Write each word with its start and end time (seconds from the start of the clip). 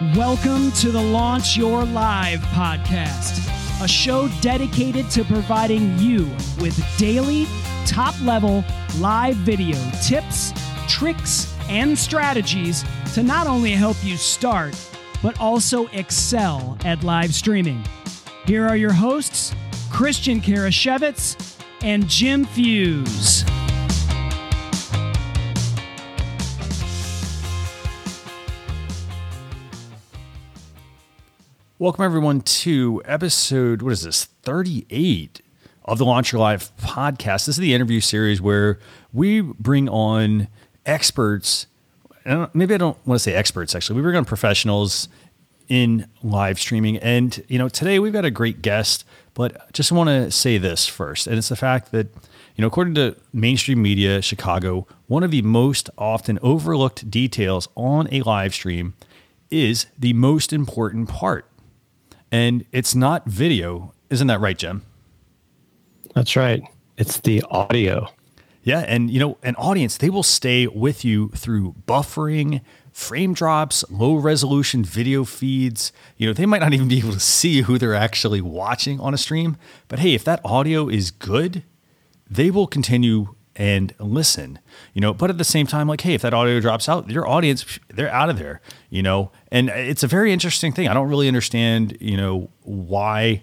Welcome 0.00 0.72
to 0.72 0.90
the 0.90 1.00
Launch 1.00 1.56
Your 1.56 1.84
Live 1.84 2.40
podcast, 2.40 3.84
a 3.84 3.86
show 3.86 4.28
dedicated 4.40 5.08
to 5.10 5.22
providing 5.22 5.96
you 5.98 6.24
with 6.60 6.82
daily, 6.96 7.46
top 7.86 8.18
level 8.22 8.64
live 8.98 9.36
video 9.36 9.76
tips, 10.02 10.54
tricks, 10.88 11.54
and 11.68 11.96
strategies 11.96 12.84
to 13.12 13.22
not 13.22 13.46
only 13.46 13.72
help 13.72 13.96
you 14.02 14.16
start, 14.16 14.74
but 15.22 15.38
also 15.38 15.86
excel 15.88 16.76
at 16.84 17.04
live 17.04 17.34
streaming. 17.34 17.84
Here 18.46 18.66
are 18.66 18.76
your 18.76 18.94
hosts, 18.94 19.54
Christian 19.90 20.40
Karasiewicz 20.40 21.60
and 21.82 22.08
Jim 22.08 22.46
Fuse. 22.46 23.44
Welcome, 31.82 32.04
everyone, 32.04 32.42
to 32.42 33.02
episode, 33.06 33.82
what 33.82 33.92
is 33.92 34.02
this, 34.02 34.26
38 34.44 35.42
of 35.84 35.98
the 35.98 36.04
Launch 36.04 36.30
Your 36.30 36.40
Live 36.40 36.70
podcast. 36.76 37.46
This 37.46 37.48
is 37.48 37.56
the 37.56 37.74
interview 37.74 37.98
series 37.98 38.40
where 38.40 38.78
we 39.12 39.40
bring 39.40 39.88
on 39.88 40.46
experts. 40.86 41.66
Maybe 42.54 42.74
I 42.74 42.78
don't 42.78 43.04
want 43.04 43.18
to 43.18 43.22
say 43.24 43.34
experts, 43.34 43.74
actually. 43.74 43.96
We 43.96 44.02
bring 44.02 44.14
on 44.14 44.24
professionals 44.24 45.08
in 45.68 46.06
live 46.22 46.60
streaming. 46.60 46.98
And, 46.98 47.44
you 47.48 47.58
know, 47.58 47.68
today 47.68 47.98
we've 47.98 48.12
got 48.12 48.24
a 48.24 48.30
great 48.30 48.62
guest, 48.62 49.04
but 49.34 49.72
just 49.72 49.90
want 49.90 50.06
to 50.06 50.30
say 50.30 50.58
this 50.58 50.86
first. 50.86 51.26
And 51.26 51.36
it's 51.36 51.48
the 51.48 51.56
fact 51.56 51.90
that, 51.90 52.06
you 52.54 52.62
know, 52.62 52.68
according 52.68 52.94
to 52.94 53.16
mainstream 53.32 53.82
media 53.82 54.22
Chicago, 54.22 54.86
one 55.08 55.24
of 55.24 55.32
the 55.32 55.42
most 55.42 55.90
often 55.98 56.38
overlooked 56.42 57.10
details 57.10 57.66
on 57.74 58.08
a 58.12 58.22
live 58.22 58.54
stream 58.54 58.94
is 59.50 59.86
the 59.98 60.12
most 60.12 60.52
important 60.52 61.08
part 61.08 61.44
and 62.32 62.64
it's 62.72 62.94
not 62.94 63.26
video. 63.26 63.92
Isn't 64.10 64.26
that 64.26 64.40
right, 64.40 64.58
Jim? 64.58 64.82
That's 66.14 66.34
right. 66.34 66.62
It's 66.96 67.20
the 67.20 67.42
audio. 67.50 68.08
Yeah, 68.64 68.80
and 68.80 69.10
you 69.10 69.20
know, 69.20 69.38
an 69.42 69.54
audience 69.56 69.96
they 69.96 70.10
will 70.10 70.22
stay 70.22 70.66
with 70.66 71.04
you 71.04 71.28
through 71.30 71.74
buffering, 71.86 72.62
frame 72.92 73.34
drops, 73.34 73.84
low 73.90 74.14
resolution 74.14 74.84
video 74.84 75.24
feeds. 75.24 75.92
You 76.16 76.28
know, 76.28 76.32
they 76.32 76.46
might 76.46 76.60
not 76.60 76.72
even 76.72 76.88
be 76.88 76.98
able 76.98 77.12
to 77.12 77.20
see 77.20 77.62
who 77.62 77.76
they're 77.78 77.94
actually 77.94 78.40
watching 78.40 79.00
on 79.00 79.14
a 79.14 79.18
stream, 79.18 79.56
but 79.88 79.98
hey, 79.98 80.14
if 80.14 80.24
that 80.24 80.40
audio 80.44 80.88
is 80.88 81.10
good, 81.10 81.64
they 82.30 82.50
will 82.50 82.66
continue 82.66 83.34
and 83.62 83.94
listen 83.98 84.58
you 84.94 85.00
know 85.00 85.14
but 85.14 85.30
at 85.30 85.38
the 85.38 85.44
same 85.44 85.66
time 85.66 85.86
like 85.86 86.00
hey 86.00 86.14
if 86.14 86.22
that 86.22 86.34
audio 86.34 86.58
drops 86.60 86.88
out 86.88 87.08
your 87.10 87.26
audience 87.28 87.78
they're 87.88 88.12
out 88.12 88.28
of 88.28 88.38
there 88.38 88.60
you 88.92 89.02
know? 89.02 89.32
And 89.50 89.70
it's 89.70 90.02
a 90.02 90.06
very 90.06 90.32
interesting 90.32 90.70
thing. 90.70 90.86
I 90.86 90.94
don't 90.94 91.08
really 91.08 91.26
understand 91.26 91.96
you 92.00 92.16
know 92.16 92.50
why 92.62 93.42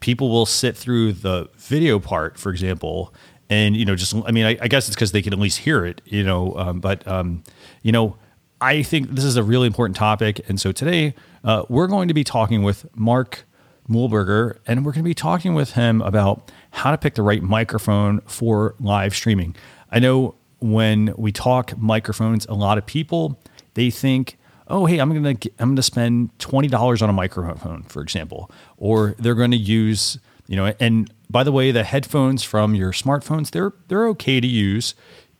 people 0.00 0.28
will 0.28 0.46
sit 0.46 0.76
through 0.76 1.12
the 1.12 1.48
video 1.56 1.98
part 1.98 2.38
for 2.38 2.50
example 2.50 3.12
and 3.50 3.76
you 3.76 3.84
know 3.84 3.96
just 3.96 4.14
i 4.26 4.30
mean 4.30 4.46
i, 4.46 4.56
I 4.62 4.68
guess 4.68 4.86
it's 4.86 4.94
because 4.94 5.10
they 5.10 5.22
can 5.22 5.32
at 5.32 5.40
least 5.40 5.58
hear 5.58 5.84
it 5.84 6.00
you 6.04 6.22
know 6.22 6.54
um, 6.56 6.78
but 6.78 7.04
um, 7.08 7.42
you 7.82 7.90
know 7.90 8.16
i 8.60 8.84
think 8.84 9.10
this 9.10 9.24
is 9.24 9.34
a 9.36 9.42
really 9.42 9.66
important 9.66 9.96
topic 9.96 10.40
and 10.48 10.60
so 10.60 10.70
today 10.70 11.16
uh, 11.42 11.64
we're 11.68 11.88
going 11.88 12.06
to 12.06 12.14
be 12.14 12.22
talking 12.22 12.62
with 12.62 12.86
mark 12.94 13.44
Muehlberger, 13.88 14.58
and 14.66 14.84
we're 14.84 14.92
going 14.92 15.04
to 15.04 15.08
be 15.08 15.14
talking 15.14 15.54
with 15.54 15.72
him 15.72 16.02
about 16.02 16.50
how 16.70 16.90
to 16.90 16.98
pick 16.98 17.14
the 17.14 17.22
right 17.22 17.42
microphone 17.42 18.20
for 18.22 18.74
live 18.80 19.14
streaming. 19.14 19.56
I 19.90 19.98
know 19.98 20.34
when 20.60 21.14
we 21.16 21.32
talk 21.32 21.76
microphones, 21.78 22.46
a 22.46 22.54
lot 22.54 22.78
of 22.78 22.86
people 22.86 23.40
they 23.74 23.90
think, 23.90 24.38
"Oh, 24.68 24.86
hey, 24.86 24.98
I'm 24.98 25.10
going 25.10 25.36
to 25.36 25.50
I'm 25.58 25.70
going 25.70 25.76
to 25.76 25.82
spend 25.82 26.36
twenty 26.38 26.68
dollars 26.68 27.00
on 27.02 27.08
a 27.08 27.12
microphone, 27.12 27.84
for 27.84 28.02
example," 28.02 28.50
or 28.76 29.14
they're 29.18 29.34
going 29.34 29.52
to 29.52 29.56
use, 29.56 30.18
you 30.46 30.56
know. 30.56 30.74
And 30.80 31.12
by 31.30 31.44
the 31.44 31.52
way, 31.52 31.70
the 31.70 31.84
headphones 31.84 32.42
from 32.42 32.74
your 32.74 32.92
smartphones 32.92 33.50
they're 33.50 33.72
they're 33.88 34.08
okay 34.08 34.40
to 34.40 34.46
use 34.46 34.94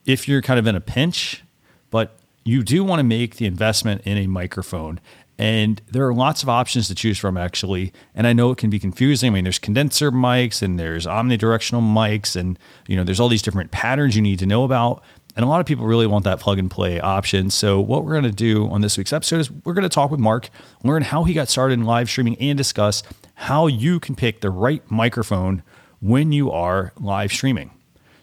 if 0.07 0.27
you're 0.27 0.43
kind 0.43 0.59
of 0.59 0.67
in 0.67 0.75
a 0.75 0.81
pinch, 0.81 1.45
but 1.91 2.19
you 2.45 2.63
do 2.63 2.83
want 2.83 2.99
to 3.01 3.05
make 3.05 3.37
the 3.37 3.45
investment 3.45 4.01
in 4.07 4.17
a 4.17 4.27
microphone. 4.27 5.01
And 5.39 5.81
there 5.89 6.05
are 6.05 6.13
lots 6.13 6.43
of 6.43 6.49
options 6.49 6.89
to 6.89 6.97
choose 6.97 7.17
from, 7.17 7.37
actually. 7.37 7.93
And 8.13 8.27
I 8.27 8.33
know 8.33 8.51
it 8.51 8.59
can 8.59 8.71
be 8.71 8.81
confusing. 8.81 9.29
I 9.29 9.35
mean, 9.35 9.45
there's 9.45 9.61
condenser 9.61 10.11
mics 10.11 10.63
and 10.63 10.79
there's 10.79 11.07
omnidirectional 11.07 11.81
mics, 11.81 12.35
and 12.35 12.59
you 12.89 12.97
know, 12.97 13.05
there's 13.05 13.21
all 13.21 13.29
these 13.29 13.43
different 13.43 13.71
patterns 13.71 14.17
you 14.17 14.23
need 14.23 14.41
to 14.41 14.47
know 14.47 14.65
about. 14.65 15.03
And 15.37 15.45
a 15.45 15.49
lot 15.49 15.61
of 15.61 15.67
people 15.67 15.87
really 15.87 16.09
want 16.09 16.25
that 16.25 16.41
plug 16.41 16.59
and 16.59 16.69
play 16.69 16.99
option. 16.99 17.51
So, 17.51 17.81
what 17.81 18.05
we're 18.05 18.13
going 18.13 18.25
to 18.25 18.33
do 18.33 18.69
on 18.71 18.81
this 18.81 18.99
week's 18.99 19.13
episode 19.13 19.39
is 19.39 19.49
we're 19.49 19.75
going 19.75 19.85
to 19.85 19.89
talk 19.89 20.11
with 20.11 20.19
Mark, 20.19 20.51
learn 20.83 21.03
how 21.03 21.23
he 21.23 21.33
got 21.33 21.49
started 21.49 21.75
in 21.75 21.85
live 21.85 22.11
streaming, 22.11 22.37
and 22.41 22.59
discuss 22.59 23.05
how 23.35 23.69
you 23.69 24.01
can 24.01 24.17
pick 24.17 24.41
the 24.41 24.51
right 24.51 24.83
microphone 24.91 25.63
when 26.01 26.33
you 26.33 26.51
are 26.51 26.93
live 26.99 27.31
streaming. 27.33 27.71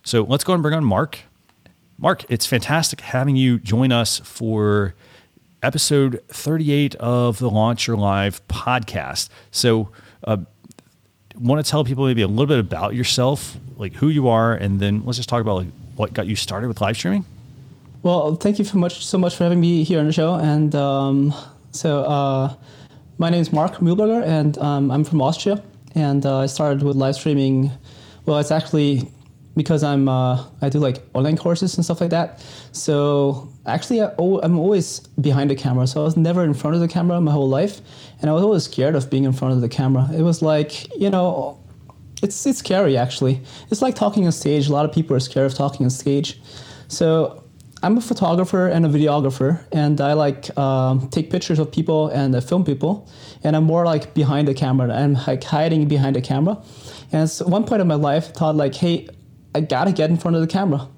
So, 0.03 0.23
let's 0.23 0.43
go 0.43 0.53
and 0.53 0.61
bring 0.61 0.75
on 0.75 0.83
Mark. 0.83 1.19
Mark, 1.97 2.25
it's 2.27 2.45
fantastic 2.45 2.99
having 2.99 3.37
you 3.37 3.59
join 3.59 3.93
us 3.93 4.19
for 4.19 4.93
episode 5.65 6.21
38 6.29 6.93
of 6.95 7.39
the 7.39 7.49
Launch 7.49 7.87
Your 7.87 7.97
Live 7.97 8.47
podcast. 8.47 9.29
So, 9.49 9.89
uh, 10.23 10.37
want 11.39 11.65
to 11.65 11.69
tell 11.69 11.83
people 11.83 12.05
maybe 12.05 12.21
a 12.21 12.27
little 12.27 12.45
bit 12.45 12.59
about 12.59 12.93
yourself, 12.93 13.57
like 13.75 13.93
who 13.93 14.09
you 14.09 14.27
are, 14.27 14.53
and 14.53 14.79
then 14.79 15.03
let's 15.05 15.17
just 15.17 15.27
talk 15.27 15.41
about 15.41 15.55
like 15.55 15.67
what 15.95 16.13
got 16.13 16.27
you 16.27 16.35
started 16.35 16.67
with 16.67 16.81
live 16.81 16.95
streaming. 16.95 17.25
Well, 18.03 18.35
thank 18.35 18.59
you 18.59 18.65
so 18.65 18.77
much 18.77 19.03
so 19.03 19.17
much 19.17 19.35
for 19.35 19.43
having 19.43 19.59
me 19.59 19.83
here 19.83 19.99
on 19.99 20.05
the 20.05 20.13
show. 20.13 20.35
And 20.35 20.75
um, 20.75 21.33
so, 21.71 22.03
uh, 22.03 22.53
my 23.17 23.31
name 23.31 23.41
is 23.41 23.51
Mark 23.51 23.77
Muehlberger, 23.77 24.23
and 24.23 24.59
um, 24.59 24.91
I'm 24.91 25.03
from 25.03 25.19
Austria. 25.19 25.63
And 25.95 26.25
uh, 26.27 26.39
I 26.39 26.45
started 26.45 26.83
with 26.83 26.95
live 26.95 27.15
streaming. 27.15 27.71
Well, 28.27 28.37
it's 28.37 28.51
actually 28.51 29.09
because 29.55 29.83
I'm 29.83 30.07
uh, 30.09 30.45
I 30.61 30.69
do 30.69 30.79
like 30.79 31.01
online 31.13 31.38
courses 31.38 31.75
and 31.75 31.85
stuff 31.85 32.01
like 32.01 32.09
that. 32.09 32.43
So 32.71 33.49
actually, 33.66 34.01
I, 34.01 34.11
am 34.43 34.59
always 34.59 34.99
behind 35.21 35.49
the 35.49 35.55
camera. 35.55 35.88
So 35.88 36.01
I 36.01 36.03
was 36.03 36.17
never 36.17 36.43
in 36.43 36.53
front 36.53 36.75
of 36.75 36.81
the 36.81 36.88
camera 36.88 37.19
my 37.21 37.31
whole 37.31 37.49
life, 37.49 37.81
and 38.21 38.29
I 38.29 38.33
was 38.33 38.44
always 38.44 38.63
scared 38.63 38.95
of 38.95 39.09
being 39.09 39.23
in 39.23 39.33
front 39.33 39.53
of 39.53 39.61
the 39.61 39.69
camera. 39.69 40.09
It 40.13 40.21
was 40.21 40.41
like 40.41 40.94
you 40.99 41.09
know, 41.09 41.59
it's 42.21 42.45
it's 42.45 42.59
scary 42.59 42.97
actually. 42.97 43.41
It's 43.71 43.81
like 43.81 43.95
talking 43.95 44.25
on 44.25 44.31
stage. 44.31 44.67
A 44.67 44.73
lot 44.73 44.85
of 44.85 44.91
people 44.91 45.15
are 45.15 45.19
scared 45.21 45.51
of 45.51 45.57
talking 45.57 45.85
on 45.85 45.89
stage. 45.89 46.39
So 46.88 47.44
I'm 47.83 47.97
a 47.97 48.01
photographer 48.01 48.67
and 48.67 48.85
a 48.85 48.89
videographer, 48.89 49.63
and 49.71 50.01
I 50.01 50.13
like 50.13 50.55
um, 50.57 51.07
take 51.09 51.29
pictures 51.29 51.59
of 51.59 51.71
people 51.71 52.07
and 52.07 52.35
uh, 52.35 52.41
film 52.41 52.63
people. 52.63 53.07
And 53.44 53.55
I'm 53.55 53.63
more 53.63 53.85
like 53.85 54.13
behind 54.15 54.47
the 54.47 54.55
camera. 54.55 54.91
I'm 54.91 55.13
like 55.27 55.44
hiding 55.44 55.88
behind 55.88 56.15
the 56.15 56.21
camera. 56.21 56.63
And 57.11 57.29
at 57.29 57.47
one 57.47 57.63
point 57.63 57.81
in 57.81 57.88
my 57.88 57.95
life, 57.95 58.29
I 58.29 58.31
thought 58.31 58.55
like, 58.55 58.73
hey, 58.73 59.07
I 59.55 59.61
gotta 59.61 59.93
get 59.93 60.09
in 60.09 60.17
front 60.17 60.35
of 60.35 60.41
the 60.41 60.47
camera. 60.47 60.89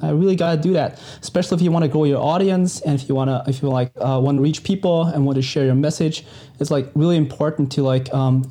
I 0.00 0.10
really 0.10 0.36
gotta 0.36 0.60
do 0.60 0.72
that, 0.72 0.98
especially 1.20 1.56
if 1.56 1.62
you 1.62 1.70
want 1.70 1.84
to 1.84 1.88
grow 1.88 2.04
your 2.04 2.22
audience 2.22 2.80
and 2.80 2.98
if 2.98 3.08
you 3.08 3.14
wanna, 3.14 3.44
if 3.46 3.60
you 3.60 3.68
like 3.68 3.92
uh, 3.96 4.18
want 4.22 4.38
to 4.38 4.42
reach 4.42 4.64
people 4.64 5.04
and 5.04 5.26
want 5.26 5.36
to 5.36 5.42
share 5.42 5.66
your 5.66 5.74
message. 5.74 6.24
It's 6.58 6.70
like 6.70 6.90
really 6.94 7.16
important 7.16 7.70
to 7.72 7.82
like 7.82 8.12
um, 8.14 8.50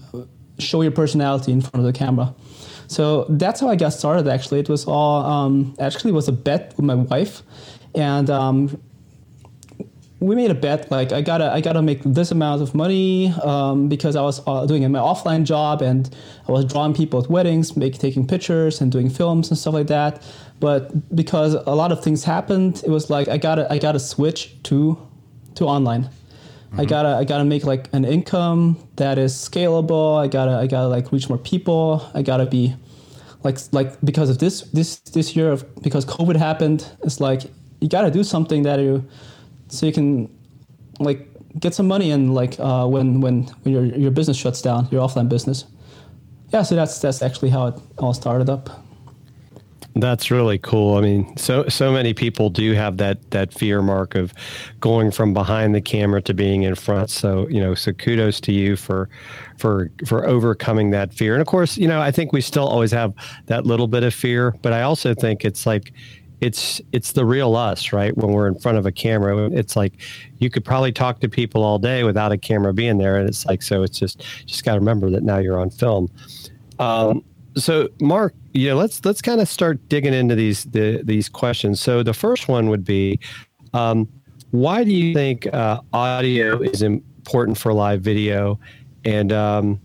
show 0.60 0.82
your 0.84 0.92
personality 0.92 1.52
in 1.52 1.62
front 1.62 1.86
of 1.86 1.92
the 1.92 1.98
camera. 1.98 2.36
So 2.88 3.26
that's 3.30 3.60
how 3.60 3.70
I 3.70 3.76
got 3.76 3.94
started. 3.94 4.28
Actually, 4.28 4.60
it 4.60 4.70
was 4.70 4.86
all 4.86 5.26
um, 5.26 5.76
actually 5.80 6.12
was 6.12 6.28
a 6.28 6.32
bet 6.32 6.74
with 6.78 6.86
my 6.86 6.96
wife, 6.96 7.42
and 7.96 8.30
um, 8.30 8.80
we 10.20 10.36
made 10.36 10.50
a 10.50 10.56
bet 10.56 10.90
like 10.90 11.12
I 11.12 11.22
gotta 11.22 11.52
I 11.54 11.62
gotta 11.62 11.82
make 11.82 12.02
this 12.04 12.32
amount 12.32 12.62
of 12.62 12.74
money 12.74 13.28
um, 13.44 13.88
because 13.88 14.16
I 14.16 14.22
was 14.22 14.42
uh, 14.48 14.66
doing 14.66 14.90
my 14.92 15.00
offline 15.00 15.44
job 15.44 15.82
and 15.82 16.10
I 16.48 16.52
was 16.52 16.66
drawing 16.66 16.94
people 16.94 17.24
at 17.24 17.30
weddings, 17.30 17.78
make 17.78 17.98
taking 18.00 18.26
pictures 18.26 18.82
and 18.82 18.92
doing 18.92 19.10
films 19.10 19.50
and 19.50 19.58
stuff 19.58 19.76
like 19.76 19.88
that. 19.88 20.24
But 20.60 21.16
because 21.16 21.54
a 21.54 21.76
lot 21.76 21.92
of 21.92 22.04
things 22.04 22.24
happened, 22.24 22.82
it 22.84 22.90
was 22.90 23.10
like 23.12 23.28
I 23.28 23.38
gotta 23.38 23.72
I 23.72 23.78
gotta 23.78 24.00
switch 24.00 24.62
to 24.64 24.98
to 25.56 25.66
online. 25.66 26.04
Mm-hmm. 26.04 26.82
I 26.82 26.86
gotta 26.86 27.10
I 27.10 27.24
gotta 27.24 27.46
make 27.46 27.64
like 27.64 27.88
an 27.94 28.04
income 28.04 28.78
that 28.96 29.20
is 29.20 29.34
scalable. 29.34 30.18
I 30.18 30.28
gotta 30.28 30.54
I 30.54 30.66
gotta 30.66 30.88
like 30.88 31.12
reach 31.12 31.30
more 31.30 31.38
people. 31.38 32.10
I 32.16 32.24
gotta 32.24 32.48
be 32.48 32.76
like 33.44 33.60
like 33.72 34.02
because 34.04 34.32
of 34.32 34.40
this 34.40 34.62
this 34.72 34.98
this 35.00 35.36
year 35.36 35.52
of 35.52 35.64
because 35.84 36.06
COVID 36.06 36.38
happened. 36.38 36.90
It's 37.04 37.20
like 37.20 37.44
you 37.82 37.88
gotta 37.88 38.10
do 38.10 38.24
something 38.24 38.64
that 38.64 38.80
you 38.80 39.08
so 39.70 39.86
you 39.86 39.94
can 39.94 40.30
like 41.00 41.28
get 41.60 41.74
some 41.74 41.88
money 41.88 42.12
and 42.12 42.34
like 42.34 42.60
uh, 42.60 42.86
when 42.86 43.22
when 43.22 43.44
when 43.64 43.74
your 43.74 43.86
your 43.86 44.12
business 44.12 44.38
shuts 44.38 44.62
down, 44.62 44.88
your 44.92 45.06
offline 45.06 45.30
business. 45.30 45.66
Yeah, 46.54 46.62
so 46.62 46.76
that's 46.76 47.00
that's 47.00 47.22
actually 47.22 47.50
how 47.50 47.68
it 47.68 47.76
all 47.98 48.14
started 48.14 48.50
up. 48.50 48.70
That's 50.00 50.30
really 50.30 50.60
cool. 50.60 50.98
I 50.98 51.02
mean, 51.02 51.36
so 51.38 51.68
so 51.68 51.92
many 51.92 52.14
people 52.14 52.50
do 52.50 52.74
have 52.74 52.98
that 52.98 53.32
that 53.32 53.54
fear 53.54 53.82
mark 53.82 54.16
of 54.16 54.34
going 54.80 55.12
from 55.12 55.34
behind 55.34 55.74
the 55.74 55.82
camera 55.82 56.22
to 56.24 56.34
being 56.34 56.64
in 56.64 56.76
front. 56.76 57.10
So 57.10 57.48
you 57.48 57.60
know, 57.60 57.74
so 57.74 57.94
kudos 57.94 58.40
to 58.42 58.52
you 58.52 58.76
for 58.76 59.10
for 59.58 59.90
for 60.06 60.26
overcoming 60.28 60.92
that 60.92 61.14
fear. 61.14 61.34
And 61.34 61.42
of 61.42 61.48
course, 61.48 61.78
you 61.78 61.88
know, 61.88 62.00
I 62.00 62.12
think 62.12 62.32
we 62.32 62.42
still 62.42 62.68
always 62.68 62.92
have 62.92 63.14
that 63.48 63.66
little 63.66 63.88
bit 63.88 64.04
of 64.04 64.14
fear, 64.14 64.56
but 64.62 64.72
I 64.72 64.84
also 64.84 65.14
think 65.14 65.44
it's 65.44 65.66
like 65.66 65.94
it's 66.42 66.82
it's 66.92 67.14
the 67.14 67.26
real 67.26 67.56
us, 67.56 67.92
right? 67.92 68.16
When 68.16 68.32
we're 68.32 68.48
in 68.48 68.60
front 68.60 68.78
of 68.78 68.86
a 68.86 68.92
camera, 68.92 69.50
it's 69.52 69.76
like 69.76 69.94
you 70.40 70.50
could 70.50 70.64
probably 70.64 70.92
talk 70.92 71.20
to 71.22 71.30
people 71.30 71.64
all 71.64 71.80
day 71.80 72.04
without 72.04 72.32
a 72.32 72.38
camera 72.38 72.74
being 72.74 72.98
there, 72.98 73.18
and 73.18 73.28
it's 73.28 73.46
like 73.46 73.62
so. 73.62 73.84
It's 73.84 73.98
just 73.98 74.24
just 74.46 74.64
got 74.64 74.74
to 74.74 74.80
remember 74.80 75.10
that 75.10 75.24
now 75.24 75.38
you're 75.38 75.60
on 75.60 75.70
film. 75.70 76.10
Um, 76.80 77.24
so, 77.56 77.90
Mark, 78.00 78.36
you 78.54 78.70
know, 78.70 78.76
let's 78.76 79.04
let's 79.04 79.22
kind 79.22 79.42
of 79.42 79.50
start 79.50 79.90
digging 79.90 80.14
into 80.14 80.36
these 80.36 80.66
the, 80.66 81.02
these 81.04 81.28
questions. 81.28 81.82
So, 81.82 82.04
the 82.04 82.14
first 82.14 82.48
one 82.48 82.70
would 82.70 82.84
be, 82.84 83.20
um, 83.74 84.08
why 84.52 84.84
do 84.84 84.92
you 84.92 85.14
think 85.16 85.52
uh, 85.54 85.82
audio 85.92 86.62
is 86.62 86.84
important 86.84 87.58
for 87.58 87.74
live 87.74 88.02
video, 88.02 88.60
and 89.06 89.34
um, 89.34 89.80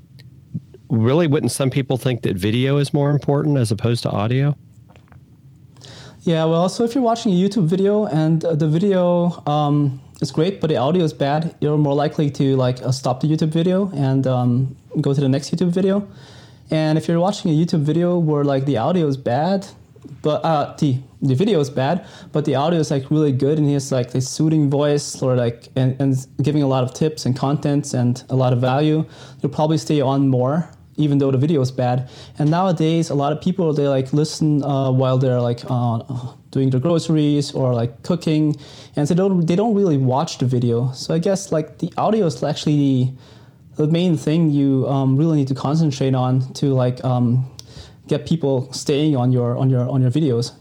really, 0.91 1.27
wouldn't 1.27 1.53
some 1.53 1.71
people 1.71 1.97
think 1.97 2.23
that 2.23 2.37
video 2.37 2.77
is 2.77 2.93
more 2.93 3.11
important 3.11 3.57
as 3.57 3.71
opposed 3.71 4.03
to 4.03 4.11
audio? 4.11 4.55
Yeah, 6.25 6.45
well, 6.45 6.69
so 6.69 6.85
if 6.85 6.95
you're 6.95 7.03
watching 7.03 7.33
a 7.33 7.35
YouTube 7.35 7.67
video 7.67 8.07
and 8.07 8.45
uh, 8.45 8.55
the 8.55 8.69
video 8.69 9.43
um, 9.45 10.01
is 10.21 10.31
great, 10.31 10.61
but 10.61 10.69
the 10.69 10.77
audio 10.77 11.03
is 11.03 11.13
bad, 11.13 11.57
you're 11.61 11.77
more 11.77 11.95
likely 11.95 12.31
to 12.31 12.55
like 12.55 12.81
uh, 12.81 12.93
stop 12.93 13.21
the 13.21 13.27
YouTube 13.27 13.49
video 13.49 13.91
and 13.93 14.25
um, 14.29 14.77
go 15.01 15.13
to 15.13 15.21
the 15.21 15.29
next 15.29 15.53
YouTube 15.53 15.71
video. 15.71 16.07
And 16.71 16.97
if 16.97 17.09
you're 17.09 17.19
watching 17.19 17.51
a 17.51 17.55
YouTube 17.55 17.81
video 17.81 18.19
where 18.19 18.45
like 18.45 18.67
the 18.67 18.77
audio 18.77 19.09
is 19.09 19.17
bad, 19.17 19.67
but 20.23 20.45
uh, 20.45 20.77
the 20.79 20.99
the 21.23 21.35
video 21.35 21.59
is 21.59 21.71
bad, 21.71 22.07
but 22.31 22.45
the 22.45 22.55
audio 22.55 22.79
is 22.79 22.93
like 22.93 23.11
really 23.11 23.33
good, 23.33 23.59
and 23.59 23.67
he 23.67 23.75
has 23.75 23.91
like 23.91 24.13
this 24.13 24.29
soothing 24.29 24.71
voice 24.71 25.21
or 25.23 25.35
like 25.35 25.71
and, 25.75 26.01
and 26.01 26.27
giving 26.41 26.63
a 26.63 26.69
lot 26.69 26.85
of 26.85 26.95
tips 26.95 27.27
and 27.27 27.37
contents 27.37 27.95
and 27.95 28.23
a 28.31 28.37
lot 28.37 28.53
of 28.53 28.61
value, 28.61 29.05
you'll 29.41 29.53
probably 29.53 29.79
stay 29.79 30.01
on 30.01 30.29
more 30.29 30.71
even 30.97 31.19
though 31.19 31.31
the 31.31 31.39
video 31.39 31.61
is 31.61 31.71
bad. 31.71 32.09
And 32.39 32.51
nowadays, 32.51 33.11
a 33.11 33.15
lot 33.15 33.33
of 33.33 33.41
people 33.41 33.73
they 33.73 33.89
like 33.89 34.13
listen 34.13 34.63
uh, 34.63 34.91
while 34.91 35.19
they're 35.19 35.41
like 35.41 35.61
uh, 35.69 36.03
doing 36.51 36.71
their 36.71 36.81
groceries 36.81 37.53
or 37.53 37.75
like 37.75 38.03
cooking, 38.03 38.57
and 38.97 39.09
so 39.09 39.15
they 39.15 39.19
don't 39.19 39.47
they 39.47 39.57
don't 39.57 39.75
really 39.75 39.99
watch 39.99 40.39
the 40.39 40.47
video. 40.47 40.93
So 40.93 41.15
I 41.15 41.19
guess 41.19 41.53
like 41.53 41.79
the 41.79 41.93
audio 41.97 42.27
is 42.27 42.43
actually 42.43 43.15
the, 43.77 43.87
main 43.87 44.17
thing 44.17 44.51
you 44.51 44.87
um, 44.89 45.17
really 45.17 45.39
need 45.39 45.49
to 45.49 45.55
concentrate 45.55 46.15
on 46.15 46.53
to 46.55 46.67
like 46.67 47.03
um, 47.05 47.51
get 48.07 48.27
people 48.27 48.73
staying 48.73 49.17
on 49.17 49.33
your 49.33 49.57
on 49.57 49.71
your 49.71 49.89
on 49.89 50.03
your 50.03 50.11
videos. 50.11 50.53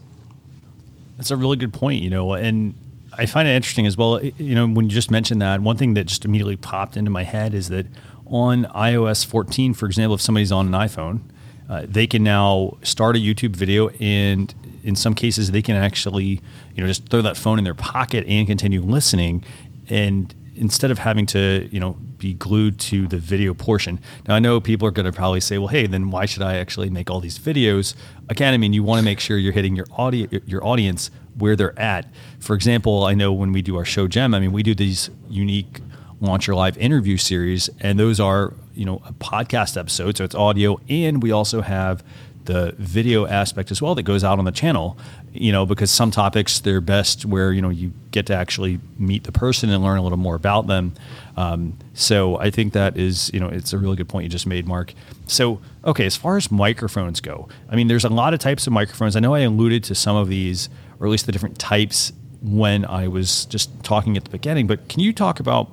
That's 1.16 1.30
a 1.30 1.36
really 1.36 1.56
good 1.56 1.72
point, 1.72 2.02
you 2.02 2.10
know, 2.10 2.32
and 2.32 2.74
I 3.16 3.26
find 3.26 3.46
it 3.46 3.52
interesting 3.52 3.86
as 3.86 3.96
well. 3.96 4.22
You 4.22 4.54
know, 4.54 4.66
when 4.66 4.86
you 4.86 4.90
just 4.90 5.10
mentioned 5.10 5.42
that, 5.42 5.60
one 5.60 5.76
thing 5.76 5.94
that 5.94 6.06
just 6.06 6.24
immediately 6.24 6.56
popped 6.56 6.96
into 6.96 7.10
my 7.10 7.24
head 7.24 7.54
is 7.54 7.68
that 7.68 7.86
on 8.26 8.64
iOS 8.66 9.24
14, 9.24 9.74
for 9.74 9.86
example, 9.86 10.14
if 10.14 10.20
somebody's 10.20 10.52
on 10.52 10.66
an 10.66 10.72
iPhone, 10.72 11.20
uh, 11.68 11.86
they 11.88 12.06
can 12.06 12.22
now 12.22 12.76
start 12.82 13.16
a 13.16 13.18
YouTube 13.18 13.56
video, 13.56 13.88
and 14.00 14.54
in 14.82 14.96
some 14.96 15.14
cases, 15.14 15.50
they 15.52 15.62
can 15.62 15.76
actually, 15.76 16.40
you 16.74 16.82
know, 16.82 16.86
just 16.86 17.08
throw 17.08 17.22
that 17.22 17.36
phone 17.36 17.58
in 17.58 17.64
their 17.64 17.74
pocket 17.74 18.26
and 18.26 18.46
continue 18.46 18.82
listening. 18.82 19.44
And 19.88 20.34
instead 20.54 20.90
of 20.90 20.98
having 20.98 21.26
to, 21.26 21.68
you 21.72 21.80
know, 21.80 21.96
be 22.18 22.34
glued 22.34 22.78
to 22.78 23.08
the 23.08 23.16
video 23.16 23.52
portion. 23.52 23.98
Now, 24.28 24.36
I 24.36 24.38
know 24.38 24.60
people 24.60 24.86
are 24.86 24.92
going 24.92 25.06
to 25.06 25.12
probably 25.12 25.40
say, 25.40 25.58
"Well, 25.58 25.68
hey, 25.68 25.86
then 25.86 26.10
why 26.10 26.26
should 26.26 26.42
I 26.42 26.56
actually 26.56 26.88
make 26.90 27.10
all 27.10 27.20
these 27.20 27.38
videos?" 27.38 27.94
Again, 28.28 28.54
I 28.54 28.58
mean, 28.58 28.72
you 28.72 28.82
want 28.82 29.00
to 29.00 29.04
make 29.04 29.18
sure 29.18 29.38
you're 29.38 29.52
hitting 29.52 29.74
your 29.74 29.86
audio, 29.96 30.28
your 30.46 30.64
audience 30.64 31.10
where 31.36 31.56
they're 31.56 31.78
at. 31.78 32.06
For 32.38 32.54
example, 32.54 33.04
I 33.04 33.14
know 33.14 33.32
when 33.32 33.52
we 33.52 33.62
do 33.62 33.76
our 33.76 33.84
show 33.84 34.06
Jim, 34.06 34.34
I 34.34 34.40
mean, 34.40 34.52
we 34.52 34.62
do 34.62 34.74
these 34.74 35.10
unique 35.28 35.80
launch 36.22 36.46
your 36.46 36.56
live 36.56 36.78
interview 36.78 37.16
series, 37.16 37.68
and 37.80 37.98
those 37.98 38.20
are 38.20 38.54
you 38.74 38.84
know 38.84 39.02
a 39.06 39.12
podcast 39.12 39.76
episode, 39.76 40.16
so 40.16 40.24
it's 40.24 40.34
audio, 40.34 40.80
and 40.88 41.22
we 41.22 41.30
also 41.30 41.60
have 41.60 42.02
the 42.44 42.74
video 42.78 43.26
aspect 43.26 43.70
as 43.70 43.80
well 43.80 43.94
that 43.94 44.02
goes 44.02 44.24
out 44.24 44.38
on 44.38 44.44
the 44.44 44.50
channel 44.50 44.98
you 45.32 45.52
know 45.52 45.64
because 45.64 45.90
some 45.90 46.10
topics 46.10 46.58
they're 46.60 46.80
best 46.80 47.24
where 47.24 47.52
you 47.52 47.62
know 47.62 47.70
you 47.70 47.92
get 48.10 48.26
to 48.26 48.34
actually 48.34 48.80
meet 48.98 49.24
the 49.24 49.32
person 49.32 49.70
and 49.70 49.82
learn 49.82 49.96
a 49.96 50.02
little 50.02 50.18
more 50.18 50.34
about 50.34 50.66
them. 50.66 50.92
Um, 51.36 51.78
so 51.94 52.38
i 52.38 52.50
think 52.50 52.72
that 52.74 52.96
is 52.96 53.30
you 53.32 53.40
know 53.40 53.48
it's 53.48 53.72
a 53.72 53.78
really 53.78 53.96
good 53.96 54.08
point 54.08 54.24
you 54.24 54.28
just 54.28 54.46
made 54.46 54.66
mark. 54.66 54.92
So 55.26 55.60
okay 55.84 56.04
as 56.04 56.16
far 56.16 56.36
as 56.36 56.50
microphones 56.50 57.20
go 57.20 57.48
i 57.70 57.76
mean 57.76 57.88
there's 57.88 58.04
a 58.04 58.08
lot 58.10 58.34
of 58.34 58.40
types 58.40 58.66
of 58.66 58.72
microphones. 58.72 59.16
I 59.16 59.20
know 59.20 59.34
i 59.34 59.40
alluded 59.40 59.84
to 59.84 59.94
some 59.94 60.16
of 60.16 60.28
these 60.28 60.68
or 61.00 61.06
at 61.06 61.10
least 61.10 61.26
the 61.26 61.32
different 61.32 61.58
types 61.58 62.12
when 62.42 62.84
i 62.84 63.06
was 63.06 63.46
just 63.46 63.70
talking 63.84 64.16
at 64.16 64.24
the 64.24 64.30
beginning 64.30 64.66
but 64.66 64.88
can 64.88 65.00
you 65.00 65.12
talk 65.12 65.38
about 65.40 65.70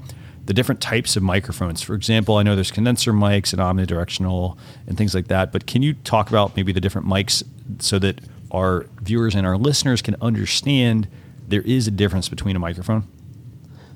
the 0.49 0.53
different 0.55 0.81
types 0.81 1.15
of 1.15 1.21
microphones. 1.21 1.79
For 1.83 1.93
example, 1.93 2.37
I 2.37 2.41
know 2.41 2.55
there's 2.55 2.71
condenser 2.71 3.13
mics 3.13 3.53
and 3.53 3.61
omnidirectional 3.61 4.57
and 4.87 4.97
things 4.97 5.13
like 5.13 5.27
that, 5.27 5.51
but 5.51 5.67
can 5.67 5.83
you 5.83 5.93
talk 5.93 6.27
about 6.27 6.55
maybe 6.55 6.71
the 6.71 6.81
different 6.81 7.05
mics 7.05 7.43
so 7.77 7.99
that 7.99 8.19
our 8.49 8.87
viewers 8.99 9.35
and 9.35 9.45
our 9.45 9.57
listeners 9.57 10.01
can 10.01 10.15
understand 10.21 11.07
there 11.47 11.61
is 11.61 11.87
a 11.87 11.91
difference 11.91 12.29
between 12.29 12.55
a 12.55 12.59
microphone? 12.59 13.07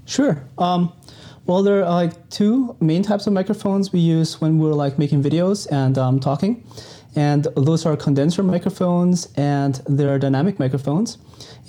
Sure. 0.05 0.43
Um, 0.59 0.93
well, 1.47 1.63
there 1.63 1.83
are 1.83 1.89
like 1.89 2.29
two 2.29 2.77
main 2.79 3.01
types 3.01 3.25
of 3.25 3.33
microphones 3.33 3.91
we 3.91 4.01
use 4.01 4.39
when 4.39 4.59
we're 4.59 4.73
like 4.73 4.99
making 4.99 5.23
videos 5.23 5.65
and 5.71 5.97
um, 5.97 6.19
talking, 6.19 6.63
and 7.15 7.47
those 7.55 7.85
are 7.85 7.95
condenser 7.95 8.43
microphones 8.43 9.27
and 9.35 9.81
they're 9.87 10.17
dynamic 10.19 10.59
microphones. 10.59 11.17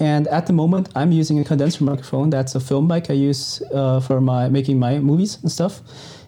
And 0.01 0.27
at 0.29 0.47
the 0.47 0.53
moment, 0.53 0.89
I'm 0.95 1.13
using 1.13 1.39
a 1.39 1.45
condenser 1.45 1.85
microphone. 1.85 2.31
That's 2.31 2.55
a 2.55 2.61
film 2.61 2.89
mic 2.89 3.11
I 3.11 3.15
use 3.15 3.63
uh, 3.73 4.01
for 4.01 4.21
my 4.21 4.49
making 4.49 4.79
my 4.79 4.99
movies 4.99 5.39
and 5.43 5.51
stuff. 5.51 5.81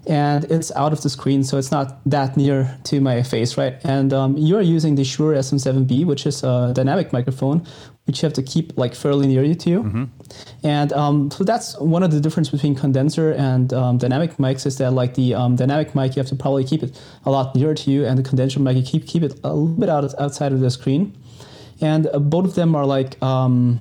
And 0.06 0.44
it's 0.44 0.70
out 0.76 0.92
of 0.92 1.02
the 1.02 1.10
screen, 1.10 1.42
so 1.42 1.58
it's 1.58 1.72
not 1.72 1.98
that 2.08 2.36
near 2.36 2.78
to 2.84 3.00
my 3.00 3.24
face, 3.24 3.58
right? 3.58 3.74
And 3.82 4.12
um, 4.12 4.36
you're 4.36 4.60
using 4.60 4.94
the 4.94 5.02
Shure 5.02 5.34
SM7B, 5.34 6.04
which 6.04 6.26
is 6.26 6.44
a 6.44 6.72
dynamic 6.72 7.12
microphone, 7.12 7.66
which 8.06 8.22
you 8.22 8.26
have 8.26 8.32
to 8.34 8.42
keep 8.42 8.76
like 8.78 8.94
fairly 8.94 9.26
near 9.26 9.42
you 9.42 9.54
to 9.54 9.70
you. 9.70 9.82
Mm-hmm. 9.82 10.04
And 10.62 10.92
um, 10.92 11.30
so 11.30 11.44
that's 11.44 11.78
one 11.78 12.02
of 12.02 12.10
the 12.10 12.20
difference 12.20 12.50
between 12.50 12.74
condenser 12.74 13.32
and 13.32 13.72
um, 13.72 13.98
dynamic 13.98 14.36
mics 14.36 14.66
is 14.66 14.78
that 14.78 14.92
like 14.92 15.14
the 15.14 15.34
um, 15.34 15.56
dynamic 15.56 15.94
mic 15.94 16.16
you 16.16 16.20
have 16.20 16.28
to 16.28 16.36
probably 16.36 16.64
keep 16.64 16.82
it 16.82 17.00
a 17.24 17.30
lot 17.30 17.54
nearer 17.54 17.74
to 17.74 17.90
you, 17.90 18.04
and 18.06 18.18
the 18.18 18.22
condenser 18.22 18.60
mic 18.60 18.76
you 18.76 18.82
keep 18.82 19.06
keep 19.06 19.22
it 19.22 19.38
a 19.44 19.54
little 19.54 19.76
bit 19.76 19.88
out 19.88 20.04
outside 20.20 20.52
of 20.52 20.60
the 20.60 20.70
screen 20.70 21.16
and 21.80 22.06
uh, 22.06 22.18
both 22.18 22.44
of 22.46 22.54
them 22.54 22.74
are 22.74 22.86
like 22.86 23.20
um, 23.22 23.80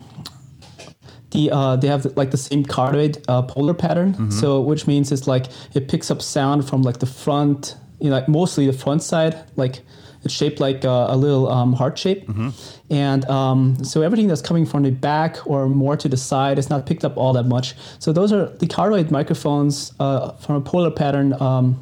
the 1.32 1.52
uh, 1.52 1.76
they 1.76 1.88
have 1.88 2.06
like 2.18 2.32
the 2.32 2.38
same 2.38 2.66
cardioid 2.66 3.24
uh, 3.28 3.42
polar 3.44 3.74
pattern. 3.74 4.14
Mm-hmm. 4.14 4.32
So 4.32 4.62
which 4.62 4.88
means 4.88 5.12
it's 5.12 5.28
like 5.28 5.48
it 5.74 5.88
picks 5.88 6.12
up 6.12 6.22
sound 6.22 6.68
from 6.68 6.82
like 6.82 7.00
the 7.00 7.06
front, 7.06 7.76
you 8.00 8.10
know, 8.10 8.16
like 8.16 8.28
mostly 8.28 8.66
the 8.68 8.74
front 8.74 9.04
side, 9.04 9.44
like 9.56 9.82
it's 10.26 10.34
shaped 10.34 10.60
like 10.60 10.84
a, 10.84 11.08
a 11.10 11.16
little 11.16 11.48
um, 11.50 11.74
heart 11.74 11.98
shape, 11.98 12.28
mm-hmm. 12.28 12.50
and 12.90 13.24
um, 13.26 13.84
so 13.84 14.02
everything 14.02 14.28
that's 14.28 14.42
coming 14.42 14.66
from 14.66 14.84
the 14.84 14.92
back 14.92 15.46
or 15.48 15.70
more 15.70 15.96
to 15.96 16.10
the 16.10 16.18
side 16.18 16.60
is 16.60 16.70
not 16.70 16.86
picked 16.86 17.06
up 17.06 17.16
all 17.16 17.34
that 17.34 17.46
much. 17.46 17.76
So 18.00 18.12
those 18.12 18.34
are 18.34 18.50
the 18.58 18.68
cardioid 18.68 19.12
microphones 19.12 19.94
uh, 20.00 20.32
from 20.34 20.56
a 20.56 20.62
polar 20.62 20.92
pattern. 20.92 21.34
Um, 21.42 21.82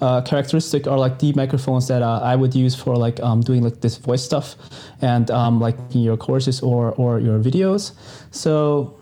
uh, 0.00 0.20
characteristic 0.22 0.86
are 0.86 0.96
like 0.96 1.18
the 1.18 1.32
microphones 1.32 1.88
that 1.88 2.02
uh, 2.02 2.20
I 2.22 2.36
would 2.36 2.54
use 2.54 2.74
for 2.74 2.96
like 2.96 3.18
um, 3.20 3.40
doing 3.40 3.62
like 3.62 3.80
this 3.80 3.96
voice 3.96 4.24
stuff 4.24 4.54
and 5.02 5.28
um, 5.30 5.60
like 5.60 5.76
in 5.92 6.02
your 6.02 6.16
courses 6.16 6.60
or 6.60 6.92
or 6.92 7.18
your 7.18 7.38
videos. 7.40 7.92
So 8.30 8.96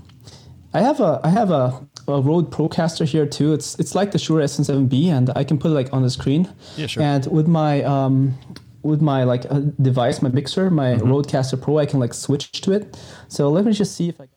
I 0.72 0.80
have 0.80 1.00
a 1.00 1.20
I 1.22 1.30
have 1.30 1.50
a, 1.50 1.86
a 2.08 2.20
Rode 2.20 2.50
Procaster 2.50 3.04
here 3.04 3.26
too. 3.26 3.52
It's 3.52 3.78
it's 3.78 3.94
like 3.94 4.12
the 4.12 4.18
Shure 4.18 4.40
SM7B, 4.40 5.06
and 5.08 5.30
I 5.34 5.44
can 5.44 5.58
put 5.58 5.70
it 5.70 5.74
like 5.74 5.92
on 5.92 6.02
the 6.02 6.10
screen. 6.10 6.48
Yeah, 6.76 6.86
sure. 6.86 7.02
And 7.02 7.26
with 7.26 7.46
my 7.46 7.82
um, 7.82 8.38
with 8.82 9.02
my 9.02 9.24
like 9.24 9.44
uh, 9.50 9.60
device, 9.80 10.22
my 10.22 10.28
mixer, 10.28 10.70
my 10.70 10.94
mm-hmm. 10.94 11.06
Rodecaster 11.06 11.60
Pro, 11.60 11.78
I 11.78 11.86
can 11.86 12.00
like 12.00 12.14
switch 12.14 12.52
to 12.62 12.72
it. 12.72 12.96
So 13.28 13.50
let 13.50 13.64
me 13.64 13.72
just 13.72 13.96
see 13.96 14.08
if 14.08 14.20
I. 14.20 14.28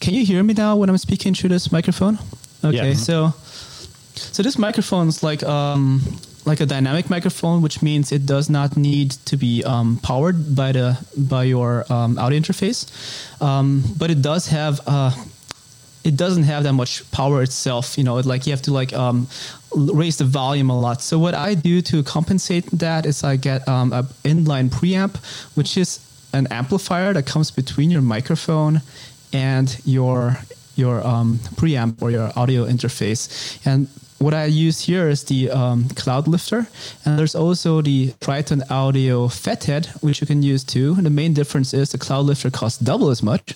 Can 0.00 0.14
you 0.14 0.24
hear 0.24 0.42
me 0.44 0.54
now 0.54 0.76
when 0.76 0.88
I'm 0.88 0.98
speaking 0.98 1.34
through 1.34 1.50
this 1.50 1.72
microphone? 1.72 2.18
Okay, 2.64 2.90
yeah. 2.90 2.94
so 2.94 3.34
so 4.14 4.42
this 4.42 4.58
microphone 4.58 5.08
is 5.08 5.22
like 5.22 5.42
um, 5.42 6.02
like 6.44 6.60
a 6.60 6.66
dynamic 6.66 7.10
microphone, 7.10 7.62
which 7.62 7.82
means 7.82 8.12
it 8.12 8.26
does 8.26 8.48
not 8.48 8.76
need 8.76 9.10
to 9.26 9.36
be 9.36 9.64
um, 9.64 9.98
powered 10.02 10.54
by 10.54 10.72
the 10.72 10.98
by 11.16 11.44
your 11.44 11.84
um, 11.92 12.18
audio 12.18 12.38
interface, 12.38 12.86
um, 13.42 13.82
but 13.98 14.10
it 14.10 14.22
does 14.22 14.48
have. 14.48 14.80
Uh, 14.86 15.12
it 16.08 16.16
doesn't 16.16 16.44
have 16.44 16.62
that 16.64 16.72
much 16.72 17.08
power 17.10 17.42
itself, 17.42 17.98
you 17.98 18.04
know. 18.04 18.16
Like 18.32 18.46
you 18.46 18.52
have 18.52 18.62
to 18.62 18.72
like 18.72 18.92
um, 18.94 19.28
raise 19.74 20.16
the 20.16 20.24
volume 20.24 20.70
a 20.70 20.78
lot. 20.80 21.02
So 21.02 21.18
what 21.18 21.34
I 21.34 21.54
do 21.54 21.82
to 21.82 22.02
compensate 22.02 22.64
that 22.72 23.04
is 23.04 23.22
I 23.22 23.36
get 23.36 23.68
um, 23.68 23.92
an 23.92 24.04
inline 24.24 24.70
preamp, 24.70 25.14
which 25.54 25.76
is 25.76 26.00
an 26.32 26.46
amplifier 26.50 27.12
that 27.12 27.26
comes 27.26 27.50
between 27.50 27.90
your 27.90 28.02
microphone 28.02 28.80
and 29.32 29.68
your 29.84 30.38
your 30.76 31.06
um, 31.06 31.38
preamp 31.56 32.00
or 32.00 32.10
your 32.10 32.30
audio 32.36 32.64
interface. 32.64 33.20
And 33.66 33.88
what 34.18 34.32
I 34.34 34.46
use 34.46 34.80
here 34.80 35.08
is 35.08 35.24
the 35.24 35.50
um, 35.50 35.84
Cloudlifter, 35.94 36.66
and 37.04 37.18
there's 37.18 37.34
also 37.34 37.82
the 37.82 38.14
Triton 38.20 38.62
Audio 38.70 39.28
FetHead, 39.28 40.02
which 40.02 40.20
you 40.20 40.26
can 40.26 40.42
use 40.42 40.64
too. 40.64 40.94
And 40.96 41.04
the 41.04 41.10
main 41.10 41.34
difference 41.34 41.74
is 41.74 41.90
the 41.90 41.98
Cloud 41.98 42.26
Lifter 42.26 42.50
costs 42.50 42.78
double 42.78 43.10
as 43.10 43.22
much, 43.22 43.54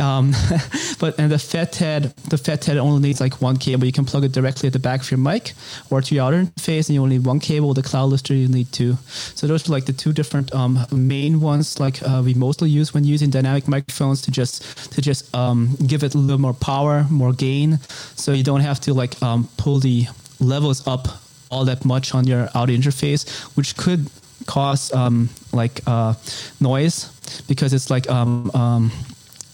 um, 0.00 0.32
but 0.98 1.18
and 1.18 1.30
the 1.30 1.38
FET 1.38 1.76
head, 1.76 2.14
the 2.28 2.38
FET 2.38 2.64
head 2.64 2.78
only 2.78 3.00
needs 3.00 3.20
like 3.20 3.40
one 3.40 3.56
cable. 3.56 3.84
You 3.84 3.92
can 3.92 4.04
plug 4.04 4.24
it 4.24 4.32
directly 4.32 4.66
at 4.66 4.72
the 4.72 4.78
back 4.78 5.00
of 5.00 5.10
your 5.10 5.18
mic 5.18 5.52
or 5.90 6.00
to 6.00 6.14
your 6.14 6.24
other 6.24 6.44
interface, 6.44 6.88
and 6.88 6.94
you 6.94 7.02
only 7.02 7.18
need 7.18 7.26
one 7.26 7.40
cable. 7.40 7.74
The 7.74 7.82
Cloud 7.82 8.06
Lifter 8.06 8.34
you 8.34 8.48
need 8.48 8.72
two. 8.72 8.96
So 9.34 9.46
those 9.46 9.68
are 9.68 9.72
like 9.72 9.86
the 9.86 9.92
two 9.92 10.12
different 10.12 10.54
um, 10.54 10.86
main 10.90 11.40
ones. 11.40 11.78
Like 11.78 12.02
uh, 12.02 12.22
we 12.24 12.34
mostly 12.34 12.70
use 12.70 12.94
when 12.94 13.04
using 13.04 13.30
dynamic 13.30 13.68
microphones 13.68 14.22
to 14.22 14.30
just 14.30 14.92
to 14.92 15.00
just 15.00 15.34
um, 15.34 15.76
give 15.86 16.02
it 16.02 16.14
a 16.14 16.18
little 16.18 16.40
more 16.40 16.54
power, 16.54 17.06
more 17.10 17.32
gain, 17.32 17.78
so 18.16 18.32
you 18.32 18.42
don't 18.42 18.60
have 18.60 18.80
to 18.80 18.94
like 18.94 19.20
um, 19.22 19.48
pull 19.56 19.78
the 19.78 20.06
levels 20.40 20.86
up 20.86 21.08
all 21.50 21.64
that 21.64 21.84
much 21.84 22.14
on 22.14 22.26
your 22.26 22.48
audio 22.54 22.76
interface, 22.76 23.28
which 23.56 23.76
could 23.76 24.08
cause 24.46 24.92
um, 24.92 25.28
like 25.52 25.80
uh, 25.86 26.14
noise 26.60 27.10
because 27.46 27.72
it's 27.72 27.90
like 27.90 28.08
um, 28.08 28.50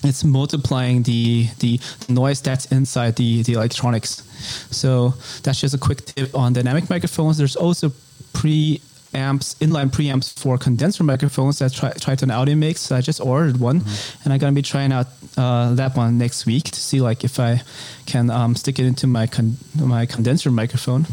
it's 0.02 0.24
multiplying 0.24 1.02
the 1.02 1.48
the 1.58 1.80
noise 2.08 2.40
that's 2.40 2.66
inside 2.66 3.16
the 3.16 3.42
the 3.42 3.54
electronics. 3.54 4.22
So 4.70 5.14
that's 5.42 5.60
just 5.60 5.74
a 5.74 5.78
quick 5.78 6.04
tip 6.04 6.34
on 6.34 6.52
dynamic 6.52 6.88
microphones. 6.90 7.38
There's 7.38 7.56
also 7.56 7.92
pre 8.32 8.80
amps, 9.14 9.54
inline 9.60 9.90
preamps 9.90 10.38
for 10.38 10.58
condenser 10.58 11.02
microphones 11.02 11.58
that 11.58 11.72
Tri- 11.72 11.92
Triton 11.92 12.30
Audio 12.30 12.54
makes. 12.54 12.80
So 12.82 12.96
I 12.96 13.00
just 13.00 13.20
ordered 13.20 13.58
one, 13.58 13.80
mm-hmm. 13.80 14.22
and 14.24 14.32
I'm 14.32 14.38
gonna 14.38 14.52
be 14.52 14.62
trying 14.62 14.92
out 14.92 15.06
uh, 15.36 15.74
that 15.74 15.96
one 15.96 16.18
next 16.18 16.46
week 16.46 16.64
to 16.64 16.80
see 16.80 17.00
like 17.00 17.24
if 17.24 17.40
I 17.40 17.62
can 18.06 18.30
um, 18.30 18.54
stick 18.54 18.78
it 18.78 18.86
into 18.86 19.06
my 19.06 19.26
con- 19.26 19.56
my 19.74 20.06
condenser 20.06 20.50
microphone. 20.50 21.06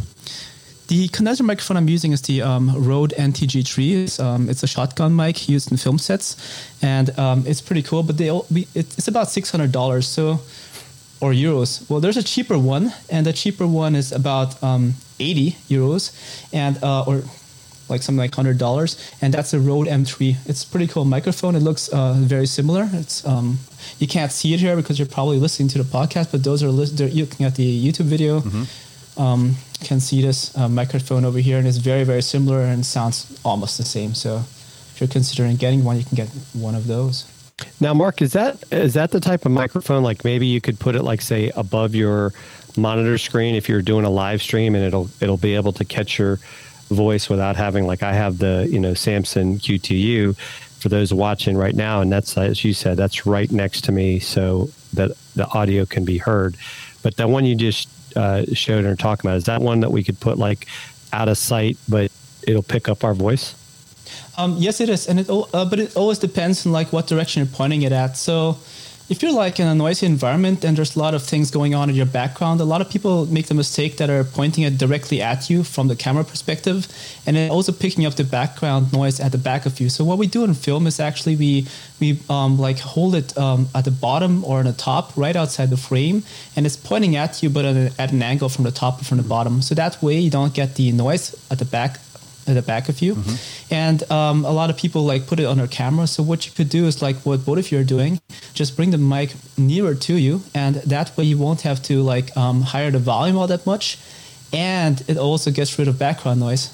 The 0.87 1.07
condenser 1.09 1.43
microphone 1.43 1.77
I'm 1.77 1.87
using 1.87 2.11
is 2.11 2.21
the 2.21 2.41
um, 2.41 2.71
Rode 2.75 3.13
NTG3. 3.17 4.03
It's, 4.03 4.19
um, 4.19 4.49
it's, 4.49 4.63
a 4.63 4.67
shotgun 4.67 5.15
mic 5.15 5.47
used 5.47 5.71
in 5.71 5.77
film 5.77 5.97
sets, 5.97 6.35
and 6.81 7.17
um, 7.17 7.45
it's 7.47 7.61
pretty 7.61 7.83
cool. 7.83 8.03
But 8.03 8.17
they 8.17 8.29
all, 8.29 8.45
it's 8.51 9.07
about 9.07 9.29
six 9.29 9.49
hundred 9.49 9.71
dollars, 9.71 10.07
so 10.07 10.41
or 11.21 11.31
euros. 11.31 11.89
Well, 11.89 12.01
there's 12.01 12.17
a 12.17 12.23
cheaper 12.23 12.57
one, 12.57 12.93
and 13.09 13.25
the 13.25 13.31
cheaper 13.31 13.65
one 13.65 13.95
is 13.95 14.11
about 14.11 14.61
um, 14.61 14.95
eighty 15.19 15.51
euros, 15.69 16.11
and 16.51 16.83
uh, 16.83 17.03
or 17.03 17.23
like 17.87 18.01
something 18.01 18.19
like 18.19 18.35
hundred 18.35 18.57
dollars, 18.57 18.97
and 19.21 19.33
that's 19.33 19.53
a 19.53 19.59
Rode 19.61 19.87
M3. 19.87 20.35
It's 20.45 20.65
pretty 20.65 20.87
cool 20.87 21.05
microphone. 21.05 21.55
It 21.55 21.61
looks 21.61 21.87
uh, 21.89 22.15
very 22.17 22.45
similar. 22.45 22.89
It's 22.91 23.25
um, 23.25 23.59
you 23.99 24.07
can't 24.07 24.33
see 24.33 24.53
it 24.53 24.59
here 24.59 24.75
because 24.75 24.99
you're 24.99 25.07
probably 25.07 25.37
listening 25.37 25.69
to 25.69 25.77
the 25.77 25.85
podcast, 25.85 26.31
but 26.31 26.43
those 26.43 26.61
are 26.61 26.69
li- 26.69 26.91
they're 26.91 27.07
looking 27.07 27.45
at 27.45 27.55
the 27.55 27.91
YouTube 27.91 28.05
video. 28.05 28.41
Mm-hmm 28.41 28.63
um, 29.17 29.55
can 29.83 29.99
see 29.99 30.21
this 30.21 30.55
uh, 30.57 30.67
microphone 30.67 31.25
over 31.25 31.39
here, 31.39 31.57
and 31.57 31.67
it's 31.67 31.77
very, 31.77 32.03
very 32.03 32.21
similar 32.21 32.61
and 32.61 32.85
sounds 32.85 33.39
almost 33.43 33.77
the 33.77 33.83
same. 33.83 34.13
So 34.13 34.37
if 34.37 34.97
you're 34.99 35.07
considering 35.07 35.55
getting 35.55 35.83
one, 35.83 35.97
you 35.97 36.03
can 36.03 36.15
get 36.15 36.29
one 36.53 36.75
of 36.75 36.87
those. 36.87 37.29
Now, 37.79 37.93
Mark, 37.93 38.21
is 38.21 38.33
that 38.33 38.63
is 38.71 38.93
that 38.95 39.11
the 39.11 39.19
type 39.19 39.45
of 39.45 39.51
microphone? 39.51 40.03
Like 40.03 40.23
maybe 40.23 40.47
you 40.47 40.61
could 40.61 40.79
put 40.79 40.95
it, 40.95 41.03
like 41.03 41.21
say, 41.21 41.51
above 41.55 41.95
your 41.95 42.33
monitor 42.75 43.17
screen 43.17 43.55
if 43.55 43.69
you're 43.69 43.81
doing 43.81 44.05
a 44.05 44.09
live 44.09 44.41
stream, 44.41 44.75
and 44.75 44.83
it'll 44.83 45.09
it'll 45.21 45.37
be 45.37 45.55
able 45.55 45.73
to 45.73 45.85
catch 45.85 46.17
your 46.17 46.39
voice 46.89 47.29
without 47.29 47.55
having 47.55 47.85
like 47.85 48.03
I 48.03 48.13
have 48.13 48.39
the 48.39 48.67
you 48.69 48.79
know 48.79 48.93
Samson 48.93 49.57
Q2U 49.59 50.37
for 50.79 50.89
those 50.89 51.13
watching 51.13 51.55
right 51.55 51.75
now, 51.75 52.01
and 52.01 52.11
that's 52.11 52.37
as 52.37 52.63
you 52.63 52.73
said, 52.73 52.97
that's 52.97 53.25
right 53.25 53.51
next 53.51 53.85
to 53.85 53.91
me, 53.91 54.19
so 54.19 54.69
that 54.93 55.11
the 55.35 55.47
audio 55.47 55.85
can 55.85 56.05
be 56.05 56.17
heard. 56.17 56.57
But 57.03 57.17
the 57.17 57.27
one 57.27 57.45
you 57.45 57.55
just 57.55 57.87
uh, 58.15 58.45
showed 58.53 58.85
or 58.85 58.95
talking 58.95 59.29
about. 59.29 59.37
Is 59.37 59.45
that 59.45 59.61
one 59.61 59.81
that 59.81 59.91
we 59.91 60.03
could 60.03 60.19
put 60.19 60.37
like 60.37 60.67
out 61.11 61.27
of 61.27 61.37
sight, 61.37 61.77
but 61.87 62.11
it'll 62.47 62.63
pick 62.63 62.89
up 62.89 63.03
our 63.03 63.13
voice? 63.13 63.55
Um, 64.37 64.55
yes, 64.57 64.81
it 64.81 64.89
is, 64.89 65.07
and 65.07 65.19
it 65.19 65.29
uh, 65.29 65.65
but 65.65 65.79
it 65.79 65.95
always 65.95 66.19
depends 66.19 66.65
on 66.65 66.71
like 66.71 66.91
what 66.91 67.07
direction 67.07 67.43
you're 67.43 67.55
pointing 67.55 67.83
it 67.83 67.91
at. 67.91 68.17
So 68.17 68.57
if 69.13 69.21
you're 69.21 69.31
like 69.31 69.59
in 69.59 69.67
a 69.67 69.75
noisy 69.75 70.07
environment 70.07 70.65
and 70.65 70.75
there's 70.75 70.95
a 70.95 70.99
lot 70.99 71.13
of 71.13 71.21
things 71.21 71.51
going 71.51 71.75
on 71.75 71.87
in 71.87 71.95
your 71.95 72.07
background, 72.07 72.59
a 72.59 72.63
lot 72.63 72.81
of 72.81 72.89
people 72.89 73.27
make 73.27 73.45
the 73.45 73.53
mistake 73.53 73.97
that 73.97 74.09
are 74.09 74.23
pointing 74.23 74.63
it 74.63 74.79
directly 74.79 75.21
at 75.21 75.51
you 75.51 75.63
from 75.63 75.87
the 75.87 75.95
camera 75.95 76.23
perspective, 76.23 76.87
and 77.27 77.35
then 77.35 77.51
also 77.51 77.71
picking 77.71 78.07
up 78.07 78.15
the 78.15 78.23
background 78.23 78.91
noise 78.91 79.19
at 79.19 79.31
the 79.31 79.37
back 79.37 79.67
of 79.67 79.79
you. 79.79 79.87
So 79.87 80.03
what 80.03 80.17
we 80.17 80.25
do 80.25 80.43
in 80.43 80.55
film 80.55 80.87
is 80.87 80.99
actually 80.99 81.35
we 81.35 81.67
we 81.99 82.17
um, 82.27 82.57
like 82.57 82.79
hold 82.79 83.13
it 83.13 83.37
um, 83.37 83.69
at 83.75 83.85
the 83.85 83.91
bottom 83.91 84.43
or 84.45 84.57
on 84.57 84.65
the 84.65 84.73
top, 84.73 85.15
right 85.15 85.35
outside 85.35 85.69
the 85.69 85.77
frame, 85.77 86.23
and 86.55 86.65
it's 86.65 86.75
pointing 86.75 87.15
at 87.15 87.43
you, 87.43 87.51
but 87.51 87.65
at, 87.65 87.99
at 87.99 88.11
an 88.11 88.23
angle 88.23 88.49
from 88.49 88.63
the 88.63 88.71
top 88.71 88.99
or 88.99 89.03
from 89.03 89.17
the 89.17 89.29
bottom. 89.35 89.61
So 89.61 89.75
that 89.75 90.01
way 90.01 90.17
you 90.17 90.31
don't 90.31 90.55
get 90.55 90.73
the 90.73 90.91
noise 90.91 91.35
at 91.51 91.59
the 91.59 91.65
back 91.65 91.99
at 92.47 92.53
the 92.53 92.61
back 92.61 92.89
of 92.89 93.01
you. 93.01 93.15
Mm-hmm. 93.15 93.73
And 93.73 94.11
um, 94.11 94.45
a 94.45 94.51
lot 94.51 94.69
of 94.69 94.77
people 94.77 95.03
like 95.03 95.27
put 95.27 95.39
it 95.39 95.45
on 95.45 95.57
their 95.57 95.67
camera. 95.67 96.07
So 96.07 96.23
what 96.23 96.45
you 96.45 96.51
could 96.51 96.69
do 96.69 96.85
is 96.85 97.01
like 97.01 97.17
what 97.17 97.45
both 97.45 97.57
of 97.57 97.71
you 97.71 97.79
are 97.79 97.83
doing, 97.83 98.19
just 98.53 98.75
bring 98.75 98.91
the 98.91 98.97
mic 98.97 99.33
nearer 99.57 99.95
to 99.95 100.13
you, 100.15 100.41
and 100.53 100.75
that 100.75 101.15
way 101.17 101.25
you 101.25 101.37
won't 101.37 101.61
have 101.61 101.81
to 101.83 102.01
like 102.01 102.35
um, 102.37 102.61
higher 102.61 102.91
the 102.91 102.99
volume 102.99 103.37
all 103.37 103.47
that 103.47 103.65
much, 103.65 103.97
and 104.51 105.01
it 105.07 105.17
also 105.17 105.51
gets 105.51 105.77
rid 105.79 105.87
of 105.87 105.97
background 105.97 106.39
noise. 106.39 106.71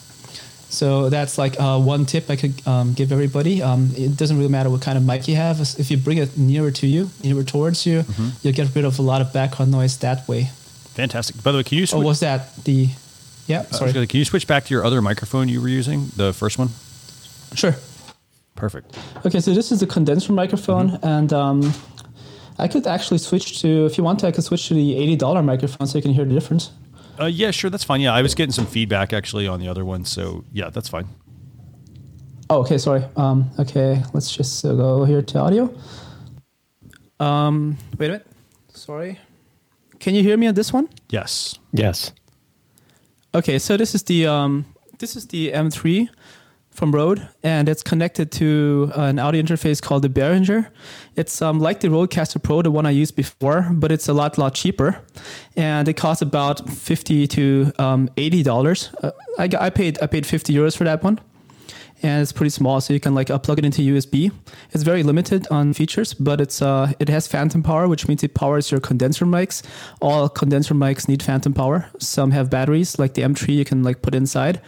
So 0.69 1.09
that's 1.09 1.37
like 1.37 1.59
uh, 1.59 1.79
one 1.79 2.05
tip 2.05 2.29
I 2.29 2.35
could 2.35 2.67
um, 2.67 2.93
give 2.93 3.11
everybody. 3.11 3.61
Um, 3.61 3.89
it 3.97 4.15
doesn't 4.15 4.37
really 4.37 4.51
matter 4.51 4.69
what 4.69 4.81
kind 4.81 4.97
of 4.97 5.03
mic 5.03 5.27
you 5.27 5.35
have. 5.35 5.59
If 5.59 5.89
you 5.89 5.97
bring 5.97 6.19
it 6.19 6.37
nearer 6.37 6.69
to 6.71 6.85
you, 6.85 7.09
nearer 7.23 7.43
towards 7.43 7.87
you, 7.87 8.03
mm-hmm. 8.03 8.29
you'll 8.43 8.53
get 8.53 8.73
rid 8.75 8.85
of 8.85 8.99
a 8.99 9.01
lot 9.01 9.19
of 9.21 9.33
background 9.33 9.71
noise 9.71 9.97
that 9.97 10.27
way. 10.27 10.49
Fantastic. 10.93 11.41
By 11.43 11.51
the 11.51 11.57
way, 11.59 11.63
can 11.63 11.77
you? 11.79 11.85
Sw- 11.85 11.95
oh, 11.95 12.01
was 12.01 12.19
that 12.19 12.55
the? 12.65 12.89
Yeah, 13.49 13.63
sorry. 13.63 13.89
Uh, 13.89 14.05
can 14.05 14.19
you 14.19 14.25
switch 14.25 14.45
back 14.45 14.65
to 14.65 14.73
your 14.73 14.85
other 14.85 15.01
microphone 15.01 15.49
you 15.49 15.59
were 15.59 15.67
using, 15.67 16.11
the 16.15 16.33
first 16.33 16.59
one? 16.59 16.69
Sure. 17.55 17.75
Perfect. 18.55 18.95
Okay, 19.25 19.39
so 19.39 19.55
this 19.55 19.71
is 19.71 19.79
the 19.79 19.87
condenser 19.87 20.33
microphone, 20.33 20.91
mm-hmm. 20.91 21.07
and 21.07 21.33
um, 21.33 21.73
I 22.59 22.67
could 22.67 22.85
actually 22.85 23.17
switch 23.17 23.59
to, 23.61 23.87
if 23.87 23.97
you 23.97 24.03
want 24.03 24.19
to, 24.19 24.27
I 24.27 24.31
could 24.31 24.43
switch 24.43 24.67
to 24.67 24.75
the 24.75 24.93
$80 25.17 25.43
microphone 25.43 25.87
so 25.87 25.97
you 25.97 26.03
can 26.03 26.13
hear 26.13 26.25
the 26.25 26.33
difference. 26.33 26.69
Uh, 27.19 27.25
yeah, 27.25 27.49
sure, 27.49 27.71
that's 27.71 27.83
fine. 27.83 28.01
Yeah, 28.01 28.13
I 28.13 28.21
was 28.21 28.35
getting 28.35 28.51
some 28.51 28.67
feedback 28.67 29.13
actually 29.13 29.47
on 29.47 29.59
the 29.59 29.67
other 29.67 29.83
one, 29.83 30.05
so 30.05 30.45
yeah, 30.53 30.69
that's 30.69 30.87
fine. 30.87 31.07
Oh, 32.51 32.59
okay, 32.59 32.77
sorry. 32.77 33.03
Um, 33.15 33.49
okay, 33.57 34.03
let's 34.13 34.31
just 34.31 34.63
uh, 34.63 34.73
go 34.73 35.05
here 35.05 35.23
to 35.23 35.39
audio. 35.39 35.73
Um, 37.19 37.77
wait 37.97 38.07
a 38.07 38.11
minute. 38.11 38.27
Sorry. 38.75 39.19
Can 39.99 40.13
you 40.13 40.21
hear 40.21 40.37
me 40.37 40.45
on 40.45 40.53
this 40.53 40.71
one? 40.71 40.87
Yes. 41.09 41.57
Yes. 41.73 42.11
Okay, 43.33 43.59
so 43.59 43.77
this 43.77 43.93
is 43.93 44.01
the 44.03 44.25
um, 44.25 44.65
this 44.97 45.15
is 45.15 45.27
the 45.27 45.51
M3 45.51 46.09
from 46.71 46.91
Rode, 46.91 47.29
and 47.43 47.69
it's 47.69 47.83
connected 47.83 48.31
to 48.31 48.91
an 48.95 49.19
audio 49.19 49.43
interface 49.43 49.79
called 49.79 50.01
the 50.01 50.09
Behringer. 50.09 50.67
It's 51.15 51.39
um, 51.39 51.59
like 51.59 51.81
the 51.81 51.89
Rodecaster 51.89 52.41
Pro, 52.41 52.63
the 52.63 52.71
one 52.71 52.87
I 52.87 52.89
used 52.89 53.15
before, 53.15 53.67
but 53.71 53.91
it's 53.91 54.07
a 54.07 54.13
lot, 54.13 54.39
lot 54.39 54.55
cheaper, 54.55 54.99
and 55.55 55.87
it 55.87 55.93
costs 55.93 56.23
about 56.23 56.67
fifty 56.71 57.27
to 57.27 57.71
um, 57.77 58.09
eighty 58.17 58.41
dollars. 58.41 58.89
Uh, 59.03 59.11
I, 59.37 59.47
I 59.59 59.69
paid 59.69 59.99
I 60.01 60.07
paid 60.07 60.25
fifty 60.25 60.51
euros 60.51 60.75
for 60.75 60.85
that 60.85 61.03
one 61.03 61.19
and 62.01 62.21
it's 62.21 62.31
pretty 62.31 62.49
small, 62.49 62.81
so 62.81 62.93
you 62.93 62.99
can 62.99 63.13
like 63.13 63.29
uh, 63.29 63.37
plug 63.37 63.59
it 63.59 63.65
into 63.65 63.81
USB. 63.81 64.31
It's 64.71 64.83
very 64.83 65.03
limited 65.03 65.47
on 65.51 65.73
features, 65.73 66.13
but 66.13 66.39
it's 66.39 66.61
uh, 66.61 66.93
it 66.99 67.09
has 67.09 67.27
phantom 67.27 67.63
power, 67.63 67.87
which 67.87 68.07
means 68.07 68.23
it 68.23 68.33
powers 68.33 68.71
your 68.71 68.79
condenser 68.79 69.25
mics. 69.25 69.63
All 70.01 70.29
condenser 70.29 70.73
mics 70.73 71.07
need 71.07 71.21
phantom 71.23 71.53
power. 71.53 71.89
Some 71.99 72.31
have 72.31 72.49
batteries, 72.49 72.99
like 72.99 73.13
the 73.13 73.23
M3, 73.23 73.55
you 73.55 73.65
can 73.65 73.83
like 73.83 74.01
put 74.01 74.15
inside, 74.15 74.61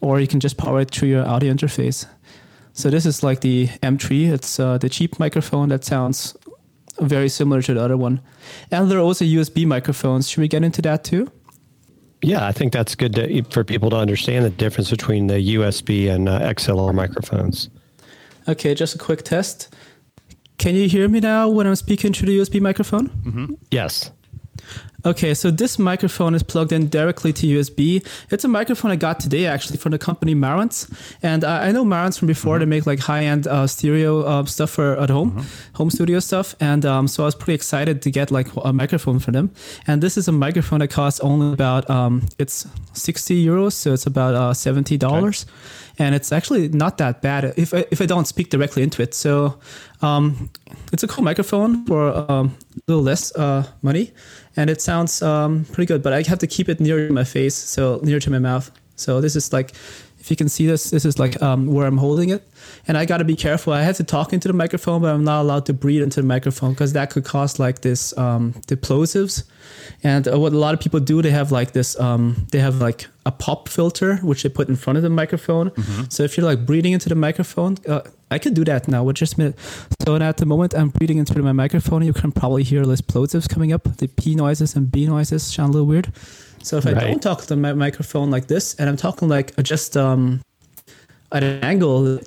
or 0.00 0.20
you 0.20 0.26
can 0.26 0.40
just 0.40 0.56
power 0.56 0.80
it 0.80 0.90
through 0.90 1.08
your 1.08 1.26
audio 1.26 1.52
interface. 1.52 2.06
So 2.72 2.90
this 2.90 3.06
is 3.06 3.22
like 3.22 3.40
the 3.40 3.68
M3. 3.82 4.32
It's 4.32 4.60
uh, 4.60 4.78
the 4.78 4.88
cheap 4.88 5.18
microphone 5.18 5.68
that 5.70 5.84
sounds 5.84 6.36
very 7.00 7.28
similar 7.28 7.62
to 7.62 7.74
the 7.74 7.82
other 7.82 7.96
one. 7.96 8.20
And 8.70 8.90
there 8.90 8.98
are 8.98 9.02
also 9.02 9.24
USB 9.24 9.66
microphones. 9.66 10.28
Should 10.28 10.40
we 10.40 10.48
get 10.48 10.64
into 10.64 10.82
that 10.82 11.04
too? 11.04 11.30
Yeah, 12.22 12.46
I 12.46 12.52
think 12.52 12.72
that's 12.72 12.94
good 12.94 13.14
to, 13.14 13.42
for 13.44 13.62
people 13.62 13.90
to 13.90 13.96
understand 13.96 14.44
the 14.44 14.50
difference 14.50 14.90
between 14.90 15.28
the 15.28 15.54
USB 15.54 16.10
and 16.10 16.28
uh, 16.28 16.40
XLR 16.40 16.92
microphones. 16.92 17.70
Okay, 18.48 18.74
just 18.74 18.94
a 18.94 18.98
quick 18.98 19.22
test. 19.22 19.72
Can 20.58 20.74
you 20.74 20.88
hear 20.88 21.08
me 21.08 21.20
now 21.20 21.48
when 21.48 21.66
I'm 21.66 21.76
speaking 21.76 22.12
to 22.14 22.26
the 22.26 22.38
USB 22.38 22.60
microphone? 22.60 23.08
Mm-hmm. 23.08 23.54
Yes. 23.70 24.10
Okay, 25.06 25.32
so 25.32 25.50
this 25.50 25.78
microphone 25.78 26.34
is 26.34 26.42
plugged 26.42 26.72
in 26.72 26.88
directly 26.88 27.32
to 27.32 27.46
USB. 27.46 28.04
It's 28.30 28.44
a 28.44 28.48
microphone 28.48 28.90
I 28.90 28.96
got 28.96 29.20
today 29.20 29.46
actually 29.46 29.78
from 29.78 29.92
the 29.92 29.98
company 29.98 30.34
Marantz, 30.34 30.90
and 31.22 31.44
uh, 31.44 31.60
I 31.62 31.70
know 31.70 31.84
Marantz 31.84 32.18
from 32.18 32.26
before. 32.26 32.54
Mm-hmm. 32.56 32.60
They 32.60 32.76
make 32.76 32.86
like 32.86 32.98
high-end 32.98 33.46
uh, 33.46 33.68
stereo 33.68 34.22
uh, 34.22 34.44
stuff 34.46 34.70
for 34.70 34.98
at 34.98 35.08
home, 35.08 35.30
mm-hmm. 35.30 35.74
home 35.74 35.90
studio 35.90 36.18
stuff, 36.18 36.56
and 36.58 36.84
um, 36.84 37.06
so 37.06 37.22
I 37.22 37.26
was 37.26 37.36
pretty 37.36 37.54
excited 37.54 38.02
to 38.02 38.10
get 38.10 38.32
like 38.32 38.48
a 38.56 38.72
microphone 38.72 39.20
for 39.20 39.30
them. 39.30 39.52
And 39.86 40.02
this 40.02 40.18
is 40.18 40.26
a 40.26 40.32
microphone 40.32 40.80
that 40.80 40.88
costs 40.88 41.20
only 41.20 41.52
about 41.52 41.88
um, 41.88 42.26
it's 42.38 42.66
sixty 42.92 43.46
euros, 43.46 43.74
so 43.74 43.92
it's 43.92 44.06
about 44.06 44.34
uh, 44.34 44.52
seventy 44.52 44.96
dollars. 44.96 45.44
Okay 45.44 45.84
and 45.98 46.14
it's 46.14 46.32
actually 46.32 46.68
not 46.68 46.98
that 46.98 47.22
bad 47.22 47.52
if 47.56 47.74
I, 47.74 47.84
if 47.90 48.00
I 48.00 48.06
don't 48.06 48.26
speak 48.26 48.50
directly 48.50 48.82
into 48.82 49.02
it. 49.02 49.14
So 49.14 49.58
um, 50.00 50.50
it's 50.92 51.02
a 51.02 51.08
cool 51.08 51.24
microphone 51.24 51.84
for 51.86 52.30
um, 52.30 52.56
a 52.76 52.80
little 52.86 53.02
less 53.02 53.34
uh, 53.36 53.64
money, 53.82 54.12
and 54.56 54.70
it 54.70 54.80
sounds 54.80 55.22
um, 55.22 55.64
pretty 55.66 55.86
good. 55.86 56.02
But 56.02 56.12
I 56.12 56.22
have 56.28 56.38
to 56.38 56.46
keep 56.46 56.68
it 56.68 56.80
near 56.80 57.10
my 57.10 57.24
face, 57.24 57.56
so 57.56 58.00
near 58.02 58.20
to 58.20 58.30
my 58.30 58.38
mouth. 58.38 58.70
So 58.96 59.20
this 59.20 59.36
is 59.36 59.52
like, 59.52 59.70
if 60.18 60.30
you 60.30 60.36
can 60.36 60.48
see 60.48 60.66
this, 60.66 60.90
this 60.90 61.04
is 61.04 61.18
like 61.18 61.40
um, 61.40 61.66
where 61.66 61.86
I'm 61.86 61.98
holding 61.98 62.30
it, 62.30 62.42
and 62.86 62.96
I 62.96 63.04
got 63.04 63.18
to 63.18 63.24
be 63.24 63.36
careful. 63.36 63.72
I 63.72 63.82
had 63.82 63.96
to 63.96 64.04
talk 64.04 64.32
into 64.32 64.48
the 64.48 64.54
microphone, 64.54 65.02
but 65.02 65.14
I'm 65.14 65.24
not 65.24 65.42
allowed 65.42 65.66
to 65.66 65.72
breathe 65.72 66.02
into 66.02 66.20
the 66.20 66.26
microphone 66.26 66.72
because 66.72 66.92
that 66.92 67.10
could 67.10 67.24
cause 67.24 67.58
like 67.58 67.80
this 67.80 68.16
um, 68.18 68.54
the 68.66 68.76
plosives. 68.76 69.44
And 70.02 70.26
what 70.26 70.52
a 70.52 70.58
lot 70.58 70.74
of 70.74 70.80
people 70.80 71.00
do, 71.00 71.22
they 71.22 71.30
have 71.30 71.50
like 71.50 71.72
this, 71.72 71.98
um, 71.98 72.46
they 72.52 72.58
have 72.58 72.80
like 72.80 73.06
a 73.28 73.30
pop 73.30 73.68
filter 73.68 74.16
which 74.28 74.42
they 74.42 74.48
put 74.48 74.68
in 74.68 74.76
front 74.76 74.96
of 74.96 75.02
the 75.02 75.10
microphone. 75.10 75.70
Mm-hmm. 75.70 76.04
So 76.08 76.22
if 76.22 76.36
you're 76.36 76.46
like 76.52 76.64
breathing 76.64 76.92
into 76.96 77.08
the 77.08 77.14
microphone, 77.14 77.76
uh, 77.86 78.00
I 78.30 78.38
can 78.38 78.54
do 78.54 78.64
that 78.64 78.88
now. 78.88 79.04
With 79.04 79.16
just 79.16 79.36
minute. 79.38 79.56
So 80.04 80.16
at 80.16 80.38
the 80.38 80.46
moment 80.46 80.74
I'm 80.74 80.88
breathing 80.88 81.18
into 81.18 81.40
my 81.42 81.52
microphone, 81.52 82.02
you 82.02 82.14
can 82.14 82.32
probably 82.32 82.62
hear 82.62 82.82
less 82.84 83.02
plosives 83.02 83.46
coming 83.48 83.72
up. 83.72 83.84
The 83.98 84.08
P 84.08 84.34
noises 84.34 84.74
and 84.76 84.90
B 84.90 85.06
noises 85.06 85.42
sound 85.42 85.70
a 85.70 85.72
little 85.74 85.86
weird. 85.86 86.12
So 86.62 86.78
if 86.78 86.86
I 86.86 86.94
don't 86.94 87.22
talk 87.22 87.42
to 87.42 87.48
the 87.54 87.56
microphone 87.86 88.30
like 88.30 88.46
this, 88.48 88.74
and 88.78 88.88
I'm 88.88 88.96
talking 88.96 89.28
like 89.28 89.54
just 89.62 89.96
um, 89.96 90.42
at 91.30 91.42
an 91.44 91.62
angle 91.62 92.20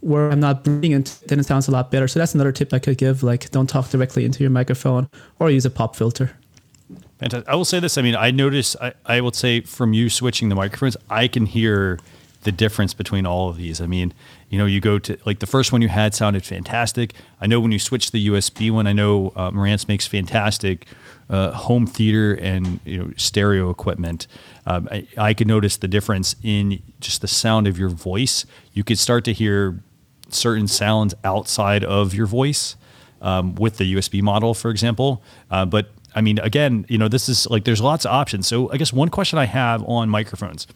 where 0.00 0.30
I'm 0.30 0.40
not 0.40 0.64
breathing, 0.64 0.94
and 0.94 1.06
then 1.28 1.40
it 1.40 1.46
sounds 1.46 1.68
a 1.68 1.70
lot 1.70 1.90
better. 1.90 2.08
So 2.08 2.18
that's 2.18 2.34
another 2.34 2.52
tip 2.52 2.72
I 2.72 2.78
could 2.78 2.98
give. 2.98 3.22
Like, 3.22 3.50
don't 3.50 3.68
talk 3.68 3.88
directly 3.90 4.24
into 4.24 4.40
your 4.42 4.50
microphone, 4.50 5.08
or 5.38 5.50
use 5.50 5.64
a 5.64 5.70
pop 5.70 5.96
filter. 5.96 6.30
Fantastic. 7.22 7.48
I 7.48 7.54
will 7.54 7.64
say 7.64 7.80
this. 7.80 7.96
I 7.96 8.02
mean, 8.02 8.16
I 8.16 8.30
notice. 8.30 8.76
I, 8.80 8.94
I 9.06 9.20
would 9.20 9.34
say 9.34 9.60
from 9.60 9.92
you 9.92 10.10
switching 10.10 10.48
the 10.48 10.54
microphones, 10.54 10.96
I 11.08 11.28
can 11.28 11.46
hear 11.46 11.98
the 12.42 12.52
difference 12.52 12.92
between 12.92 13.24
all 13.24 13.48
of 13.48 13.56
these. 13.56 13.80
I 13.80 13.86
mean, 13.86 14.12
you 14.50 14.58
know, 14.58 14.66
you 14.66 14.80
go 14.80 14.98
to 14.98 15.16
like 15.24 15.38
the 15.38 15.46
first 15.46 15.70
one 15.70 15.80
you 15.80 15.88
had 15.88 16.14
sounded 16.14 16.44
fantastic. 16.44 17.14
I 17.40 17.46
know 17.46 17.60
when 17.60 17.70
you 17.70 17.78
switch 17.78 18.10
the 18.10 18.28
USB 18.28 18.70
one, 18.70 18.88
I 18.88 18.92
know 18.92 19.32
uh, 19.36 19.52
Marantz 19.52 19.86
makes 19.86 20.06
fantastic 20.06 20.86
uh, 21.30 21.52
home 21.52 21.86
theater 21.86 22.34
and 22.34 22.80
you 22.84 22.98
know 22.98 23.12
stereo 23.16 23.70
equipment, 23.70 24.26
um, 24.66 24.88
I, 24.90 25.06
I 25.16 25.34
could 25.34 25.46
notice 25.46 25.76
the 25.76 25.88
difference 25.88 26.36
in 26.42 26.82
just 27.00 27.20
the 27.22 27.28
sound 27.28 27.66
of 27.66 27.78
your 27.78 27.88
voice. 27.88 28.44
You 28.72 28.84
could 28.84 28.98
start 28.98 29.24
to 29.24 29.32
hear 29.32 29.82
certain 30.28 30.68
sounds 30.68 31.14
outside 31.24 31.84
of 31.84 32.14
your 32.14 32.26
voice 32.26 32.76
um, 33.22 33.54
with 33.54 33.78
the 33.78 33.94
USB 33.94 34.20
model, 34.20 34.52
for 34.54 34.70
example. 34.70 35.22
Uh, 35.50 35.64
but 35.64 35.90
I 36.14 36.20
mean, 36.20 36.38
again, 36.40 36.84
you 36.88 36.98
know, 36.98 37.08
this 37.08 37.28
is 37.28 37.48
like 37.48 37.64
there's 37.64 37.80
lots 37.80 38.04
of 38.04 38.12
options. 38.12 38.46
So 38.46 38.70
I 38.70 38.76
guess 38.76 38.92
one 38.92 39.08
question 39.08 39.38
I 39.38 39.46
have 39.46 39.82
on 39.84 40.08
microphones. 40.08 40.66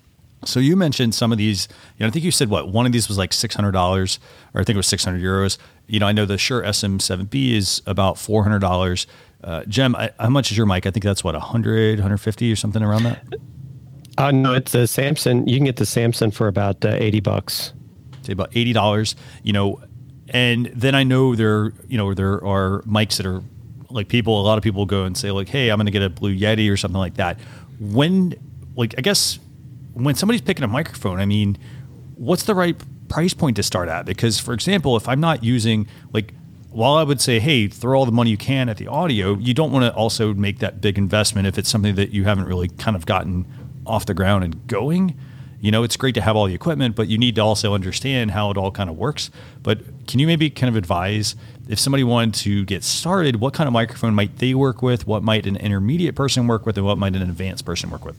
So 0.44 0.60
you 0.60 0.76
mentioned 0.76 1.14
some 1.14 1.32
of 1.32 1.38
these. 1.38 1.68
You 1.96 2.04
know, 2.04 2.08
I 2.08 2.10
think 2.10 2.24
you 2.24 2.30
said 2.30 2.48
what 2.48 2.68
one 2.68 2.86
of 2.86 2.92
these 2.92 3.08
was 3.08 3.18
like 3.18 3.32
six 3.32 3.54
hundred 3.54 3.72
dollars, 3.72 4.18
or 4.54 4.60
I 4.60 4.64
think 4.64 4.74
it 4.74 4.78
was 4.78 4.86
six 4.86 5.04
hundred 5.04 5.22
euros. 5.22 5.58
You 5.86 6.00
know, 6.00 6.06
I 6.06 6.12
know 6.12 6.24
the 6.24 6.38
Shure 6.38 6.62
SM7B 6.62 7.52
is 7.52 7.82
about 7.86 8.18
four 8.18 8.42
hundred 8.42 8.60
dollars. 8.60 9.06
Uh, 9.42 9.64
Jim, 9.64 9.94
I, 9.96 10.10
how 10.18 10.30
much 10.30 10.50
is 10.50 10.56
your 10.56 10.66
mic? 10.66 10.86
I 10.86 10.90
think 10.90 11.04
that's 11.04 11.22
what 11.22 11.34
100, 11.34 11.98
150 11.98 12.50
or 12.52 12.56
something 12.56 12.82
around 12.82 13.04
that. 13.04 13.22
Uh, 14.18 14.30
no, 14.30 14.54
it's 14.54 14.74
a 14.74 14.86
Samson. 14.86 15.46
You 15.46 15.56
can 15.56 15.66
get 15.66 15.76
the 15.76 15.86
Samson 15.86 16.30
for 16.30 16.48
about 16.48 16.84
uh, 16.84 16.96
eighty 16.98 17.20
bucks. 17.20 17.72
Say 18.22 18.32
about 18.32 18.50
eighty 18.56 18.72
dollars. 18.72 19.14
You 19.42 19.52
know, 19.52 19.80
and 20.30 20.66
then 20.66 20.94
I 20.94 21.04
know 21.04 21.34
there, 21.34 21.72
you 21.86 21.98
know, 21.98 22.14
there 22.14 22.44
are 22.44 22.82
mics 22.82 23.16
that 23.18 23.26
are 23.26 23.42
like 23.96 24.08
people. 24.08 24.40
A 24.40 24.44
lot 24.44 24.58
of 24.58 24.64
people 24.64 24.86
go 24.86 25.04
and 25.04 25.16
say 25.16 25.30
like, 25.30 25.48
"Hey, 25.48 25.70
I'm 25.70 25.78
going 25.78 25.86
to 25.86 25.92
get 25.92 26.02
a 26.02 26.10
Blue 26.10 26.36
Yeti 26.36 26.70
or 26.70 26.76
something 26.76 26.98
like 26.98 27.14
that." 27.14 27.38
When, 27.80 28.34
like, 28.76 28.94
I 28.96 29.00
guess 29.00 29.38
when 29.94 30.14
somebody's 30.14 30.42
picking 30.42 30.64
a 30.64 30.68
microphone, 30.68 31.18
I 31.18 31.26
mean, 31.26 31.58
what's 32.14 32.44
the 32.44 32.54
right 32.54 32.76
price 33.08 33.34
point 33.34 33.56
to 33.56 33.62
start 33.62 33.88
at? 33.88 34.06
Because, 34.06 34.38
for 34.38 34.54
example, 34.54 34.96
if 34.96 35.08
I'm 35.08 35.20
not 35.20 35.42
using 35.42 35.88
like 36.12 36.32
while 36.76 36.96
I 36.96 37.04
would 37.04 37.22
say, 37.22 37.40
hey, 37.40 37.68
throw 37.68 37.98
all 37.98 38.04
the 38.04 38.12
money 38.12 38.28
you 38.28 38.36
can 38.36 38.68
at 38.68 38.76
the 38.76 38.86
audio, 38.86 39.34
you 39.38 39.54
don't 39.54 39.72
want 39.72 39.86
to 39.86 39.94
also 39.94 40.34
make 40.34 40.58
that 40.58 40.82
big 40.82 40.98
investment 40.98 41.46
if 41.46 41.56
it's 41.56 41.70
something 41.70 41.94
that 41.94 42.10
you 42.10 42.24
haven't 42.24 42.44
really 42.44 42.68
kind 42.68 42.94
of 42.94 43.06
gotten 43.06 43.46
off 43.86 44.04
the 44.04 44.12
ground 44.12 44.44
and 44.44 44.66
going. 44.66 45.18
You 45.58 45.70
know, 45.70 45.84
it's 45.84 45.96
great 45.96 46.14
to 46.16 46.20
have 46.20 46.36
all 46.36 46.46
the 46.46 46.54
equipment, 46.54 46.94
but 46.94 47.08
you 47.08 47.16
need 47.16 47.36
to 47.36 47.40
also 47.40 47.72
understand 47.72 48.32
how 48.32 48.50
it 48.50 48.58
all 48.58 48.70
kind 48.70 48.90
of 48.90 48.96
works. 48.98 49.30
But 49.62 50.06
can 50.06 50.20
you 50.20 50.26
maybe 50.26 50.50
kind 50.50 50.68
of 50.68 50.76
advise 50.76 51.34
if 51.68 51.78
somebody 51.78 52.04
wanted 52.04 52.34
to 52.34 52.64
get 52.64 52.84
started, 52.84 53.36
what 53.36 53.54
kind 53.54 53.66
of 53.66 53.72
microphone 53.72 54.14
might 54.14 54.38
they 54.38 54.54
work 54.54 54.82
with? 54.82 55.06
What 55.06 55.22
might 55.22 55.46
an 55.46 55.56
intermediate 55.56 56.14
person 56.14 56.46
work 56.46 56.66
with? 56.66 56.76
And 56.76 56.86
what 56.86 56.98
might 56.98 57.16
an 57.16 57.22
advanced 57.22 57.64
person 57.64 57.90
work 57.90 58.04
with? 58.04 58.16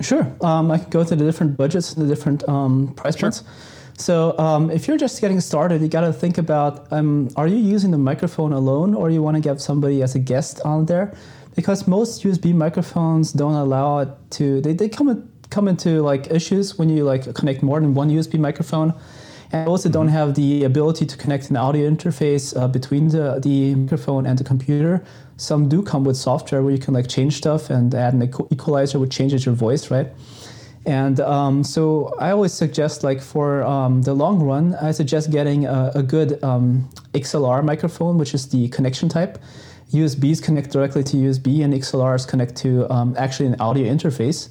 Sure. 0.00 0.30
Um, 0.40 0.70
I 0.70 0.78
can 0.78 0.90
go 0.90 1.04
through 1.04 1.18
the 1.18 1.24
different 1.24 1.56
budgets, 1.56 1.94
and 1.94 2.08
the 2.08 2.14
different 2.14 2.48
um, 2.48 2.94
price 2.94 3.16
sure. 3.16 3.30
points. 3.30 3.44
So 3.96 4.38
um, 4.38 4.70
if 4.70 4.88
you're 4.88 4.96
just 4.96 5.20
getting 5.20 5.40
started, 5.40 5.82
you 5.82 5.88
got 5.88 6.02
to 6.02 6.12
think 6.12 6.38
about 6.38 6.90
um, 6.90 7.28
are 7.36 7.46
you 7.46 7.56
using 7.56 7.90
the 7.90 7.98
microphone 7.98 8.52
alone 8.52 8.94
or 8.94 9.10
you 9.10 9.22
want 9.22 9.36
to 9.36 9.42
get 9.42 9.60
somebody 9.60 10.02
as 10.02 10.14
a 10.14 10.18
guest 10.18 10.60
on 10.64 10.86
there? 10.86 11.14
Because 11.54 11.86
most 11.86 12.22
USB 12.22 12.54
microphones 12.54 13.32
don't 13.32 13.54
allow 13.54 13.98
it 13.98 14.08
to, 14.30 14.62
they, 14.62 14.72
they 14.72 14.88
come, 14.88 15.28
come 15.50 15.68
into 15.68 16.00
like 16.00 16.30
issues 16.30 16.78
when 16.78 16.88
you 16.88 17.04
like 17.04 17.34
connect 17.34 17.62
more 17.62 17.78
than 17.80 17.92
one 17.92 18.08
USB 18.08 18.38
microphone 18.38 18.94
and 19.52 19.68
also 19.68 19.88
don't 19.88 20.06
mm-hmm. 20.06 20.14
have 20.14 20.34
the 20.34 20.64
ability 20.64 21.06
to 21.06 21.16
connect 21.16 21.50
an 21.50 21.56
audio 21.56 21.90
interface 21.90 22.56
uh, 22.56 22.68
between 22.68 23.08
the, 23.08 23.40
the 23.42 23.74
microphone 23.74 24.26
and 24.26 24.38
the 24.38 24.44
computer. 24.44 25.02
Some 25.36 25.68
do 25.68 25.82
come 25.82 26.04
with 26.04 26.16
software 26.16 26.62
where 26.62 26.72
you 26.72 26.78
can 26.78 26.94
like 26.94 27.08
change 27.08 27.36
stuff 27.36 27.70
and 27.70 27.94
add 27.94 28.14
an 28.14 28.22
equalizer 28.22 28.98
which 28.98 29.10
changes 29.12 29.46
your 29.46 29.54
voice, 29.54 29.90
right? 29.90 30.08
And 30.86 31.20
um, 31.20 31.62
so 31.62 32.14
I 32.18 32.30
always 32.30 32.52
suggest, 32.52 33.04
like 33.04 33.20
for 33.20 33.62
um, 33.64 34.02
the 34.02 34.14
long 34.14 34.42
run, 34.42 34.74
I 34.76 34.92
suggest 34.92 35.30
getting 35.30 35.66
a, 35.66 35.92
a 35.94 36.02
good 36.02 36.42
um, 36.42 36.88
XLR 37.12 37.62
microphone, 37.62 38.16
which 38.16 38.32
is 38.34 38.48
the 38.48 38.68
connection 38.68 39.08
type. 39.08 39.38
USBs 39.92 40.42
connect 40.42 40.70
directly 40.70 41.02
to 41.04 41.16
USB, 41.16 41.62
and 41.64 41.74
XLRs 41.74 42.26
connect 42.26 42.56
to 42.56 42.90
um, 42.90 43.14
actually 43.18 43.46
an 43.46 43.60
audio 43.60 43.92
interface. 43.92 44.48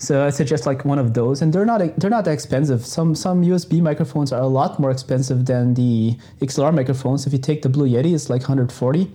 So 0.00 0.24
I 0.24 0.30
suggest 0.30 0.64
like 0.64 0.86
one 0.86 0.98
of 0.98 1.12
those, 1.12 1.42
and 1.42 1.52
they're 1.52 1.66
not 1.66 1.80
they're 1.98 2.10
not 2.10 2.24
that 2.24 2.32
expensive. 2.32 2.86
Some 2.86 3.14
some 3.14 3.44
USB 3.44 3.82
microphones 3.82 4.32
are 4.32 4.40
a 4.40 4.46
lot 4.46 4.80
more 4.80 4.90
expensive 4.90 5.44
than 5.44 5.74
the 5.74 6.16
XLR 6.40 6.74
microphones. 6.74 7.26
If 7.26 7.34
you 7.34 7.38
take 7.38 7.60
the 7.60 7.68
Blue 7.68 7.86
Yeti, 7.86 8.14
it's 8.14 8.30
like 8.30 8.40
140, 8.40 9.12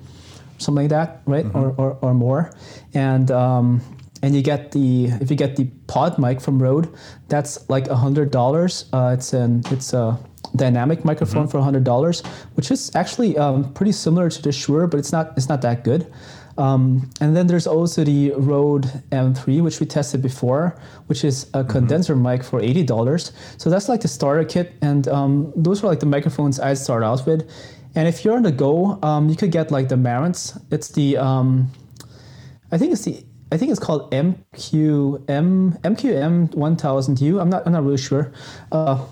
something 0.60 0.84
like 0.84 0.90
that, 0.92 1.22
right, 1.26 1.44
mm-hmm. 1.44 1.58
or, 1.58 1.70
or, 1.78 1.98
or 2.02 2.14
more. 2.14 2.52
And 2.94 3.32
um, 3.32 3.82
and 4.22 4.36
you 4.36 4.44
get 4.44 4.74
the 4.74 5.06
if 5.22 5.32
you 5.32 5.36
get 5.36 5.56
the 5.56 5.66
pod 5.88 6.20
mic 6.20 6.40
from 6.40 6.62
Rode, 6.62 6.94
that's 7.30 7.68
like 7.68 7.88
a 7.88 7.96
hundred 7.96 8.30
dollars. 8.30 8.86
Uh, 8.94 9.16
it's 9.18 9.34
an 9.34 9.64
it's 9.72 9.92
a 9.92 10.20
dynamic 10.56 11.04
microphone 11.04 11.44
mm-hmm. 11.44 11.52
for 11.52 11.58
a 11.58 11.64
hundred 11.64 11.84
dollars, 11.84 12.22
which 12.54 12.70
is 12.70 12.96
actually 12.96 13.40
um, 13.40 13.74
pretty 13.74 13.92
similar 13.92 14.30
to 14.30 14.40
the 14.40 14.52
Shure, 14.52 14.86
but 14.86 15.00
it's 15.00 15.12
not 15.12 15.34
it's 15.36 15.50
not 15.50 15.64
that 15.64 15.84
good. 15.84 16.06
Um, 16.58 17.10
and 17.20 17.36
then 17.36 17.48
there's 17.48 17.68
also 17.68 18.04
the 18.04 18.32
Rode 18.38 18.86
M3, 19.12 19.62
which 19.62 19.80
we 19.80 19.86
tested 19.86 20.22
before, 20.22 20.80
which 21.08 21.24
is 21.24 21.44
a 21.44 21.60
mm-hmm. 21.60 21.70
condenser 21.70 22.16
mic 22.16 22.44
for 22.44 22.62
eighty 22.62 22.84
dollars. 22.84 23.34
So 23.58 23.70
that's 23.70 23.90
like 23.90 24.02
the 24.02 24.08
starter 24.08 24.46
kit, 24.46 24.74
and 24.82 25.08
um, 25.08 25.52
those 25.56 25.84
were 25.84 25.90
like 25.90 26.00
the 26.00 26.06
microphones 26.06 26.60
I 26.60 26.74
start 26.76 27.04
out 27.04 27.26
with. 27.26 27.50
And 27.96 28.08
if 28.08 28.24
you're 28.24 28.36
on 28.36 28.44
the 28.44 28.52
go, 28.52 29.00
um, 29.04 29.30
you 29.30 29.36
could 29.36 29.52
get 29.52 29.72
like 29.72 29.90
the 29.90 29.96
Marantz. 29.96 30.62
It's 30.72 30.90
the 30.90 31.18
um, 31.18 31.72
I 32.72 32.78
think 32.78 32.94
it's 32.94 33.04
the 33.04 33.24
I 33.52 33.58
think 33.58 33.72
it's 33.72 33.80
called 33.80 34.12
MQM 34.12 35.82
MQM 35.82 36.56
1000U. 36.56 37.42
I'm 37.42 37.50
not 37.50 37.66
I'm 37.66 37.74
not 37.74 37.84
really 37.84 37.98
sure, 37.98 38.32
uh, 38.72 39.04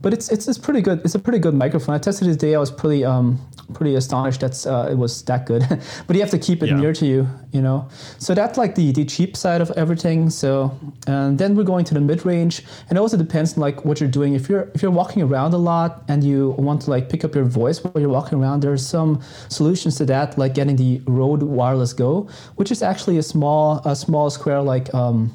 but 0.00 0.12
it's, 0.12 0.30
it's 0.30 0.46
it's 0.46 0.58
pretty 0.58 0.80
good. 0.80 1.00
It's 1.04 1.16
a 1.16 1.18
pretty 1.18 1.40
good 1.40 1.54
microphone. 1.54 1.94
I 1.94 1.98
tested 1.98 2.28
it 2.28 2.34
today. 2.34 2.54
I 2.54 2.58
was 2.58 2.70
pretty 2.70 3.04
um 3.04 3.40
pretty 3.74 3.96
astonished 3.96 4.40
that 4.40 4.66
uh, 4.66 4.88
it 4.90 4.96
was 4.96 5.22
that 5.24 5.44
good. 5.44 5.66
but 6.06 6.14
you 6.14 6.22
have 6.22 6.30
to 6.30 6.38
keep 6.38 6.62
it 6.62 6.68
yeah. 6.68 6.76
near 6.76 6.92
to 6.92 7.04
you, 7.04 7.28
you 7.50 7.60
know. 7.60 7.88
So 8.18 8.32
that's 8.32 8.56
like 8.56 8.76
the 8.76 8.92
the 8.92 9.04
cheap 9.04 9.36
side 9.36 9.60
of 9.60 9.72
everything. 9.72 10.30
So 10.30 10.78
and 11.08 11.36
then 11.36 11.56
we're 11.56 11.64
going 11.64 11.84
to 11.86 11.94
the 11.94 12.00
mid 12.00 12.24
range, 12.24 12.62
and 12.88 12.96
it 12.96 13.00
also 13.00 13.16
depends 13.16 13.54
on 13.54 13.60
like 13.60 13.84
what 13.84 14.00
you're 14.00 14.08
doing. 14.08 14.34
If 14.34 14.48
you're 14.48 14.70
if 14.72 14.82
you're 14.82 14.92
walking 14.92 15.22
around 15.22 15.52
a 15.54 15.58
lot 15.58 16.04
and 16.06 16.22
you 16.22 16.50
want 16.50 16.82
to 16.82 16.90
like 16.90 17.08
pick 17.08 17.24
up 17.24 17.34
your 17.34 17.44
voice 17.44 17.82
while 17.82 18.00
you're 18.00 18.08
walking 18.08 18.38
around, 18.38 18.60
there's 18.60 18.86
some 18.86 19.20
solutions 19.48 19.96
to 19.96 20.04
that, 20.06 20.38
like 20.38 20.54
getting 20.54 20.76
the 20.76 21.02
Rode 21.06 21.42
Wireless 21.42 21.92
Go, 21.92 22.28
which 22.54 22.70
is 22.70 22.82
actually 22.82 23.18
a 23.18 23.22
small 23.22 23.82
a 23.84 23.96
small 23.96 24.30
square 24.30 24.62
like. 24.62 24.94
Um, 24.94 25.32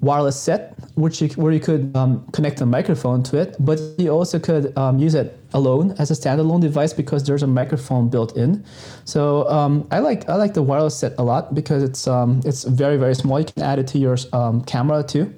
wireless 0.00 0.40
set, 0.40 0.74
which 0.94 1.20
you, 1.20 1.28
where 1.30 1.52
you 1.52 1.60
could 1.60 1.96
um, 1.96 2.24
connect 2.32 2.60
a 2.60 2.66
microphone 2.66 3.22
to 3.24 3.36
it, 3.36 3.56
but 3.58 3.80
you 3.98 4.10
also 4.10 4.38
could 4.38 4.76
um, 4.78 4.98
use 4.98 5.14
it 5.14 5.38
alone 5.54 5.94
as 5.98 6.10
a 6.10 6.14
standalone 6.14 6.60
device 6.60 6.92
because 6.92 7.24
there's 7.24 7.42
a 7.42 7.46
microphone 7.46 8.08
built 8.08 8.36
in. 8.36 8.64
So 9.04 9.48
um, 9.48 9.88
I 9.90 9.98
like 9.98 10.28
I 10.28 10.36
like 10.36 10.54
the 10.54 10.62
wireless 10.62 10.96
set 10.96 11.14
a 11.18 11.22
lot 11.22 11.54
because 11.54 11.82
it's 11.82 12.06
um, 12.06 12.40
it's 12.44 12.64
very 12.64 12.96
very 12.96 13.14
small. 13.14 13.40
You 13.40 13.46
can 13.46 13.62
add 13.62 13.78
it 13.78 13.86
to 13.88 13.98
your 13.98 14.16
um, 14.32 14.62
camera 14.64 15.02
too. 15.02 15.34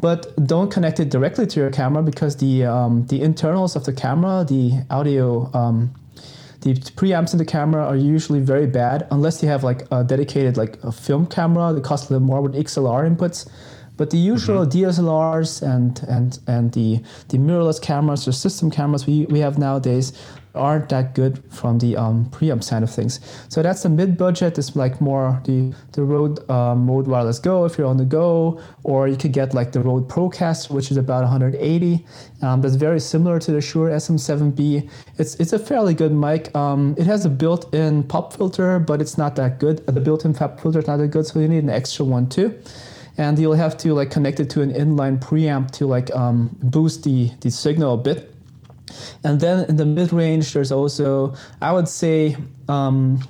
But 0.00 0.34
don't 0.46 0.70
connect 0.70 1.00
it 1.00 1.08
directly 1.08 1.46
to 1.46 1.60
your 1.60 1.70
camera 1.70 2.02
because 2.02 2.36
the 2.36 2.64
um, 2.64 3.06
the 3.06 3.22
internals 3.22 3.76
of 3.76 3.84
the 3.84 3.92
camera, 3.92 4.44
the 4.44 4.84
audio 4.90 5.50
the 6.64 6.72
preamps 6.72 7.32
in 7.34 7.38
the 7.38 7.44
camera 7.44 7.84
are 7.84 7.96
usually 7.96 8.40
very 8.40 8.66
bad 8.66 9.06
unless 9.10 9.42
you 9.42 9.48
have 9.50 9.62
like 9.62 9.82
a 9.90 10.02
dedicated 10.02 10.56
like 10.56 10.82
a 10.82 10.90
film 10.90 11.26
camera 11.26 11.74
that 11.74 11.84
costs 11.84 12.08
a 12.08 12.14
little 12.14 12.26
more 12.26 12.40
with 12.40 12.54
XLR 12.54 13.06
inputs 13.06 13.46
But 13.96 14.10
the 14.10 14.18
usual 14.18 14.66
Mm-hmm. 14.66 14.78
DSLRs 14.78 15.62
and 15.62 16.00
and 16.08 16.38
and 16.46 16.72
the 16.72 17.02
the 17.28 17.38
mirrorless 17.38 17.80
cameras 17.80 18.26
or 18.28 18.32
system 18.32 18.70
cameras 18.70 19.06
we, 19.06 19.26
we 19.26 19.40
have 19.40 19.58
nowadays 19.58 20.12
aren't 20.54 20.88
that 20.88 21.14
good 21.14 21.42
from 21.52 21.78
the 21.78 21.96
um, 21.96 22.26
preamp 22.26 22.62
side 22.62 22.82
of 22.84 22.90
things. 22.90 23.18
So 23.48 23.62
that's 23.62 23.82
the 23.82 23.88
mid 23.88 24.16
budget. 24.16 24.56
It's 24.58 24.76
like 24.76 25.00
more 25.00 25.40
the 25.44 25.74
the 25.92 26.02
Rode 26.02 26.48
um, 26.48 26.88
Rode 26.88 27.06
Wireless 27.06 27.38
Go 27.38 27.64
if 27.64 27.76
you're 27.76 27.86
on 27.86 27.96
the 27.96 28.04
go, 28.04 28.60
or 28.84 29.08
you 29.08 29.16
could 29.16 29.32
get 29.32 29.54
like 29.54 29.72
the 29.72 29.80
Rode 29.80 30.08
Procaster, 30.08 30.70
which 30.70 30.90
is 30.90 30.96
about 30.96 31.22
180. 31.22 32.06
Um, 32.42 32.60
that's 32.60 32.76
very 32.76 33.00
similar 33.00 33.38
to 33.40 33.52
the 33.52 33.60
Shure 33.60 33.90
SM7B. 33.90 34.88
It's 35.18 35.34
it's 35.36 35.52
a 35.52 35.58
fairly 35.58 35.94
good 35.94 36.12
mic. 36.12 36.54
Um, 36.54 36.94
it 36.98 37.06
has 37.06 37.24
a 37.24 37.30
built-in 37.30 38.04
pop 38.04 38.32
filter, 38.32 38.78
but 38.78 39.00
it's 39.00 39.18
not 39.18 39.36
that 39.36 39.58
good. 39.58 39.84
The 39.86 40.00
built-in 40.00 40.34
pop 40.34 40.60
filter 40.60 40.78
is 40.78 40.86
not 40.86 40.98
that 40.98 41.08
good, 41.08 41.26
so 41.26 41.40
you 41.40 41.48
need 41.48 41.64
an 41.64 41.70
extra 41.70 42.04
one 42.04 42.28
too 42.28 42.60
and 43.16 43.38
you'll 43.38 43.54
have 43.54 43.76
to 43.78 43.94
like 43.94 44.10
connect 44.10 44.40
it 44.40 44.50
to 44.50 44.62
an 44.62 44.72
inline 44.72 45.18
preamp 45.18 45.70
to 45.72 45.86
like 45.86 46.14
um, 46.14 46.56
boost 46.62 47.04
the 47.04 47.30
the 47.40 47.50
signal 47.50 47.94
a 47.94 47.96
bit. 47.96 48.34
And 49.24 49.40
then 49.40 49.68
in 49.68 49.76
the 49.76 49.86
mid 49.86 50.12
range, 50.12 50.52
there's 50.52 50.72
also 50.72 51.34
I 51.60 51.72
would 51.72 51.88
say. 51.88 52.36
Um, 52.68 53.20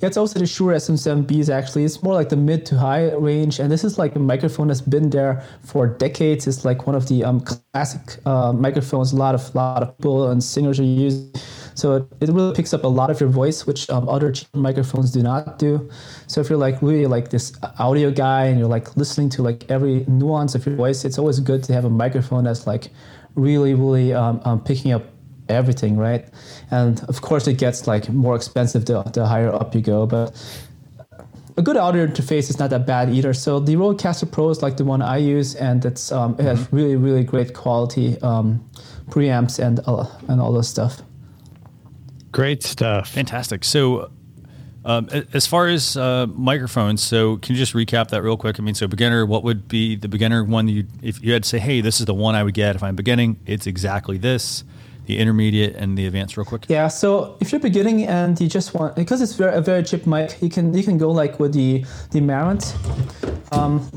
yeah, 0.00 0.08
it's 0.08 0.18
also 0.18 0.38
the 0.38 0.46
Shure 0.46 0.74
SM7Bs 0.74 1.48
actually. 1.48 1.84
It's 1.84 2.02
more 2.02 2.12
like 2.12 2.28
the 2.28 2.36
mid 2.36 2.66
to 2.66 2.76
high 2.76 3.12
range, 3.12 3.58
and 3.58 3.72
this 3.72 3.82
is 3.82 3.96
like 3.96 4.14
a 4.14 4.18
microphone 4.18 4.68
that's 4.68 4.82
been 4.82 5.08
there 5.08 5.42
for 5.62 5.86
decades. 5.86 6.46
It's 6.46 6.66
like 6.66 6.86
one 6.86 6.94
of 6.94 7.08
the 7.08 7.24
um, 7.24 7.40
classic 7.40 8.18
uh, 8.26 8.52
microphones. 8.52 9.14
A 9.14 9.16
lot 9.16 9.34
of 9.34 9.54
lot 9.54 9.82
of 9.82 9.96
people 9.96 10.30
and 10.30 10.44
singers 10.44 10.78
are 10.80 10.84
using. 10.84 11.32
So 11.76 11.96
it, 11.96 12.06
it 12.20 12.28
really 12.30 12.54
picks 12.54 12.74
up 12.74 12.84
a 12.84 12.88
lot 12.88 13.10
of 13.10 13.20
your 13.20 13.28
voice, 13.28 13.66
which 13.66 13.88
um, 13.90 14.08
other 14.08 14.32
cheap 14.32 14.48
microphones 14.54 15.12
do 15.12 15.22
not 15.22 15.58
do. 15.58 15.88
So 16.26 16.40
if 16.40 16.48
you're 16.48 16.58
like 16.58 16.82
really 16.82 17.06
like 17.06 17.30
this 17.30 17.52
audio 17.78 18.10
guy 18.10 18.46
and 18.46 18.58
you're 18.58 18.68
like 18.68 18.96
listening 18.96 19.28
to 19.30 19.42
like 19.42 19.70
every 19.70 20.04
nuance 20.08 20.54
of 20.54 20.66
your 20.66 20.74
voice, 20.74 21.04
it's 21.04 21.18
always 21.18 21.38
good 21.38 21.62
to 21.64 21.72
have 21.72 21.84
a 21.84 21.90
microphone 21.90 22.44
that's 22.44 22.66
like 22.66 22.88
really 23.34 23.74
really 23.74 24.14
um, 24.14 24.40
um, 24.44 24.64
picking 24.64 24.92
up 24.92 25.04
everything, 25.48 25.96
right? 25.96 26.28
And 26.70 27.02
of 27.08 27.20
course, 27.20 27.46
it 27.46 27.58
gets 27.58 27.86
like 27.86 28.08
more 28.08 28.34
expensive 28.34 28.86
the, 28.86 29.02
the 29.02 29.26
higher 29.26 29.54
up 29.54 29.74
you 29.74 29.82
go, 29.82 30.06
but 30.06 30.34
a 31.58 31.62
good 31.62 31.76
audio 31.76 32.06
interface 32.06 32.50
is 32.50 32.58
not 32.58 32.70
that 32.70 32.86
bad 32.86 33.10
either. 33.10 33.32
So 33.32 33.60
the 33.60 33.76
Rodecaster 33.76 34.30
Pro 34.30 34.50
is 34.50 34.62
like 34.62 34.76
the 34.76 34.84
one 34.84 35.02
I 35.02 35.18
use, 35.18 35.54
and 35.54 35.84
it's 35.84 36.12
um, 36.12 36.36
it 36.38 36.42
has 36.42 36.70
really 36.72 36.96
really 36.96 37.24
great 37.24 37.54
quality 37.54 38.20
um, 38.22 38.68
preamps 39.08 39.58
and 39.58 39.80
uh, 39.86 40.06
and 40.28 40.40
all 40.40 40.52
this 40.52 40.68
stuff. 40.68 41.02
Great 42.36 42.62
stuff. 42.62 43.08
Fantastic. 43.08 43.64
So, 43.64 44.10
um, 44.84 45.08
as 45.32 45.46
far 45.46 45.68
as 45.68 45.96
uh, 45.96 46.26
microphones, 46.26 47.02
so 47.02 47.38
can 47.38 47.54
you 47.54 47.58
just 47.58 47.72
recap 47.72 48.08
that 48.08 48.22
real 48.22 48.36
quick? 48.36 48.60
I 48.60 48.62
mean, 48.62 48.74
so 48.74 48.86
beginner, 48.86 49.24
what 49.24 49.42
would 49.42 49.68
be 49.68 49.96
the 49.96 50.06
beginner 50.06 50.44
one? 50.44 50.68
You, 50.68 50.84
if 51.00 51.22
you 51.22 51.32
had 51.32 51.44
to 51.44 51.48
say, 51.48 51.58
hey, 51.58 51.80
this 51.80 51.98
is 51.98 52.04
the 52.04 52.12
one 52.12 52.34
I 52.34 52.42
would 52.42 52.52
get 52.52 52.76
if 52.76 52.82
I'm 52.82 52.94
beginning, 52.94 53.40
it's 53.46 53.66
exactly 53.66 54.18
this. 54.18 54.64
The 55.06 55.16
intermediate 55.16 55.76
and 55.76 55.96
the 55.96 56.06
advanced, 56.06 56.36
real 56.36 56.44
quick. 56.44 56.66
Yeah, 56.68 56.88
so 56.88 57.38
if 57.40 57.52
you're 57.52 57.60
beginning 57.60 58.04
and 58.04 58.38
you 58.38 58.48
just 58.48 58.74
want 58.74 58.96
because 58.96 59.22
it's 59.22 59.34
very, 59.34 59.56
a 59.56 59.62
very 59.62 59.82
cheap 59.82 60.06
mic, 60.06 60.36
you 60.42 60.50
can 60.50 60.74
you 60.74 60.82
can 60.82 60.98
go 60.98 61.10
like 61.10 61.40
with 61.40 61.54
the 61.54 61.86
the 62.10 62.20
Marantz. 62.20 62.74
Um, 63.50 63.88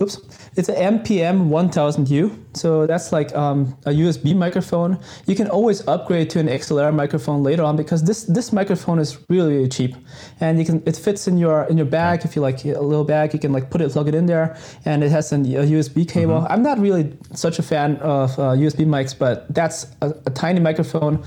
oops, 0.00 0.18
it's 0.54 0.68
an 0.68 0.98
MPM 0.98 1.48
1000U, 1.48 2.30
so 2.54 2.86
that's 2.86 3.10
like 3.12 3.34
um, 3.34 3.76
a 3.86 3.90
USB 3.90 4.36
microphone. 4.36 4.98
You 5.26 5.34
can 5.34 5.48
always 5.48 5.86
upgrade 5.88 6.28
to 6.30 6.40
an 6.40 6.46
XLR 6.48 6.92
microphone 6.94 7.42
later 7.42 7.62
on 7.62 7.76
because 7.76 8.02
this 8.04 8.24
this 8.24 8.52
microphone 8.52 8.98
is 8.98 9.18
really, 9.30 9.54
really 9.56 9.68
cheap, 9.68 9.96
and 10.40 10.58
you 10.58 10.64
can 10.66 10.82
it 10.84 10.96
fits 10.96 11.26
in 11.26 11.38
your 11.38 11.64
in 11.64 11.76
your 11.78 11.86
bag 11.86 12.24
if 12.24 12.36
you 12.36 12.42
like 12.42 12.64
a 12.64 12.80
little 12.80 13.04
bag. 13.04 13.32
You 13.32 13.40
can 13.40 13.52
like 13.52 13.70
put 13.70 13.80
it 13.80 13.90
plug 13.92 14.08
it 14.08 14.14
in 14.14 14.26
there, 14.26 14.56
and 14.84 15.02
it 15.02 15.10
has 15.10 15.32
an, 15.32 15.42
a 15.46 15.64
USB 15.64 16.06
cable. 16.06 16.46
I'm 16.50 16.62
not 16.62 16.78
really 16.78 17.16
such 17.34 17.58
a 17.58 17.62
fan 17.62 17.96
of 17.96 18.38
uh, 18.38 18.52
USB 18.52 18.84
mics, 18.86 19.18
but 19.18 19.52
that's 19.54 19.86
a, 20.02 20.10
a 20.26 20.30
tiny 20.30 20.60
microphone. 20.60 21.24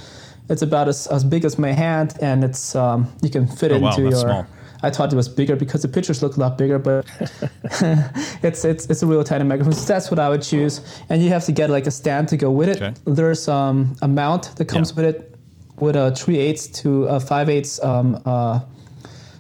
It's 0.48 0.62
about 0.62 0.88
as, 0.88 1.08
as 1.08 1.24
big 1.24 1.44
as 1.46 1.58
my 1.58 1.72
hand, 1.72 2.14
and 2.22 2.44
it's 2.44 2.76
um, 2.76 3.12
you 3.24 3.32
can 3.32 3.48
fit 3.48 3.72
it 3.72 3.78
Oh, 3.78 3.80
wow, 3.80 3.90
into 3.90 4.02
your. 4.04 4.12
small. 4.12 4.46
I 4.86 4.92
thought 4.92 5.12
it 5.12 5.16
was 5.16 5.28
bigger 5.28 5.56
because 5.56 5.82
the 5.82 5.88
pictures 5.88 6.22
look 6.22 6.38
a 6.38 6.40
lot 6.40 6.58
bigger, 6.58 6.80
but 6.80 7.06
it's 8.44 8.64
it's 8.66 8.86
it's 8.92 9.02
a 9.04 9.08
real 9.08 9.24
tiny 9.24 9.44
microphone. 9.44 9.74
So 9.74 9.86
that's 9.94 10.10
what 10.12 10.20
I 10.20 10.30
would 10.30 10.42
choose, 10.42 10.82
and 11.10 11.22
you 11.24 11.30
have 11.30 11.44
to 11.46 11.52
get 11.52 11.70
like 11.70 11.88
a 11.88 11.92
stand 11.92 12.28
to 12.30 12.38
go 12.38 12.52
with 12.52 12.70
it. 12.70 12.82
Okay. 12.82 12.94
There's 13.06 13.48
um, 13.48 13.96
a 14.02 14.08
mount 14.08 14.56
that 14.58 14.66
comes 14.66 14.92
Yeah. 14.92 14.96
with 14.98 15.06
it, 15.16 15.36
with 15.80 15.96
a 15.96 16.12
three 16.16 16.38
eighths 16.38 16.68
to 16.82 17.06
a 17.06 17.20
five 17.20 17.50
eighths 17.50 17.84
um, 17.84 18.22
uh, 18.26 18.60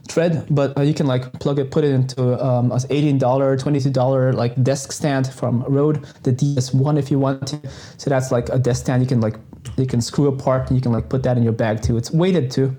thread, 0.08 0.46
but 0.50 0.78
uh, 0.78 0.82
you 0.82 0.94
can 0.94 1.08
like 1.08 1.32
plug 1.40 1.60
it, 1.60 1.72
put 1.72 1.84
it 1.84 1.92
into 1.92 2.22
um, 2.44 2.72
a 2.72 2.80
eighteen 2.90 3.18
dollar, 3.18 3.58
twenty 3.58 3.80
two 3.80 3.92
dollar 3.92 4.34
like 4.34 4.62
desk 4.64 4.92
stand 4.92 5.28
from 5.28 5.64
Rode, 5.64 6.04
the 6.24 6.32
DS1 6.32 6.98
if 6.98 7.12
you 7.12 7.20
want 7.20 7.48
to. 7.48 7.60
So 7.98 8.10
that's 8.10 8.32
like 8.32 8.50
a 8.50 8.58
desk 8.60 8.82
stand 8.86 9.02
you 9.02 9.08
can 9.08 9.22
like 9.22 9.38
you 9.78 9.86
can 9.88 10.02
screw 10.02 10.28
apart 10.28 10.70
and 10.70 10.78
you 10.78 10.82
can 10.82 10.92
like 10.92 11.10
put 11.10 11.24
that 11.24 11.38
in 11.38 11.44
your 11.44 11.54
bag 11.54 11.82
too. 11.82 11.98
It's 11.98 12.12
weighted 12.12 12.52
too. 12.52 12.76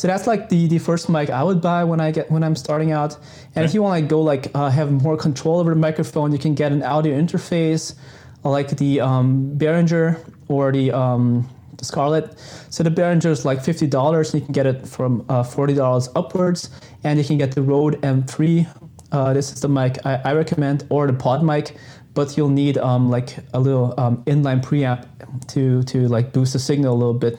So 0.00 0.08
that's 0.08 0.26
like 0.26 0.48
the, 0.48 0.66
the 0.66 0.78
first 0.78 1.10
mic 1.10 1.28
I 1.28 1.42
would 1.42 1.60
buy 1.60 1.84
when 1.84 2.00
I 2.00 2.10
get 2.10 2.30
when 2.30 2.42
I'm 2.42 2.56
starting 2.56 2.90
out. 2.90 3.18
And 3.54 3.66
if 3.66 3.74
you 3.74 3.82
want 3.82 4.02
to 4.02 4.08
go 4.08 4.22
like 4.22 4.50
uh, 4.54 4.70
have 4.70 4.90
more 4.90 5.14
control 5.14 5.60
over 5.60 5.68
the 5.68 5.76
microphone, 5.76 6.32
you 6.32 6.38
can 6.38 6.54
get 6.54 6.72
an 6.72 6.82
audio 6.82 7.20
interface 7.20 7.94
uh, 8.42 8.48
like 8.48 8.78
the 8.78 9.02
um, 9.02 9.58
Behringer 9.58 10.18
or 10.48 10.72
the 10.72 10.90
um, 10.92 11.46
the 11.76 11.84
Scarlett. 11.84 12.38
So 12.70 12.82
the 12.82 12.88
Behringer 12.88 13.26
is 13.26 13.44
like 13.44 13.62
fifty 13.62 13.86
dollars, 13.86 14.32
and 14.32 14.40
you 14.40 14.46
can 14.46 14.54
get 14.54 14.64
it 14.64 14.88
from 14.88 15.22
uh, 15.28 15.42
forty 15.42 15.74
dollars 15.74 16.08
upwards, 16.16 16.70
and 17.04 17.18
you 17.18 17.24
can 17.26 17.36
get 17.36 17.54
the 17.54 17.60
Rode 17.60 18.00
M3. 18.00 18.66
Uh, 19.12 19.34
this 19.34 19.52
is 19.52 19.60
the 19.60 19.68
mic 19.68 19.98
I, 20.06 20.14
I 20.24 20.32
recommend, 20.32 20.86
or 20.88 21.08
the 21.08 21.12
Pod 21.12 21.44
mic, 21.44 21.76
but 22.14 22.38
you'll 22.38 22.48
need 22.48 22.78
um, 22.78 23.10
like 23.10 23.36
a 23.52 23.60
little 23.60 23.92
um, 24.00 24.24
inline 24.24 24.62
preamp 24.64 25.06
to 25.48 25.82
to 25.82 26.08
like 26.08 26.32
boost 26.32 26.54
the 26.54 26.58
signal 26.58 26.94
a 26.94 26.96
little 26.96 27.12
bit. 27.12 27.38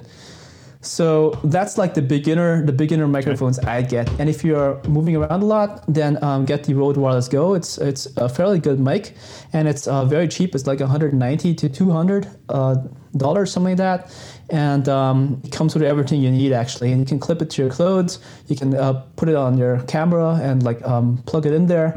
So 0.82 1.40
that's 1.44 1.78
like 1.78 1.94
the 1.94 2.02
beginner, 2.02 2.66
the 2.66 2.74
beginner 2.74 3.08
microphones 3.08 3.60
I 3.60 3.84
get. 3.84 4.10
And 4.20 4.28
if 4.30 4.44
you're 4.44 4.82
moving 4.88 5.16
around 5.16 5.44
a 5.44 5.46
lot, 5.46 5.84
then 5.88 6.22
um, 6.24 6.44
get 6.46 6.64
the 6.64 6.74
Rode 6.74 6.98
Wireless 6.98 7.28
Go. 7.28 7.54
It's 7.54 7.78
it's 7.78 8.08
a 8.18 8.28
fairly 8.28 8.60
good 8.60 8.80
mic, 8.80 9.14
and 9.54 9.68
it's 9.68 9.88
uh, 9.88 10.06
very 10.06 10.28
cheap. 10.28 10.56
It's 10.56 10.66
like 10.66 10.80
190 10.80 11.54
to 11.54 11.70
200 11.70 12.28
uh, 12.50 12.76
dollars, 13.16 13.52
something 13.52 13.72
like 13.72 13.78
that. 13.78 14.12
And 14.50 14.90
um, 14.90 15.40
it 15.44 15.52
comes 15.52 15.76
with 15.76 15.84
everything 15.84 16.20
you 16.20 16.32
need 16.32 16.52
actually. 16.52 16.92
And 16.92 17.00
you 17.00 17.06
can 17.06 17.20
clip 17.20 17.42
it 17.42 17.52
to 17.52 17.62
your 17.62 17.72
clothes. 17.72 18.20
You 18.48 18.56
can 18.56 18.76
uh, 18.76 18.94
put 19.16 19.30
it 19.30 19.36
on 19.36 19.58
your 19.58 19.82
camera 19.84 20.40
and 20.42 20.64
like 20.64 20.82
um, 20.86 21.18
plug 21.28 21.46
it 21.46 21.54
in 21.54 21.68
there. 21.68 21.94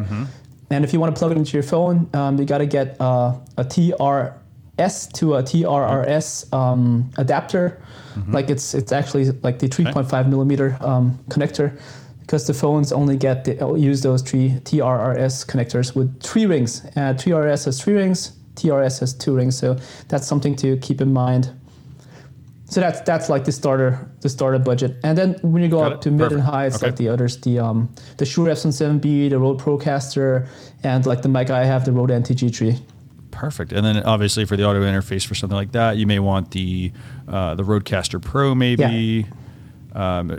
And 0.70 0.84
if 0.84 0.92
you 0.92 1.00
want 1.00 1.14
to 1.14 1.18
plug 1.18 1.32
it 1.32 1.38
into 1.38 1.52
your 1.52 1.62
phone, 1.62 2.08
um, 2.14 2.38
you 2.38 2.44
got 2.44 2.58
to 2.58 2.66
get 2.66 3.00
uh, 3.00 3.38
a 3.56 3.64
TRS 4.78 5.12
to 5.14 5.34
a 5.34 5.42
TRRS 5.42 6.52
um, 6.52 7.10
adapter. 7.16 7.80
Like 8.28 8.48
it's 8.48 8.74
it's 8.74 8.92
actually 8.92 9.24
like 9.42 9.58
the 9.58 9.66
3.5 9.68 10.28
millimeter 10.28 10.78
um, 10.80 11.18
connector, 11.30 11.76
because 12.20 12.46
the 12.46 12.54
phones 12.54 12.92
only 12.92 13.16
get 13.16 13.44
the, 13.44 13.74
use 13.76 14.02
those 14.02 14.22
three 14.22 14.50
TRRS 14.62 15.44
connectors 15.46 15.96
with 15.96 16.22
three 16.22 16.46
rings. 16.46 16.84
Uh, 16.96 17.12
TRS 17.14 17.64
has 17.64 17.82
three 17.82 17.94
rings, 17.94 18.32
TRS 18.54 19.00
has 19.00 19.14
two 19.14 19.34
rings. 19.34 19.58
So 19.58 19.76
that's 20.08 20.28
something 20.28 20.54
to 20.56 20.76
keep 20.76 21.00
in 21.00 21.12
mind. 21.12 21.50
So 22.66 22.80
that's 22.80 23.00
that's 23.00 23.28
like 23.28 23.44
the 23.44 23.52
starter 23.52 24.08
the 24.20 24.28
starter 24.28 24.60
budget, 24.60 24.96
and 25.02 25.18
then 25.18 25.34
when 25.42 25.62
you 25.64 25.68
go 25.68 25.80
Got 25.80 25.92
up 25.92 25.98
it. 25.98 26.02
to 26.02 26.10
mid 26.12 26.30
and 26.32 26.40
high, 26.40 26.66
it's 26.66 26.76
Okay. 26.76 26.86
like 26.86 26.96
the 26.96 27.08
others, 27.08 27.36
the 27.40 27.58
um 27.58 27.88
the 28.16 28.24
Shure 28.24 28.46
SM7B, 28.46 29.30
the 29.30 29.38
Rode 29.40 29.58
Procaster, 29.58 30.46
and 30.84 31.04
like 31.04 31.22
the 31.22 31.28
mic 31.28 31.50
I 31.50 31.64
have, 31.64 31.84
the 31.84 31.90
Rode 31.92 32.10
NTG3. 32.10 32.80
Perfect. 33.34 33.72
And 33.72 33.84
then 33.84 34.02
obviously 34.04 34.44
for 34.44 34.56
the 34.56 34.62
audio 34.62 34.82
interface 34.82 35.26
for 35.26 35.34
something 35.34 35.56
like 35.56 35.72
that, 35.72 35.96
you 35.96 36.06
may 36.06 36.20
want 36.20 36.52
the 36.52 36.92
uh, 37.26 37.56
the 37.56 37.64
Rodecaster 37.64 38.22
Pro, 38.22 38.54
maybe. 38.54 39.26
Um, 39.92 40.38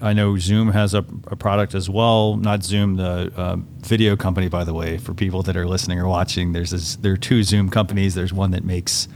I 0.00 0.12
know 0.12 0.38
Zoom 0.38 0.70
has 0.70 0.94
a, 0.94 1.04
a 1.26 1.36
product 1.36 1.74
as 1.74 1.90
well. 1.90 2.36
Not 2.36 2.62
Zoom, 2.64 2.94
the 2.96 3.32
um, 3.36 3.68
video 3.80 4.16
company, 4.16 4.48
by 4.48 4.64
the 4.64 4.72
way. 4.72 4.98
For 4.98 5.14
people 5.14 5.42
that 5.42 5.56
are 5.56 5.66
listening 5.66 5.98
or 5.98 6.08
watching, 6.08 6.52
there's 6.52 6.70
this, 6.70 6.96
there 6.96 7.12
are 7.12 7.16
two 7.18 7.42
Zoom 7.42 7.68
companies. 7.68 8.14
There's 8.14 8.32
one 8.32 8.52
that 8.52 8.64
makes 8.64 9.08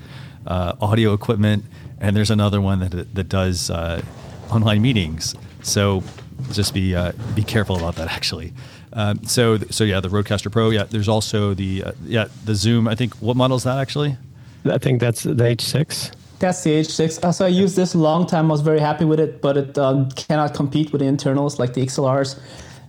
uh, 0.47 0.75
audio 0.81 1.15
equipment, 1.15 1.65
and 2.01 2.17
there's 2.17 2.31
another 2.31 2.61
one 2.61 2.81
that 2.81 3.15
that 3.15 3.29
does 3.29 3.71
uh, 3.71 4.03
online 4.51 4.83
meetings. 4.83 5.35
So 5.63 6.03
just 6.51 6.75
be 6.75 6.95
uh, 6.95 7.13
be 7.35 7.45
careful 7.45 7.77
about 7.77 7.95
that. 7.97 8.09
Actually, 8.11 8.53
um, 8.95 9.25
so 9.25 9.59
so 9.71 9.85
yeah, 9.85 10.01
the 10.01 10.09
Rodecaster 10.09 10.51
Pro. 10.51 10.71
Yeah, 10.71 10.85
there's 10.85 11.09
also 11.09 11.55
the 11.55 11.85
uh, 11.85 11.93
yeah 12.05 12.27
the 12.45 12.55
Zoom. 12.55 12.89
I 12.89 12.95
think 12.95 13.15
what 13.17 13.37
model 13.37 13.57
is 13.57 13.65
that 13.65 13.79
actually? 13.79 14.17
I 14.65 14.79
think 14.79 15.01
that's 15.01 15.25
the 15.25 15.35
H6. 15.35 16.13
That's 16.39 16.63
the 16.63 16.71
H6. 16.71 17.25
Uh, 17.25 17.33
so 17.33 17.45
I 17.45 17.49
used 17.49 17.77
this 17.77 17.95
a 17.95 17.99
long 17.99 18.27
time. 18.27 18.47
I 18.47 18.53
was 18.53 18.61
very 18.61 18.81
happy 18.81 19.05
with 19.05 19.21
it, 19.21 19.41
but 19.41 19.57
it 19.57 19.79
um, 19.79 20.11
cannot 20.11 20.55
compete 20.55 20.93
with 20.93 21.01
the 21.01 21.07
internals 21.07 21.59
like 21.59 21.75
the 21.75 21.85
XLRs. 21.85 22.39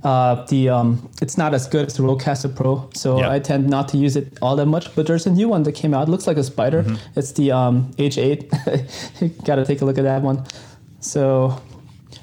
Uh, 0.04 0.46
the 0.48 0.68
um, 0.70 1.10
it's 1.22 1.38
not 1.38 1.54
as 1.54 1.66
good 1.68 1.86
as 1.88 1.96
the 1.96 2.04
Rodecaster 2.04 2.54
Pro, 2.54 2.90
so 2.94 3.20
Yeah. 3.20 3.32
I 3.32 3.40
tend 3.40 3.70
not 3.70 3.88
to 3.90 3.98
use 3.98 4.18
it 4.18 4.38
all 4.42 4.56
that 4.58 4.66
much. 4.66 4.94
But 4.96 5.08
there's 5.08 5.26
a 5.26 5.32
new 5.32 5.48
one 5.48 5.64
that 5.64 5.74
came 5.74 5.94
out. 5.94 6.08
It 6.08 6.12
looks 6.12 6.28
like 6.28 6.38
a 6.38 6.44
spider. 6.44 6.84
It's 7.16 7.32
the 7.32 7.52
um, 7.52 7.92
H8. 7.94 9.22
you 9.22 9.30
got 9.46 9.56
to 9.56 9.66
take 9.66 9.82
a 9.82 9.86
look 9.86 9.98
at 9.98 10.04
that 10.04 10.22
one. 10.22 10.46
So 11.00 11.62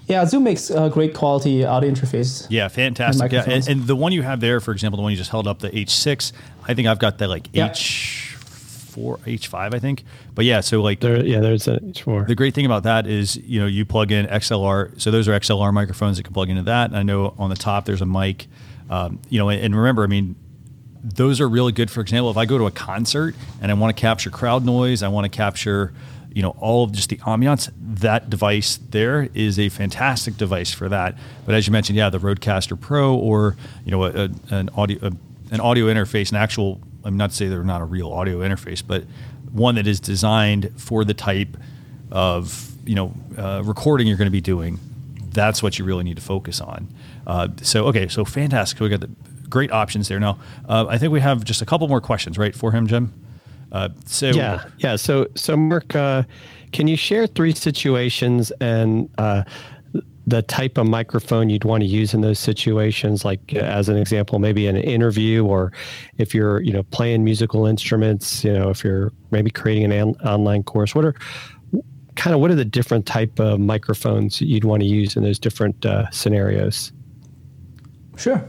Yeah, 0.07 0.25
Zoom 0.27 0.45
makes 0.45 0.71
a 0.71 0.91
great 0.91 1.15
quality 1.15 1.65
audio 1.65 1.91
interface. 1.91 2.47
Yeah, 2.51 2.69
fantastic. 2.69 3.33
Yeah, 3.33 3.45
and, 3.47 3.69
and, 3.69 3.87
the 3.87 3.97
one 3.97 4.13
you 4.13 4.23
have 4.23 4.41
there, 4.41 4.61
for 4.61 4.73
example, 4.73 4.97
the 4.97 5.03
one 5.03 5.13
you 5.13 5.19
just 5.19 5.31
held 5.31 5.47
up, 5.47 5.61
the 5.61 5.71
H6, 5.71 6.33
I 6.67 6.75
think 6.75 6.89
I've 6.89 6.99
got 6.99 7.19
that 7.19 7.29
like 7.29 7.49
yeah. 7.53 7.69
H4, 7.69 9.19
H5, 9.21 9.75
I 9.75 9.79
think. 9.79 10.05
But 10.35 10.45
yeah, 10.45 10.61
so 10.61 10.83
like 10.83 11.01
there, 11.01 11.25
yeah, 11.25 11.41
there's 11.41 11.69
an 11.69 11.93
H4. 11.93 12.27
The 12.27 12.35
great 12.35 12.55
thing 12.55 12.67
about 12.67 12.83
that 12.85 13.07
is 13.07 13.37
you 13.37 13.61
know 13.61 13.67
you 13.67 13.85
plug 13.85 14.13
in 14.13 14.27
XLR, 14.27 15.01
so 15.01 15.11
those 15.11 15.29
are 15.29 15.33
XLR 15.33 15.73
microphones 15.73 16.17
that 16.17 16.25
can 16.25 16.35
plug 16.35 16.49
into 16.51 16.63
that. 16.65 16.91
And 16.91 16.97
I 16.97 17.03
know 17.03 17.35
on 17.39 17.51
the 17.51 17.57
top 17.57 17.85
there's 17.85 18.03
a 18.03 18.07
mic. 18.07 18.47
Um, 18.89 19.21
you 19.29 19.39
know, 19.39 19.49
and 19.49 19.77
remember, 19.77 20.03
I 20.03 20.09
mean, 20.09 20.35
those 21.03 21.41
are 21.41 21.49
really 21.49 21.73
good. 21.73 21.91
For 21.91 22.01
example, 22.01 22.31
if 22.31 22.37
I 22.37 22.45
go 22.45 22.59
to 22.59 22.67
a 22.67 22.71
concert 22.71 23.35
and 23.61 23.71
I 23.71 23.75
want 23.75 23.97
to 23.97 24.01
capture 24.01 24.31
crowd 24.31 24.65
noise, 24.65 25.03
I 25.03 25.09
want 25.09 25.31
to 25.31 25.37
capture 25.37 25.93
you 26.33 26.43
know 26.43 26.57
all 26.61 26.85
of 26.85 26.93
just 26.93 27.09
the 27.09 27.17
ambiance 27.19 27.71
that 27.79 28.31
device 28.31 28.79
there 28.91 29.29
is 29.35 29.59
a 29.59 29.69
fantastic 29.69 30.37
device 30.37 30.73
for 30.73 30.89
that. 30.89 31.17
But 31.47 31.55
as 31.55 31.67
you 31.67 31.73
mentioned 31.73 31.97
yeah 31.97 32.11
the 32.11 32.19
rodecaster 32.19 32.79
pro 32.79 33.15
or 33.15 33.57
you 33.85 33.91
know 33.91 34.05
a, 34.05 34.11
a, 34.11 34.31
an 34.51 34.71
audio 34.77 35.09
a, 35.09 35.13
an 35.53 35.61
audio 35.61 35.87
interface 35.87 36.31
an 36.31 36.37
actual 36.37 36.81
i'm 37.05 37.17
not 37.17 37.31
to 37.31 37.37
say 37.37 37.49
they're 37.49 37.65
not 37.65 37.81
a 37.81 37.85
real 37.85 38.13
audio 38.13 38.39
interface 38.39 38.83
but 38.87 39.05
one 39.51 39.75
that 39.75 39.87
is 39.87 39.99
designed 39.99 40.71
for 40.77 41.05
the 41.05 41.15
type 41.15 41.57
of 42.11 42.73
you 42.85 42.95
know 42.95 43.13
uh, 43.37 43.63
recording 43.65 44.07
you're 44.07 44.17
going 44.17 44.27
to 44.27 44.31
be 44.31 44.41
doing 44.41 44.79
that's 45.33 45.63
what 45.63 45.79
you 45.79 45.85
really 45.85 46.03
need 46.03 46.17
to 46.17 46.23
focus 46.23 46.61
on. 46.61 46.89
Uh, 47.27 47.49
so 47.63 47.87
okay 47.87 48.09
so 48.09 48.25
fantastic. 48.25 48.81
We 48.81 48.89
got 48.89 49.01
the 49.01 49.11
great 49.49 49.71
options 49.73 50.09
there. 50.09 50.21
Now 50.21 50.39
uh, 50.69 50.87
i 50.89 50.99
think 50.99 51.13
we 51.13 51.21
have 51.21 51.45
just 51.45 51.63
a 51.63 51.67
couple 51.67 51.89
more 51.89 52.01
questions 52.01 52.39
right 52.39 52.55
for 52.55 52.73
him 52.73 52.87
jim 52.87 53.13
uh, 53.73 53.89
so 54.05 54.31
yeah, 54.31 54.65
yeah. 54.79 54.97
So 54.97 55.27
so 55.35 55.57
Mark, 55.57 55.95
uh, 55.95 56.25
can 56.73 56.89
you 56.89 56.97
share 56.97 57.27
three 57.27 57.55
situations 57.55 58.51
and 58.61 59.09
uh, 59.19 59.45
the 60.27 60.43
type 60.43 60.79
of 60.79 60.87
microphone 60.87 61.51
you'd 61.51 61.65
want 61.65 61.83
to 61.83 61.87
use 61.87 62.15
in 62.15 62.21
those 62.21 62.39
situations? 62.39 63.25
Like 63.25 63.41
uh, 63.55 63.59
as 63.59 63.89
an 63.89 63.97
example, 63.97 64.39
maybe 64.39 64.67
an 64.67 64.77
interview, 64.77 65.45
or 65.45 65.73
if 66.19 66.35
you're 66.35 66.61
you 66.63 66.73
know 66.73 66.83
playing 66.85 67.25
musical 67.25 67.67
instruments, 67.67 68.45
you 68.45 68.53
know 68.53 68.71
if 68.71 68.83
you're 68.83 69.13
maybe 69.31 69.51
creating 69.51 69.85
an 69.85 69.93
an- 69.93 70.17
online 70.25 70.63
course. 70.63 70.95
What 70.95 71.05
are 71.05 71.15
kind 72.17 72.35
of 72.35 72.41
what 72.41 72.51
are 72.51 72.57
the 72.57 72.65
different 72.65 73.07
type 73.07 73.39
of 73.39 73.61
microphones 73.61 74.41
you'd 74.41 74.65
want 74.65 74.83
to 74.83 74.89
use 74.89 75.17
in 75.17 75.23
those 75.23 75.39
different 75.39 75.87
uh, 75.87 76.11
scenarios? 76.11 76.93
Sure. 78.17 78.45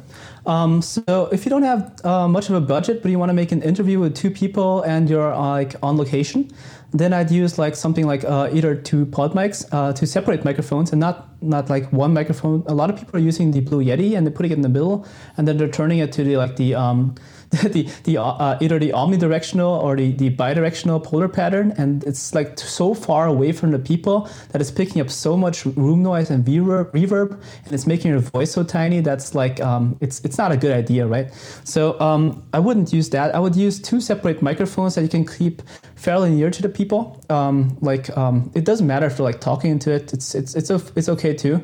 Um, 0.45 0.81
so 0.81 1.29
if 1.31 1.45
you 1.45 1.49
don't 1.49 1.63
have 1.63 1.93
uh, 2.03 2.27
much 2.27 2.49
of 2.49 2.55
a 2.55 2.61
budget, 2.61 3.01
but 3.01 3.11
you 3.11 3.19
want 3.19 3.29
to 3.29 3.33
make 3.33 3.51
an 3.51 3.61
interview 3.61 3.99
with 3.99 4.15
two 4.15 4.31
people 4.31 4.81
and 4.81 5.09
you're 5.09 5.33
uh, 5.33 5.51
like 5.51 5.75
on 5.83 5.97
location, 5.97 6.49
then 6.93 7.13
I'd 7.13 7.31
use 7.31 7.57
like 7.57 7.75
something 7.75 8.05
like 8.05 8.23
uh, 8.25 8.49
either 8.51 8.75
two 8.75 9.05
pod 9.05 9.33
mics, 9.33 9.65
uh, 9.71 9.93
two 9.93 10.05
separate 10.05 10.43
microphones, 10.43 10.91
and 10.91 10.99
not 10.99 11.27
not 11.41 11.69
like 11.69 11.91
one 11.93 12.13
microphone. 12.13 12.63
A 12.67 12.73
lot 12.73 12.89
of 12.89 12.97
people 12.97 13.15
are 13.17 13.23
using 13.23 13.51
the 13.51 13.61
Blue 13.61 13.83
Yeti 13.83 14.17
and 14.17 14.25
they're 14.25 14.33
putting 14.33 14.51
it 14.51 14.55
in 14.55 14.61
the 14.61 14.69
middle, 14.69 15.05
and 15.37 15.47
then 15.47 15.57
they're 15.57 15.69
turning 15.69 15.99
it 15.99 16.11
to 16.13 16.23
the 16.23 16.37
like 16.37 16.57
the 16.57 16.75
um, 16.75 17.15
the, 17.63 17.89
the 18.05 18.17
uh, 18.17 18.57
either 18.61 18.79
the 18.79 18.89
omnidirectional 18.91 19.83
or 19.83 19.95
the, 19.95 20.13
the 20.13 20.29
bidirectional 20.35 21.03
polar 21.03 21.27
pattern 21.27 21.73
and 21.77 22.03
it's 22.05 22.33
like 22.33 22.57
so 22.57 22.93
far 22.93 23.27
away 23.27 23.51
from 23.51 23.71
the 23.71 23.79
people 23.79 24.29
that 24.51 24.61
it's 24.61 24.71
picking 24.71 25.01
up 25.01 25.09
so 25.09 25.35
much 25.35 25.65
room 25.65 26.01
noise 26.01 26.29
and 26.29 26.45
reverb, 26.45 26.91
reverb 26.91 27.31
and 27.65 27.73
it's 27.73 27.85
making 27.85 28.09
your 28.09 28.21
voice 28.21 28.51
so 28.51 28.63
tiny 28.63 29.01
that's 29.01 29.35
like 29.35 29.59
um, 29.59 29.97
it's 29.99 30.23
it's 30.23 30.37
not 30.37 30.51
a 30.51 30.57
good 30.57 30.71
idea 30.71 31.05
right? 31.05 31.31
So 31.63 31.99
um, 31.99 32.43
I 32.53 32.59
wouldn't 32.59 32.93
use 32.93 33.09
that. 33.11 33.35
I 33.35 33.39
would 33.39 33.55
use 33.55 33.79
two 33.79 34.01
separate 34.01 34.41
microphones 34.41 34.95
that 34.95 35.03
you 35.03 35.09
can 35.09 35.25
keep 35.25 35.61
fairly 35.95 36.31
near 36.31 36.49
to 36.49 36.61
the 36.61 36.69
people. 36.69 37.23
Um, 37.29 37.77
like 37.81 38.15
um, 38.17 38.51
it 38.55 38.65
doesn't 38.65 38.87
matter 38.87 39.05
if 39.05 39.17
you're 39.17 39.27
like 39.27 39.41
talking 39.41 39.71
into 39.71 39.91
it. 39.91 40.13
It's 40.13 40.33
it's 40.33 40.55
it's, 40.55 40.69
a, 40.69 40.81
it's 40.95 41.09
okay 41.09 41.33
too. 41.33 41.61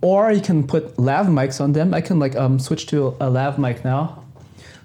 Or 0.00 0.30
you 0.30 0.40
can 0.40 0.66
put 0.66 0.98
lav 0.98 1.26
mics 1.26 1.60
on 1.60 1.72
them. 1.72 1.94
I 1.94 2.00
can 2.00 2.18
like 2.18 2.36
um, 2.36 2.58
switch 2.58 2.86
to 2.88 3.16
a 3.20 3.28
lav 3.28 3.58
mic 3.58 3.84
now 3.84 4.23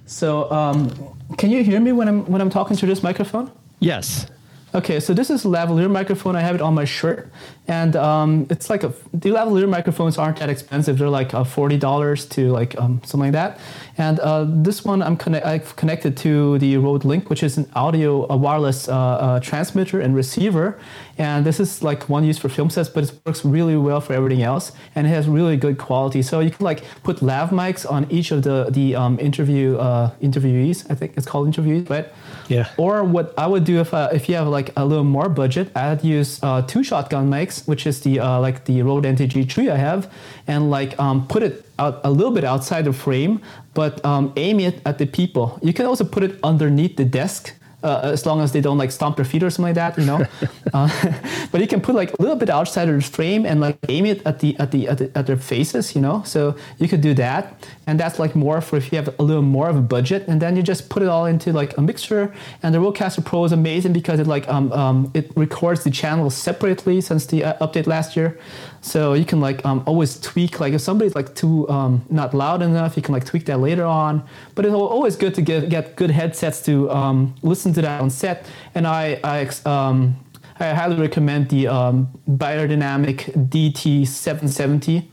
so, 0.10 0.52
um, 0.52 0.90
can 1.38 1.52
you 1.52 1.64
hear 1.64 1.80
me 1.80 1.92
when 1.92 2.08
I'm 2.08 2.26
when 2.26 2.42
I'm 2.42 2.50
talking 2.50 2.76
to 2.78 2.86
this 2.88 3.04
microphone? 3.04 3.52
Yes. 3.80 4.26
Okay, 4.74 5.00
so 5.00 5.14
this 5.14 5.30
is 5.30 5.46
a 5.46 5.48
lavalier 5.48 5.90
microphone. 5.90 6.36
I 6.36 6.42
have 6.42 6.56
it 6.56 6.62
on 6.62 6.74
my 6.74 6.86
shirt, 6.86 7.32
and 7.68 7.96
um, 7.96 8.48
it's 8.50 8.72
like 8.72 8.84
a 8.84 8.94
the 9.14 9.30
lavalier 9.30 9.70
microphones 9.70 10.18
aren't 10.18 10.38
that 10.38 10.50
expensive. 10.50 10.98
They're 10.98 11.10
like 11.10 11.36
uh, 11.36 11.44
forty 11.44 11.78
dollars 11.78 12.26
to 12.30 12.50
like 12.50 12.76
um, 12.80 13.02
something 13.04 13.32
like 13.32 13.34
that. 13.34 13.60
And 14.00 14.18
uh, 14.22 14.46
this 14.48 14.86
one 14.86 15.04
I'm 15.04 15.18
conne- 15.18 15.44
I've 15.44 15.76
connected 15.76 16.16
to 16.18 16.58
the 16.58 16.78
Rode 16.78 17.04
Link, 17.04 17.30
which 17.30 17.44
is 17.44 17.58
an 17.58 17.70
audio 17.76 18.26
a 18.32 18.38
wireless 18.38 18.88
uh, 18.88 18.96
uh, 18.96 19.40
transmitter 19.42 20.00
and 20.00 20.16
receiver. 20.16 20.80
And 21.18 21.46
this 21.46 21.60
is 21.60 21.84
like 21.84 22.08
one 22.08 22.24
used 22.24 22.40
for 22.40 22.48
film 22.48 22.70
sets, 22.70 22.88
but 22.88 23.04
it 23.04 23.12
works 23.26 23.44
really 23.44 23.76
well 23.76 24.00
for 24.00 24.14
everything 24.14 24.42
else, 24.42 24.72
and 24.96 25.06
it 25.06 25.10
has 25.10 25.28
really 25.28 25.58
good 25.58 25.78
quality. 25.78 26.22
So 26.22 26.40
you 26.40 26.50
can 26.50 26.64
like 26.64 26.82
put 27.04 27.22
lav 27.22 27.50
mics 27.50 27.86
on 27.90 28.08
each 28.10 28.32
of 28.32 28.44
the 28.44 28.68
the 28.70 28.96
um, 28.96 29.20
interview 29.20 29.78
uh, 29.78 30.12
interviewees. 30.22 30.90
I 30.90 30.96
think 30.96 31.18
it's 31.18 31.28
called 31.28 31.54
interviewees, 31.54 31.90
right? 31.90 32.08
Yeah. 32.48 32.72
Or 32.78 33.04
what 33.04 33.34
I 33.38 33.48
would 33.48 33.66
do 33.66 33.82
if 33.82 33.94
uh, 33.94 34.10
if 34.14 34.30
you 34.30 34.36
have 34.36 34.48
like 34.48 34.72
a 34.78 34.86
little 34.86 35.04
more 35.04 35.28
budget, 35.28 35.76
I'd 35.76 36.06
use 36.06 36.40
uh, 36.42 36.62
two 36.62 36.84
shotgun 36.86 37.30
mics, 37.30 37.68
which 37.68 37.86
is 37.86 38.00
the 38.00 38.22
uh, 38.22 38.40
like 38.40 38.64
the 38.64 38.82
Rode 38.82 39.04
NTG3 39.04 39.70
I 39.70 39.76
have, 39.76 40.10
and 40.48 40.72
like 40.72 40.98
um, 40.98 41.28
put 41.28 41.44
it 41.44 41.66
out 41.80 42.02
a 42.04 42.12
little 42.12 42.32
bit 42.32 42.44
outside 42.44 42.86
the 42.86 42.94
frame, 42.94 43.42
but 43.74 44.04
um, 44.06 44.34
aim 44.36 44.60
it 44.60 44.82
at 44.86 44.98
the 44.98 45.08
people. 45.08 45.58
You 45.64 45.74
can 45.74 45.86
also 45.86 46.04
put 46.04 46.24
it 46.24 46.40
underneath 46.44 46.98
the 46.98 47.06
desk 47.06 47.56
uh, 47.84 48.02
as 48.04 48.26
long 48.26 48.42
as 48.42 48.52
they 48.52 48.62
don't 48.62 48.78
like 48.78 48.92
stomp 48.92 49.16
their 49.16 49.26
feet 49.26 49.44
or 49.44 49.50
something 49.50 49.76
like 49.76 49.76
that, 49.76 49.98
you 49.98 50.06
know. 50.06 50.26
uh, 50.74 50.90
but 51.52 51.62
you 51.62 51.68
can 51.68 51.82
put 51.82 51.96
like 51.96 52.12
a 52.18 52.22
little 52.22 52.36
bit 52.36 52.50
outside 52.50 52.90
of 52.90 52.96
the 52.96 53.02
frame 53.02 53.46
and 53.46 53.62
like 53.62 53.78
aim 53.88 54.06
it 54.06 54.22
at 54.26 54.40
the 54.40 54.58
at 54.60 54.72
the 54.72 54.88
at, 54.88 54.98
the, 54.98 55.12
at 55.18 55.28
their 55.28 55.38
faces, 55.38 55.96
you 55.96 56.02
know. 56.02 56.24
So 56.24 56.56
you 56.78 56.88
could 56.88 57.02
do 57.02 57.14
that, 57.16 57.68
and 57.88 58.00
that's 58.00 58.20
like 58.20 58.36
more 58.36 58.62
for 58.62 58.78
if 58.78 58.92
you 58.92 58.98
have 58.98 59.18
a 59.20 59.24
little 59.24 59.42
more 59.42 59.70
of 59.70 59.76
a 59.76 59.82
budget, 59.82 60.28
and 60.28 60.42
then 60.42 60.56
you 60.56 60.64
just 60.64 60.90
put 60.90 61.04
it 61.04 61.10
all 61.10 61.26
into 61.26 61.54
like 61.54 61.78
a 61.78 61.82
mixer. 61.82 62.34
And 62.64 62.74
the 62.74 62.80
Rodecaster 62.80 63.24
Pro 63.24 63.46
is 63.46 63.52
amazing 63.52 63.94
because 63.94 64.20
it 64.20 64.28
like 64.28 64.48
um, 64.50 64.72
um 64.74 65.12
it 65.14 65.32
records 65.36 65.84
the 65.84 65.92
channels 65.92 66.36
separately 66.36 67.02
since 67.02 67.26
the 67.26 67.44
uh, 67.44 67.66
update 67.66 67.88
last 67.88 68.16
year. 68.16 68.38
So 68.82 69.14
you 69.14 69.26
can 69.26 69.42
like 69.42 69.66
um, 69.66 69.84
always 69.86 70.20
tweak 70.20 70.60
like 70.60 70.74
if 70.74 70.82
somebody's 70.82 71.16
like 71.16 71.36
too 71.36 71.70
um, 71.70 72.06
not 72.10 72.34
loud 72.34 72.62
enough, 72.62 72.96
you 72.96 73.04
can 73.04 73.14
like 73.14 73.26
tweak 73.26 73.46
that 73.46 73.60
later 73.60 73.86
on. 73.86 74.24
But 74.56 74.66
it's 74.66 74.74
always 74.74 75.16
good 75.16 75.36
to 75.36 75.42
get 75.42 75.70
get 75.70 75.96
good 75.96 76.12
headsets 76.12 76.62
to 76.64 76.90
um, 76.92 77.36
listen 77.42 77.69
to 77.74 77.82
that 77.82 78.02
on 78.02 78.10
set. 78.10 78.46
And 78.76 78.88
I 78.88 79.20
I, 79.24 79.50
um, 79.66 80.16
I 80.60 80.74
highly 80.74 80.96
recommend 80.96 81.50
the 81.50 81.68
um, 81.68 82.08
Beyerdynamic 82.30 83.50
DT770. 83.50 85.06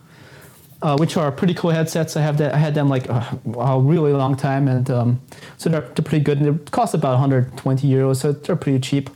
Uh, 0.82 0.94
which 0.98 1.16
are 1.16 1.32
pretty 1.32 1.54
cool 1.54 1.70
headsets. 1.70 2.18
I 2.18 2.20
have 2.20 2.36
that. 2.36 2.52
I 2.52 2.58
had 2.58 2.74
them 2.74 2.86
like 2.90 3.08
a, 3.08 3.40
a 3.58 3.80
really 3.80 4.12
long 4.12 4.36
time, 4.36 4.68
and 4.68 4.88
um, 4.90 5.22
so 5.56 5.70
they're, 5.70 5.80
they're 5.80 6.04
pretty 6.04 6.22
good. 6.22 6.38
And 6.38 6.60
they 6.60 6.70
cost 6.70 6.92
about 6.92 7.12
120 7.12 7.88
euros, 7.88 8.16
so 8.16 8.32
they're 8.32 8.56
pretty 8.56 8.80
cheap. 8.80 9.08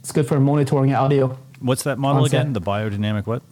It's 0.00 0.10
good 0.10 0.26
for 0.26 0.40
monitoring 0.40 0.92
audio. 0.92 1.38
What's 1.60 1.84
that 1.84 1.98
model 1.98 2.24
again? 2.24 2.52
The 2.54 2.60
Beyerdynamic 2.60 3.26
what? 3.26 3.42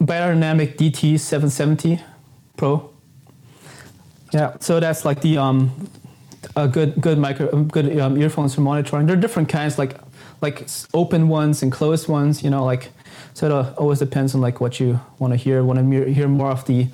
Beyerdynamic 0.00 0.76
DT770 0.76 2.02
Pro. 2.56 2.90
Yeah, 4.32 4.56
so 4.60 4.80
that's 4.80 5.04
like 5.04 5.20
the 5.20 5.38
um, 5.38 5.90
a 6.56 6.68
good 6.68 7.00
good 7.00 7.18
micro 7.18 7.64
good 7.64 7.98
um, 7.98 8.16
earphones 8.16 8.54
for 8.54 8.60
monitoring. 8.60 9.06
There 9.06 9.16
are 9.16 9.20
different 9.20 9.48
kinds, 9.48 9.78
like 9.78 9.96
like 10.40 10.66
open 10.94 11.28
ones 11.28 11.62
and 11.62 11.72
closed 11.72 12.08
ones. 12.08 12.42
You 12.42 12.50
know, 12.50 12.64
like 12.64 12.90
so 13.34 13.46
it 13.46 13.78
always 13.78 13.98
depends 13.98 14.34
on 14.34 14.40
like 14.40 14.60
what 14.60 14.80
you 14.80 15.00
want 15.18 15.32
to 15.32 15.36
hear. 15.36 15.62
Want 15.64 15.78
to 15.78 16.12
hear 16.12 16.28
more 16.28 16.50
of 16.50 16.64
the 16.66 16.88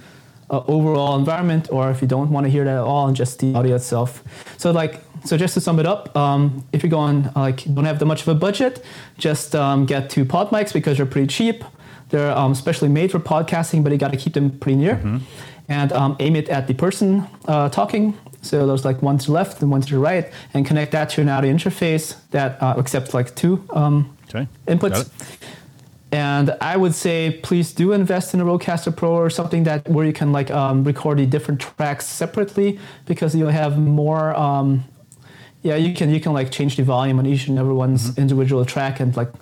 uh, 0.51 0.63
overall 0.67 1.19
environment, 1.19 1.69
or 1.71 1.91
if 1.91 2.03
you 2.03 2.09
don't 2.09 2.31
want 2.31 2.45
to 2.45 2.51
hear 2.51 2.65
that 2.65 2.77
at 2.77 2.85
all, 2.85 3.07
and 3.07 3.17
just 3.17 3.39
the 3.39 3.55
audio 3.55 3.77
itself. 3.77 4.23
So 4.59 4.71
like 4.71 5.01
so 5.25 5.37
just 5.37 5.55
to 5.55 5.61
sum 5.61 5.79
it 5.79 5.87
up, 5.87 6.15
um, 6.17 6.65
if 6.73 6.83
you're 6.83 6.91
going 6.91 7.31
like 7.35 7.65
don't 7.65 7.85
have 7.85 7.99
that 7.99 8.07
much 8.07 8.23
of 8.23 8.29
a 8.29 8.35
budget, 8.35 8.85
just 9.19 9.55
um, 9.55 9.87
get 9.87 10.11
two 10.11 10.25
pod 10.25 10.51
mics 10.51 10.73
because 10.73 10.97
they're 10.97 11.07
pretty 11.07 11.29
cheap. 11.29 11.65
They're 12.11 12.37
um, 12.37 12.55
specially 12.55 12.91
made 12.91 13.11
for 13.11 13.19
podcasting, 13.19 13.83
but 13.83 13.91
you 13.93 13.99
got 13.99 14.13
to 14.13 14.19
keep 14.19 14.35
them 14.35 14.51
pretty 14.59 14.77
near. 14.77 14.97
Mm-hmm. 14.97 15.19
And 15.69 15.93
um, 15.93 16.17
aim 16.21 16.37
it 16.37 16.49
at 16.51 16.67
the 16.67 16.75
person 16.75 17.27
uh, 17.49 17.71
talking. 17.71 18.19
So 18.45 18.67
there's 18.67 18.85
like 18.85 19.03
one 19.03 19.19
to 19.19 19.27
the 19.27 19.33
left 19.33 19.63
and 19.63 19.71
one 19.71 19.81
to 19.81 19.95
the 19.95 19.99
right, 19.99 20.31
and 20.53 20.67
connect 20.67 20.93
that 20.93 21.11
to 21.11 21.23
an 21.23 21.29
audio 21.29 21.53
interface 21.53 22.17
that 22.31 22.63
uh, 22.63 22.75
accepts 22.79 23.15
like 23.15 23.35
two 23.35 23.65
um, 23.71 24.17
okay. 24.29 24.47
inputs. 24.67 25.11
And 26.15 26.57
I 26.61 26.77
would 26.77 26.95
say, 26.95 27.41
please 27.43 27.73
do 27.73 27.91
invest 27.91 28.35
in 28.35 28.41
a 28.41 28.45
Rodecaster 28.45 28.95
Pro 28.97 29.15
or 29.15 29.31
something 29.31 29.65
that 29.65 29.89
where 29.89 30.07
you 30.07 30.13
can 30.13 30.31
like 30.31 30.49
um, 30.53 30.85
record 30.85 31.19
the 31.19 31.27
different 31.27 31.61
tracks 31.61 32.07
separately 32.07 32.79
because 33.05 33.35
you'll 33.35 33.49
have 33.49 33.79
more. 33.79 34.33
Um, 34.37 34.85
yeah, 35.63 35.75
you 35.75 35.93
can 35.93 36.11
you 36.11 36.21
can 36.21 36.33
like 36.33 36.53
change 36.53 36.77
the 36.77 36.85
volume 36.85 37.19
on 37.19 37.27
each 37.27 37.49
and 37.49 37.59
every 37.59 37.75
one's 37.75 38.11
mm-hmm. 38.11 38.21
individual 38.21 38.65
track 38.65 39.01
and 39.01 39.17
like 39.17 39.33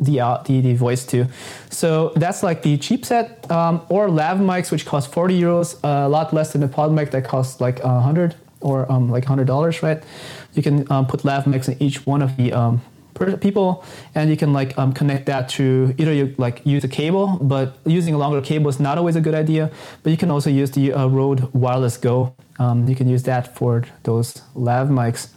the, 0.00 0.20
uh, 0.20 0.42
the, 0.44 0.60
the 0.60 0.74
voice 0.74 1.06
too. 1.06 1.26
So 1.70 2.12
that's 2.16 2.42
like 2.42 2.62
the 2.62 2.76
cheap 2.76 3.04
set 3.04 3.48
um, 3.50 3.82
or 3.88 4.10
lav 4.10 4.38
mics, 4.38 4.72
which 4.72 4.84
cost 4.84 5.12
40 5.12 5.40
euros, 5.40 5.76
uh, 5.84 6.06
a 6.06 6.08
lot 6.08 6.32
less 6.34 6.52
than 6.52 6.62
a 6.62 6.68
pod 6.68 6.92
mic 6.92 7.12
that 7.12 7.24
costs 7.24 7.60
like 7.60 7.82
100 7.84 8.34
or 8.66 8.90
um, 8.90 9.08
like 9.08 9.24
$100, 9.24 9.82
right? 9.82 10.02
You 10.54 10.62
can 10.62 10.90
um, 10.90 11.06
put 11.06 11.24
lav 11.24 11.44
mics 11.44 11.68
in 11.68 11.80
each 11.80 12.04
one 12.04 12.20
of 12.20 12.36
the 12.36 12.52
um, 12.52 12.80
people, 13.40 13.84
and 14.14 14.28
you 14.28 14.36
can 14.36 14.52
like 14.52 14.76
um, 14.76 14.92
connect 14.92 15.26
that 15.26 15.48
to 15.50 15.94
either 15.98 16.12
you 16.12 16.34
like 16.36 16.60
use 16.66 16.82
a 16.84 16.88
cable, 16.88 17.38
but 17.40 17.78
using 17.86 18.14
a 18.14 18.18
longer 18.18 18.40
cable 18.40 18.68
is 18.68 18.80
not 18.80 18.98
always 18.98 19.16
a 19.16 19.20
good 19.20 19.34
idea. 19.34 19.70
But 20.02 20.10
you 20.10 20.16
can 20.16 20.30
also 20.30 20.50
use 20.50 20.72
the 20.72 20.92
uh, 20.92 21.06
Rode 21.06 21.42
Wireless 21.54 21.96
Go. 21.96 22.34
Um, 22.58 22.88
you 22.88 22.96
can 22.96 23.08
use 23.08 23.22
that 23.22 23.56
for 23.56 23.84
those 24.02 24.42
lav 24.54 24.88
mics. 24.88 25.28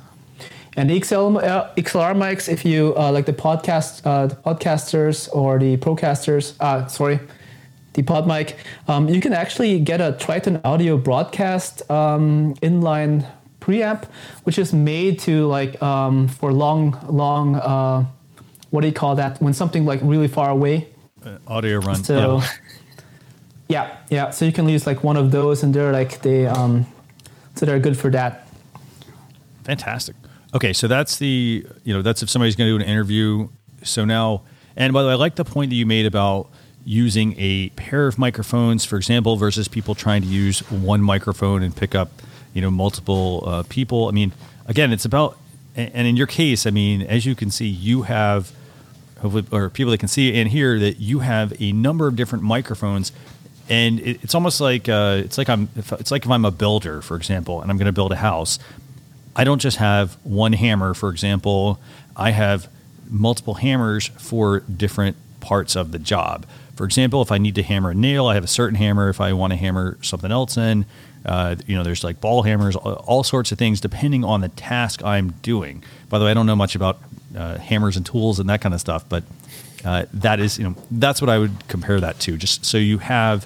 And 0.76 0.90
the 0.90 1.02
XL, 1.02 1.38
uh, 1.38 1.74
XLR 1.76 2.16
mics, 2.16 2.48
if 2.48 2.64
you 2.64 2.96
uh, 2.96 3.12
like 3.12 3.26
the 3.26 3.34
podcast, 3.34 4.02
uh, 4.06 4.28
the 4.28 4.36
podcasters 4.36 5.30
or 5.34 5.60
the 5.60 5.78
procasters, 5.78 6.56
uh, 6.60 6.88
sorry, 6.88 7.20
the 8.00 8.04
pod 8.06 8.26
mic, 8.26 8.56
um, 8.88 9.10
you 9.10 9.20
can 9.20 9.34
actually 9.34 9.80
get 9.80 10.00
a 10.00 10.14
Triton 10.14 10.62
Audio 10.64 10.98
broadcast 10.98 11.90
um, 11.92 12.56
inline 12.56 13.26
preamp, 13.60 14.06
which 14.44 14.58
is 14.58 14.72
made 14.72 15.20
to 15.20 15.48
like 15.48 15.82
um, 15.84 16.30
for 16.30 16.54
long, 16.54 16.98
long. 17.10 17.56
Uh, 17.56 18.06
what 18.70 18.82
do 18.82 18.88
you 18.88 18.94
call 18.94 19.16
that? 19.16 19.42
When 19.42 19.54
something 19.54 19.86
like 19.86 20.00
really 20.02 20.30
far 20.30 20.50
away. 20.50 20.88
Uh, 21.26 21.40
audio 21.46 21.80
run. 21.80 22.02
So, 22.02 22.38
yeah. 22.38 22.48
yeah, 23.68 23.98
yeah. 24.10 24.30
So 24.30 24.46
you 24.46 24.54
can 24.54 24.70
use 24.70 24.88
like 24.88 25.04
one 25.04 25.18
of 25.18 25.32
those, 25.32 25.62
and 25.62 25.74
they're 25.74 25.92
like 25.92 26.22
they, 26.22 26.48
um, 26.48 26.86
so 27.56 27.66
they're 27.66 27.80
good 27.80 27.98
for 27.98 28.10
that. 28.12 28.48
Fantastic. 29.66 30.16
Okay, 30.54 30.72
so 30.72 30.88
that's 30.88 31.18
the 31.18 31.66
you 31.84 31.94
know 31.94 32.02
that's 32.02 32.24
if 32.24 32.30
somebody's 32.30 32.56
going 32.56 32.70
to 32.70 32.78
do 32.78 32.82
an 32.82 32.90
interview. 32.90 33.50
So 33.84 34.06
now, 34.06 34.44
and 34.78 34.94
by 34.94 35.02
the 35.02 35.10
way, 35.10 35.14
I 35.14 35.18
like 35.18 35.36
the 35.36 35.44
point 35.44 35.70
that 35.72 35.76
you 35.76 35.86
made 35.86 36.06
about 36.06 36.50
using 36.90 37.36
a 37.38 37.70
pair 37.76 38.08
of 38.08 38.18
microphones, 38.18 38.84
for 38.84 38.98
example, 38.98 39.38
versus 39.38 39.68
people 39.68 39.94
trying 39.94 40.24
to 40.24 40.28
use 40.28 40.60
one 40.72 41.02
microphone 41.04 41.62
and 41.62 41.76
pick 41.76 41.94
up 41.94 42.10
you 42.54 42.62
know 42.62 42.72
multiple 42.72 43.44
uh, 43.46 43.64
people. 43.70 44.08
I 44.08 44.12
mean, 44.12 44.32
again, 44.66 44.92
it's 44.92 45.06
about 45.06 45.38
and 45.76 46.08
in 46.08 46.18
your 46.18 46.28
case, 46.28 46.66
I 46.66 46.72
mean, 46.72 47.04
as 47.04 47.26
you 47.26 47.36
can 47.36 47.52
see, 47.52 47.68
you 47.68 48.04
have 48.04 48.52
or 49.52 49.70
people 49.70 49.92
that 49.92 50.00
can 50.00 50.08
see 50.08 50.34
and 50.40 50.50
hear 50.50 50.80
that 50.80 51.00
you 51.00 51.20
have 51.20 51.54
a 51.62 51.74
number 51.74 52.08
of 52.08 52.16
different 52.16 52.44
microphones 52.44 53.12
and 53.70 54.00
it's 54.00 54.34
almost 54.34 54.60
like 54.60 54.90
uh, 54.90 55.22
it's 55.24 55.38
like 55.38 55.48
I'm 55.48 55.70
it's 55.76 56.10
like 56.10 56.26
if 56.26 56.32
I'm 56.32 56.44
a 56.44 56.52
builder, 56.52 57.04
for 57.04 57.16
example, 57.16 57.62
and 57.62 57.70
I'm 57.70 57.78
going 57.78 57.86
to 57.86 57.92
build 57.92 58.12
a 58.12 58.16
house. 58.16 58.58
I 59.36 59.44
don't 59.44 59.60
just 59.60 59.78
have 59.78 60.18
one 60.24 60.54
hammer, 60.54 60.96
for 60.96 61.10
example. 61.10 61.80
I 62.16 62.32
have 62.32 62.68
multiple 63.08 63.54
hammers 63.54 64.08
for 64.08 64.62
different 64.62 65.18
parts 65.40 65.76
of 65.76 65.92
the 65.92 66.00
job. 66.00 66.48
For 66.80 66.86
example, 66.86 67.22
if 67.22 67.30
I 67.30 67.40
need 67.40 67.56
to 67.56 67.62
hammer 67.62 67.92
a 67.92 67.94
nail, 67.94 68.28
I 68.28 68.36
have 68.36 68.46
a 68.46 68.48
certain 68.48 68.76
hammer. 68.76 69.10
If 69.10 69.20
I 69.20 69.34
want 69.34 69.52
to 69.52 69.58
hammer 69.58 69.98
something 70.02 70.32
else 70.32 70.56
in, 70.56 70.86
uh, 71.26 71.58
you 71.68 71.76
know, 71.76 71.84
there's 71.84 72.06
like 72.06 72.22
ball 72.22 72.44
hammers, 72.44 72.78
all 72.78 73.22
sorts 73.22 73.52
of 73.52 73.58
things 73.58 73.82
depending 73.82 74.24
on 74.24 74.40
the 74.40 74.48
task 74.48 75.04
I'm 75.04 75.32
doing. 75.42 75.84
By 76.08 76.20
the 76.20 76.24
way, 76.24 76.32
I 76.32 76.34
don't 76.34 76.46
know 76.46 76.56
much 76.56 76.76
about 76.76 77.02
uh, 77.36 77.58
hammers 77.58 77.98
and 77.98 78.06
tools 78.06 78.40
and 78.40 78.50
that 78.50 78.62
kind 78.62 78.74
of 78.74 78.80
stuff, 78.80 79.04
but 79.10 79.26
uh, 79.84 80.06
that 80.14 80.40
is, 80.40 80.58
you 80.58 80.64
know, 80.64 80.76
that's 80.90 81.20
what 81.20 81.30
I 81.30 81.38
would 81.38 81.68
compare 81.68 82.00
that 82.00 82.18
to. 82.22 82.38
Just 82.38 82.64
so 82.64 82.78
you 82.78 83.00
have 83.00 83.46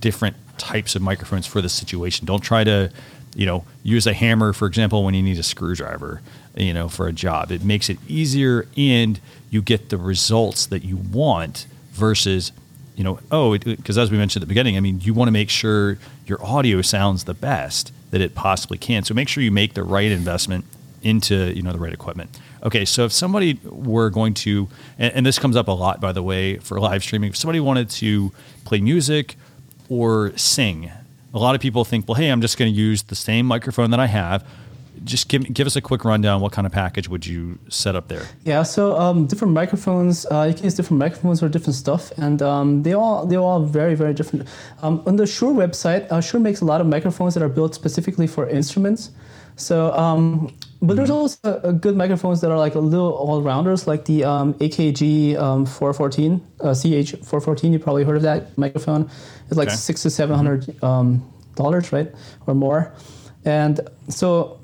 different 0.00 0.34
types 0.58 0.96
of 0.96 1.02
microphones 1.02 1.46
for 1.46 1.62
the 1.62 1.68
situation. 1.68 2.26
Don't 2.26 2.42
try 2.42 2.64
to, 2.64 2.90
you 3.36 3.46
know, 3.46 3.64
use 3.84 4.08
a 4.08 4.12
hammer, 4.12 4.52
for 4.52 4.66
example, 4.66 5.04
when 5.04 5.14
you 5.14 5.22
need 5.22 5.38
a 5.38 5.44
screwdriver, 5.44 6.20
you 6.56 6.74
know, 6.74 6.88
for 6.88 7.06
a 7.06 7.12
job. 7.12 7.52
It 7.52 7.62
makes 7.62 7.88
it 7.88 7.98
easier 8.08 8.66
and 8.76 9.20
you 9.50 9.62
get 9.62 9.90
the 9.90 9.98
results 9.98 10.66
that 10.66 10.82
you 10.82 10.96
want 10.96 11.68
versus 11.96 12.52
you 12.96 13.04
know, 13.04 13.18
oh, 13.30 13.58
because 13.58 13.98
as 13.98 14.10
we 14.10 14.16
mentioned 14.16 14.42
at 14.42 14.48
the 14.48 14.48
beginning, 14.48 14.76
I 14.76 14.80
mean, 14.80 15.00
you 15.02 15.12
want 15.12 15.28
to 15.28 15.32
make 15.32 15.50
sure 15.50 15.98
your 16.26 16.42
audio 16.42 16.80
sounds 16.80 17.24
the 17.24 17.34
best 17.34 17.92
that 18.10 18.22
it 18.22 18.34
possibly 18.34 18.78
can. 18.78 19.04
So 19.04 19.12
make 19.12 19.28
sure 19.28 19.42
you 19.42 19.52
make 19.52 19.74
the 19.74 19.82
right 19.82 20.10
investment 20.10 20.64
into 21.02 21.54
you 21.54 21.62
know 21.62 21.72
the 21.72 21.78
right 21.78 21.92
equipment. 21.92 22.30
Okay, 22.62 22.84
so 22.84 23.04
if 23.04 23.12
somebody 23.12 23.60
were 23.64 24.10
going 24.10 24.34
to, 24.34 24.68
and, 24.98 25.12
and 25.12 25.26
this 25.26 25.38
comes 25.38 25.56
up 25.56 25.68
a 25.68 25.72
lot 25.72 26.00
by 26.00 26.12
the 26.12 26.22
way 26.22 26.56
for 26.56 26.80
live 26.80 27.02
streaming, 27.02 27.30
if 27.30 27.36
somebody 27.36 27.60
wanted 27.60 27.90
to 27.90 28.32
play 28.64 28.80
music 28.80 29.36
or 29.88 30.36
sing, 30.36 30.90
a 31.34 31.38
lot 31.38 31.54
of 31.54 31.60
people 31.60 31.84
think, 31.84 32.08
well, 32.08 32.14
hey, 32.14 32.28
I'm 32.28 32.40
just 32.40 32.56
going 32.56 32.72
to 32.72 32.76
use 32.76 33.02
the 33.04 33.14
same 33.14 33.44
microphone 33.46 33.90
that 33.90 34.00
I 34.00 34.06
have 34.06 34.44
just 35.06 35.28
give 35.28 35.52
give 35.54 35.66
us 35.66 35.76
a 35.76 35.80
quick 35.80 36.04
rundown. 36.04 36.40
What 36.40 36.52
kind 36.52 36.66
of 36.66 36.72
package 36.72 37.08
would 37.08 37.26
you 37.26 37.58
set 37.68 37.96
up 37.96 38.08
there? 38.08 38.26
Yeah, 38.44 38.62
so 38.62 38.96
um, 38.98 39.26
different 39.26 39.54
microphones. 39.54 40.26
Uh, 40.26 40.46
you 40.48 40.54
can 40.54 40.64
use 40.64 40.74
different 40.74 40.98
microphones 40.98 41.40
for 41.40 41.48
different 41.48 41.76
stuff, 41.76 42.12
and 42.18 42.42
um, 42.42 42.82
they 42.82 42.92
all 42.92 43.24
they 43.24 43.36
all 43.36 43.60
very 43.62 43.94
very 43.94 44.12
different. 44.12 44.48
Um, 44.82 45.02
on 45.06 45.16
the 45.16 45.26
Shure 45.26 45.54
website, 45.54 46.10
uh, 46.10 46.20
Shure 46.20 46.40
makes 46.40 46.60
a 46.60 46.64
lot 46.64 46.80
of 46.80 46.86
microphones 46.86 47.34
that 47.34 47.42
are 47.42 47.48
built 47.48 47.74
specifically 47.74 48.26
for 48.26 48.48
instruments. 48.48 49.10
So, 49.58 49.92
um, 49.92 50.54
but 50.82 50.96
there's 50.96 51.08
mm-hmm. 51.08 51.48
also 51.48 51.72
good 51.72 51.96
microphones 51.96 52.42
that 52.42 52.50
are 52.50 52.58
like 52.58 52.74
a 52.74 52.80
little 52.80 53.12
all 53.12 53.40
rounders, 53.40 53.86
like 53.86 54.04
the 54.04 54.24
um, 54.24 54.52
AKG 54.54 55.38
um, 55.38 55.64
414, 55.64 56.46
uh, 56.60 56.74
CH 56.74 57.12
414. 57.24 57.72
You 57.72 57.78
probably 57.78 58.04
heard 58.04 58.16
of 58.16 58.22
that 58.22 58.58
microphone. 58.58 59.08
It's 59.48 59.56
like 59.56 59.68
okay. 59.68 59.76
six 59.76 60.02
to 60.02 60.10
seven 60.10 60.36
hundred 60.36 60.78
dollars, 61.54 61.92
right, 61.92 62.12
or 62.46 62.54
more. 62.54 62.92
And 63.46 63.80
so 64.08 64.58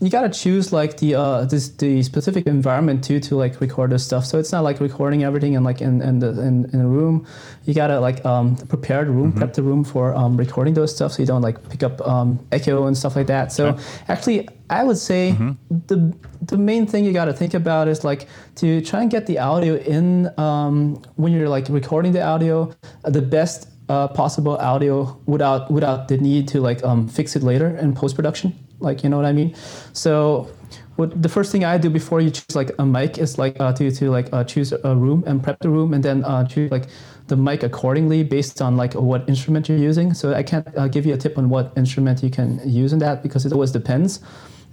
you 0.00 0.10
gotta 0.10 0.28
choose 0.28 0.72
like 0.72 0.98
the 0.98 1.16
uh 1.16 1.44
this 1.44 1.70
the 1.70 2.02
specific 2.04 2.46
environment 2.46 3.02
too 3.02 3.18
to 3.18 3.34
like 3.34 3.60
record 3.60 3.90
this 3.90 4.04
stuff. 4.04 4.24
So 4.24 4.38
it's 4.38 4.52
not 4.52 4.62
like 4.62 4.78
recording 4.80 5.24
everything 5.24 5.54
in 5.54 5.64
like 5.64 5.80
in 5.80 6.00
in 6.02 6.20
the 6.20 6.28
in, 6.40 6.70
in 6.72 6.80
a 6.80 6.86
room. 6.86 7.26
You 7.64 7.74
gotta 7.74 7.98
like 7.98 8.24
um 8.24 8.56
prepare 8.56 9.04
the 9.04 9.10
room, 9.10 9.30
mm-hmm. 9.30 9.38
prep 9.38 9.54
the 9.54 9.62
room 9.62 9.82
for 9.82 10.14
um 10.14 10.36
recording 10.36 10.74
those 10.74 10.94
stuff 10.94 11.12
so 11.12 11.22
you 11.22 11.26
don't 11.26 11.42
like 11.42 11.68
pick 11.68 11.82
up 11.82 12.00
um 12.06 12.38
echo 12.52 12.86
and 12.86 12.96
stuff 12.96 13.16
like 13.16 13.26
that. 13.26 13.50
So 13.50 13.68
okay. 13.68 13.82
actually 14.06 14.48
I 14.70 14.84
would 14.84 14.98
say 14.98 15.32
mm-hmm. 15.32 15.52
the 15.88 16.16
the 16.42 16.58
main 16.58 16.86
thing 16.86 17.04
you 17.04 17.12
gotta 17.12 17.32
think 17.32 17.54
about 17.54 17.88
is 17.88 18.04
like 18.04 18.28
to 18.56 18.80
try 18.82 19.02
and 19.02 19.10
get 19.10 19.26
the 19.26 19.40
audio 19.40 19.74
in 19.76 20.30
um 20.38 21.02
when 21.16 21.32
you're 21.32 21.48
like 21.48 21.68
recording 21.68 22.12
the 22.12 22.22
audio, 22.22 22.72
uh, 23.04 23.10
the 23.10 23.22
best 23.22 23.68
uh, 23.88 24.06
possible 24.06 24.56
audio 24.58 25.18
without 25.26 25.70
without 25.70 26.08
the 26.08 26.18
need 26.18 26.46
to 26.46 26.60
like 26.60 26.84
um, 26.84 27.08
fix 27.08 27.34
it 27.34 27.42
later 27.42 27.76
in 27.78 27.94
post 27.94 28.14
production. 28.14 28.52
Like, 28.80 29.02
you 29.02 29.10
know 29.10 29.16
what 29.16 29.26
I 29.26 29.32
mean? 29.32 29.54
So 29.92 30.48
what 30.96 31.22
the 31.22 31.28
first 31.28 31.52
thing 31.52 31.64
I 31.64 31.78
do 31.78 31.90
before 31.90 32.20
you 32.20 32.30
choose 32.30 32.56
like 32.56 32.72
a 32.78 32.84
mic 32.84 33.18
is 33.18 33.38
like 33.38 33.58
uh, 33.60 33.72
to 33.74 33.90
to 33.90 34.10
like 34.10 34.32
uh, 34.32 34.44
choose 34.44 34.72
a 34.72 34.96
room 34.96 35.22
and 35.26 35.42
prep 35.42 35.60
the 35.60 35.70
room 35.70 35.94
and 35.94 36.02
then 36.02 36.24
uh, 36.24 36.44
choose 36.44 36.70
like 36.70 36.86
the 37.28 37.36
mic 37.36 37.62
accordingly 37.62 38.24
based 38.24 38.60
on 38.60 38.76
like 38.76 38.94
what 38.94 39.28
instrument 39.28 39.68
you're 39.68 39.78
using. 39.78 40.12
So 40.12 40.34
I 40.34 40.42
can't 40.42 40.66
uh, 40.76 40.88
give 40.88 41.06
you 41.06 41.14
a 41.14 41.16
tip 41.16 41.38
on 41.38 41.48
what 41.50 41.72
instrument 41.76 42.22
you 42.22 42.30
can 42.30 42.60
use 42.68 42.92
in 42.92 42.98
that 42.98 43.22
because 43.22 43.46
it 43.46 43.52
always 43.52 43.70
depends. 43.70 44.20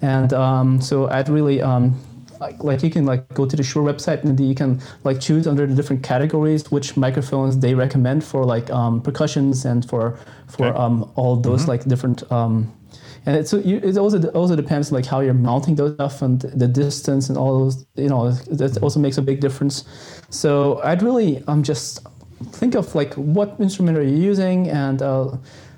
And 0.02 0.34
um, 0.34 0.82
so 0.82 1.10
I'd 1.10 1.30
really 1.30 1.62
um, 1.62 2.00
like, 2.40 2.64
like 2.64 2.84
you 2.84 2.90
can 2.90 3.06
like 3.06 3.28
go 3.34 3.46
to 3.46 3.56
the 3.56 3.64
Shure 3.64 3.84
website 3.84 4.24
and 4.24 4.40
you 4.40 4.56
can 4.56 4.82
like 5.04 5.20
choose 5.20 5.48
under 5.48 5.66
the 5.66 5.76
different 5.76 6.04
categories 6.04 6.72
which 6.72 6.98
microphones 6.98 7.60
they 7.60 7.76
recommend 7.76 8.24
for 8.24 8.46
like 8.46 8.70
um, 8.70 9.02
percussions 9.02 9.66
and 9.66 9.88
for 9.88 10.18
for 10.48 10.68
okay. 10.68 10.78
um, 10.78 11.12
all 11.16 11.36
those 11.36 11.62
mm-hmm. 11.62 11.72
like 11.72 11.86
different 11.86 12.30
um, 12.32 12.74
and 13.26 13.36
it's 13.36 13.54
it 13.54 13.98
also 13.98 14.28
also 14.30 14.56
depends 14.56 14.92
like 14.92 15.06
how 15.06 15.20
you're 15.20 15.34
mounting 15.34 15.76
those 15.76 15.94
stuff 15.94 16.22
and 16.22 16.42
the 16.42 16.68
distance 16.68 17.30
and 17.30 17.38
all 17.38 17.60
those 17.60 17.86
you 17.96 18.10
know 18.10 18.32
that 18.32 18.78
also 18.82 19.00
makes 19.00 19.18
a 19.18 19.22
big 19.22 19.40
difference. 19.40 19.84
So 20.30 20.82
i'd 20.84 21.02
really 21.02 21.44
um 21.48 21.64
just 21.64 22.06
think 22.52 22.76
of 22.76 22.94
like 22.96 23.14
what 23.16 23.56
instrument 23.60 23.98
are 23.98 24.04
you 24.04 24.16
using 24.18 24.70
and 24.70 25.02
uh, 25.02 25.32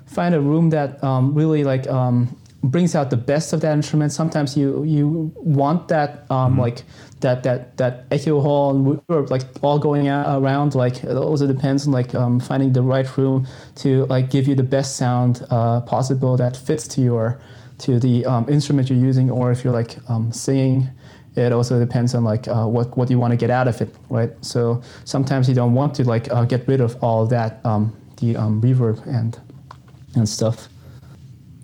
find 0.06 0.34
a 0.34 0.40
room 0.40 0.70
that 0.70 1.02
um, 1.04 1.34
really 1.34 1.64
like 1.64 1.86
um, 1.88 2.36
brings 2.62 2.94
out 2.94 3.10
the 3.10 3.16
best 3.16 3.52
of 3.52 3.60
that 3.60 3.72
instrument. 3.72 4.12
Sometimes 4.12 4.56
you 4.56 4.84
you 4.84 5.32
want 5.36 5.88
that 5.88 6.26
um, 6.30 6.52
mm-hmm. 6.52 6.60
like 6.60 6.82
that 7.20 7.42
that 7.42 7.76
that 7.76 8.04
echo 8.10 8.40
hall 8.40 8.70
and 8.70 9.02
we're 9.08 9.26
like 9.26 9.42
all 9.62 9.78
going 9.78 10.08
around. 10.08 10.74
Like 10.74 11.04
it 11.04 11.16
also 11.16 11.46
depends 11.46 11.86
on 11.86 11.92
like 11.92 12.14
um, 12.14 12.40
finding 12.40 12.72
the 12.72 12.82
right 12.82 13.16
room 13.16 13.46
to 13.76 14.06
like 14.06 14.30
give 14.30 14.48
you 14.48 14.54
the 14.54 14.62
best 14.62 14.96
sound 14.96 15.46
uh, 15.50 15.80
possible 15.82 16.36
that 16.36 16.56
fits 16.56 16.88
to 16.88 17.00
your 17.00 17.40
to 17.78 18.00
the 18.00 18.26
um, 18.26 18.48
instrument 18.48 18.90
you're 18.90 18.98
using. 18.98 19.30
Or 19.30 19.52
if 19.52 19.64
you're 19.64 19.72
like 19.72 19.96
um, 20.08 20.32
singing 20.32 20.88
it 21.36 21.52
also 21.52 21.78
depends 21.78 22.14
on 22.14 22.24
like 22.24 22.48
uh, 22.48 22.66
what 22.66 22.96
what 22.96 23.10
you 23.10 23.18
want 23.18 23.30
to 23.30 23.36
get 23.36 23.50
out 23.50 23.68
of 23.68 23.80
it 23.80 23.94
right? 24.10 24.32
So 24.40 24.82
sometimes 25.04 25.48
you 25.48 25.54
don't 25.54 25.74
want 25.74 25.94
to 25.96 26.04
like 26.04 26.30
uh, 26.32 26.44
get 26.44 26.66
rid 26.66 26.80
of 26.80 26.96
all 27.02 27.26
that 27.26 27.64
um, 27.64 27.96
the 28.16 28.36
um, 28.36 28.60
reverb 28.60 29.06
and 29.06 29.38
and 30.16 30.28
stuff 30.28 30.68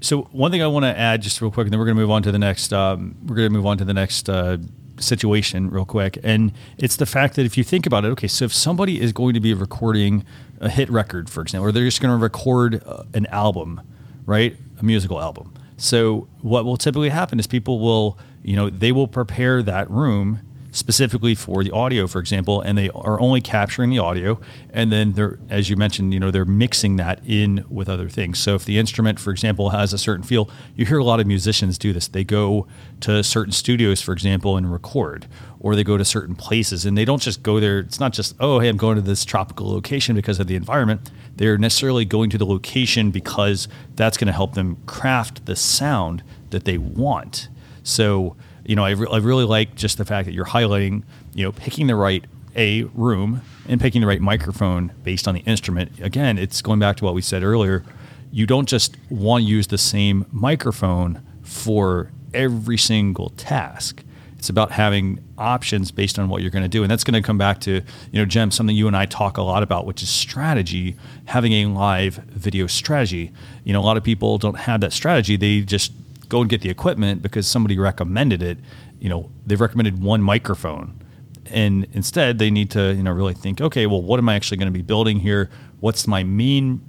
so 0.04 0.22
one 0.32 0.50
thing 0.50 0.62
I 0.62 0.66
want 0.66 0.84
to 0.84 0.98
add 0.98 1.22
just 1.22 1.40
real 1.40 1.50
quick, 1.50 1.66
and 1.66 1.72
then 1.72 1.78
we're 1.78 1.86
going 1.86 1.96
to 1.96 2.02
move 2.02 2.10
on 2.10 2.22
to 2.24 2.32
the 2.32 2.38
next. 2.38 2.72
Um, 2.72 3.16
we're 3.22 3.36
going 3.36 3.48
to 3.48 3.52
move 3.52 3.66
on 3.66 3.78
to 3.78 3.84
the 3.84 3.94
next 3.94 4.28
uh, 4.28 4.58
situation 5.00 5.70
real 5.70 5.84
quick. 5.84 6.18
And 6.22 6.52
it's 6.78 6.96
the 6.96 7.06
fact 7.06 7.36
that 7.36 7.46
if 7.46 7.56
you 7.56 7.64
think 7.64 7.86
about 7.86 8.04
it, 8.04 8.08
okay, 8.08 8.28
so 8.28 8.44
if 8.44 8.54
somebody 8.54 9.00
is 9.00 9.12
going 9.12 9.34
to 9.34 9.40
be 9.40 9.54
recording 9.54 10.24
a 10.60 10.68
hit 10.68 10.90
record, 10.90 11.30
for 11.30 11.40
example, 11.40 11.68
or 11.68 11.72
they're 11.72 11.84
just 11.84 12.00
going 12.00 12.16
to 12.16 12.22
record 12.22 12.82
uh, 12.86 13.04
an 13.14 13.26
album, 13.26 13.80
right? 14.26 14.56
A 14.78 14.84
musical 14.84 15.20
album. 15.20 15.54
So 15.76 16.28
what 16.40 16.64
will 16.64 16.76
typically 16.76 17.08
happen 17.08 17.40
is 17.40 17.46
people 17.46 17.80
will, 17.80 18.18
you 18.42 18.56
know, 18.56 18.70
they 18.70 18.92
will 18.92 19.08
prepare 19.08 19.62
that 19.62 19.90
room 19.90 20.40
specifically 20.74 21.36
for 21.36 21.62
the 21.62 21.70
audio, 21.70 22.08
for 22.08 22.18
example, 22.18 22.60
and 22.60 22.76
they 22.76 22.90
are 22.90 23.20
only 23.20 23.40
capturing 23.40 23.90
the 23.90 23.98
audio, 23.98 24.40
and 24.70 24.90
then 24.90 25.12
they're, 25.12 25.38
as 25.48 25.70
you 25.70 25.76
mentioned, 25.76 26.12
you 26.12 26.18
know, 26.18 26.32
they're 26.32 26.44
mixing 26.44 26.96
that 26.96 27.20
in 27.24 27.64
with 27.70 27.88
other 27.88 28.08
things. 28.08 28.40
So 28.40 28.56
if 28.56 28.64
the 28.64 28.76
instrument, 28.76 29.20
for 29.20 29.30
example, 29.30 29.70
has 29.70 29.92
a 29.92 29.98
certain 29.98 30.24
feel, 30.24 30.50
you 30.74 30.84
hear 30.84 30.98
a 30.98 31.04
lot 31.04 31.20
of 31.20 31.28
musicians 31.28 31.78
do 31.78 31.92
this. 31.92 32.08
They 32.08 32.24
go 32.24 32.66
to 33.02 33.22
certain 33.22 33.52
studios, 33.52 34.02
for 34.02 34.12
example, 34.12 34.56
and 34.56 34.70
record, 34.70 35.28
or 35.60 35.76
they 35.76 35.84
go 35.84 35.96
to 35.96 36.04
certain 36.04 36.34
places, 36.34 36.84
and 36.84 36.98
they 36.98 37.04
don't 37.04 37.22
just 37.22 37.44
go 37.44 37.60
there. 37.60 37.78
It's 37.78 38.00
not 38.00 38.12
just 38.12 38.34
oh, 38.40 38.58
hey, 38.58 38.68
I'm 38.68 38.76
going 38.76 38.96
to 38.96 39.02
this 39.02 39.24
tropical 39.24 39.70
location 39.70 40.16
because 40.16 40.40
of 40.40 40.48
the 40.48 40.56
environment. 40.56 41.08
They're 41.36 41.56
necessarily 41.56 42.04
going 42.04 42.30
to 42.30 42.38
the 42.38 42.46
location 42.46 43.12
because 43.12 43.68
that's 43.94 44.16
going 44.16 44.26
to 44.26 44.32
help 44.32 44.54
them 44.54 44.78
craft 44.86 45.46
the 45.46 45.54
sound 45.54 46.24
that 46.50 46.64
they 46.64 46.78
want. 46.78 47.48
So 47.84 48.34
you 48.64 48.76
know, 48.76 48.84
I, 48.84 48.90
re- 48.90 49.08
I 49.10 49.18
really 49.18 49.44
like 49.44 49.74
just 49.74 49.98
the 49.98 50.04
fact 50.04 50.26
that 50.26 50.32
you're 50.32 50.44
highlighting, 50.44 51.02
you 51.34 51.44
know, 51.44 51.52
picking 51.52 51.86
the 51.86 51.96
right 51.96 52.24
a 52.56 52.84
room 52.94 53.42
and 53.68 53.80
picking 53.80 54.00
the 54.00 54.06
right 54.06 54.20
microphone 54.20 54.92
based 55.02 55.26
on 55.26 55.34
the 55.34 55.40
instrument. 55.40 56.00
Again, 56.00 56.38
it's 56.38 56.62
going 56.62 56.78
back 56.78 56.96
to 56.98 57.04
what 57.04 57.14
we 57.14 57.22
said 57.22 57.42
earlier. 57.42 57.84
You 58.30 58.46
don't 58.46 58.68
just 58.68 58.96
want 59.10 59.44
to 59.44 59.50
use 59.50 59.68
the 59.68 59.78
same 59.78 60.26
microphone 60.30 61.22
for 61.42 62.10
every 62.32 62.78
single 62.78 63.30
task. 63.30 64.02
It's 64.38 64.50
about 64.50 64.72
having 64.72 65.24
options 65.38 65.90
based 65.90 66.18
on 66.18 66.28
what 66.28 66.42
you're 66.42 66.50
going 66.50 66.64
to 66.64 66.68
do. 66.68 66.82
And 66.82 66.90
that's 66.90 67.02
going 67.02 67.14
to 67.14 67.26
come 67.26 67.38
back 67.38 67.60
to, 67.60 67.72
you 67.72 68.20
know, 68.20 68.26
Jim, 68.26 68.50
something 68.50 68.76
you 68.76 68.86
and 68.86 68.96
I 68.96 69.06
talk 69.06 69.38
a 69.38 69.42
lot 69.42 69.62
about, 69.62 69.86
which 69.86 70.02
is 70.02 70.10
strategy, 70.10 70.96
having 71.24 71.52
a 71.52 71.66
live 71.66 72.16
video 72.16 72.66
strategy. 72.66 73.32
You 73.64 73.72
know, 73.72 73.80
a 73.80 73.86
lot 73.86 73.96
of 73.96 74.04
people 74.04 74.36
don't 74.36 74.58
have 74.58 74.82
that 74.82 74.92
strategy. 74.92 75.36
They 75.36 75.62
just 75.62 75.92
go 76.28 76.40
and 76.40 76.50
get 76.50 76.60
the 76.60 76.70
equipment 76.70 77.22
because 77.22 77.46
somebody 77.46 77.78
recommended 77.78 78.42
it. 78.42 78.58
You 79.00 79.08
know, 79.08 79.30
they've 79.46 79.60
recommended 79.60 80.02
one 80.02 80.22
microphone, 80.22 81.02
and 81.46 81.86
instead 81.92 82.38
they 82.38 82.50
need 82.50 82.70
to 82.72 82.94
you 82.94 83.02
know 83.02 83.12
really 83.12 83.34
think, 83.34 83.60
okay, 83.60 83.86
well, 83.86 84.02
what 84.02 84.18
am 84.18 84.28
I 84.28 84.34
actually 84.34 84.56
going 84.56 84.72
to 84.72 84.78
be 84.78 84.82
building 84.82 85.20
here? 85.20 85.50
What's 85.80 86.06
my 86.06 86.24
main 86.24 86.80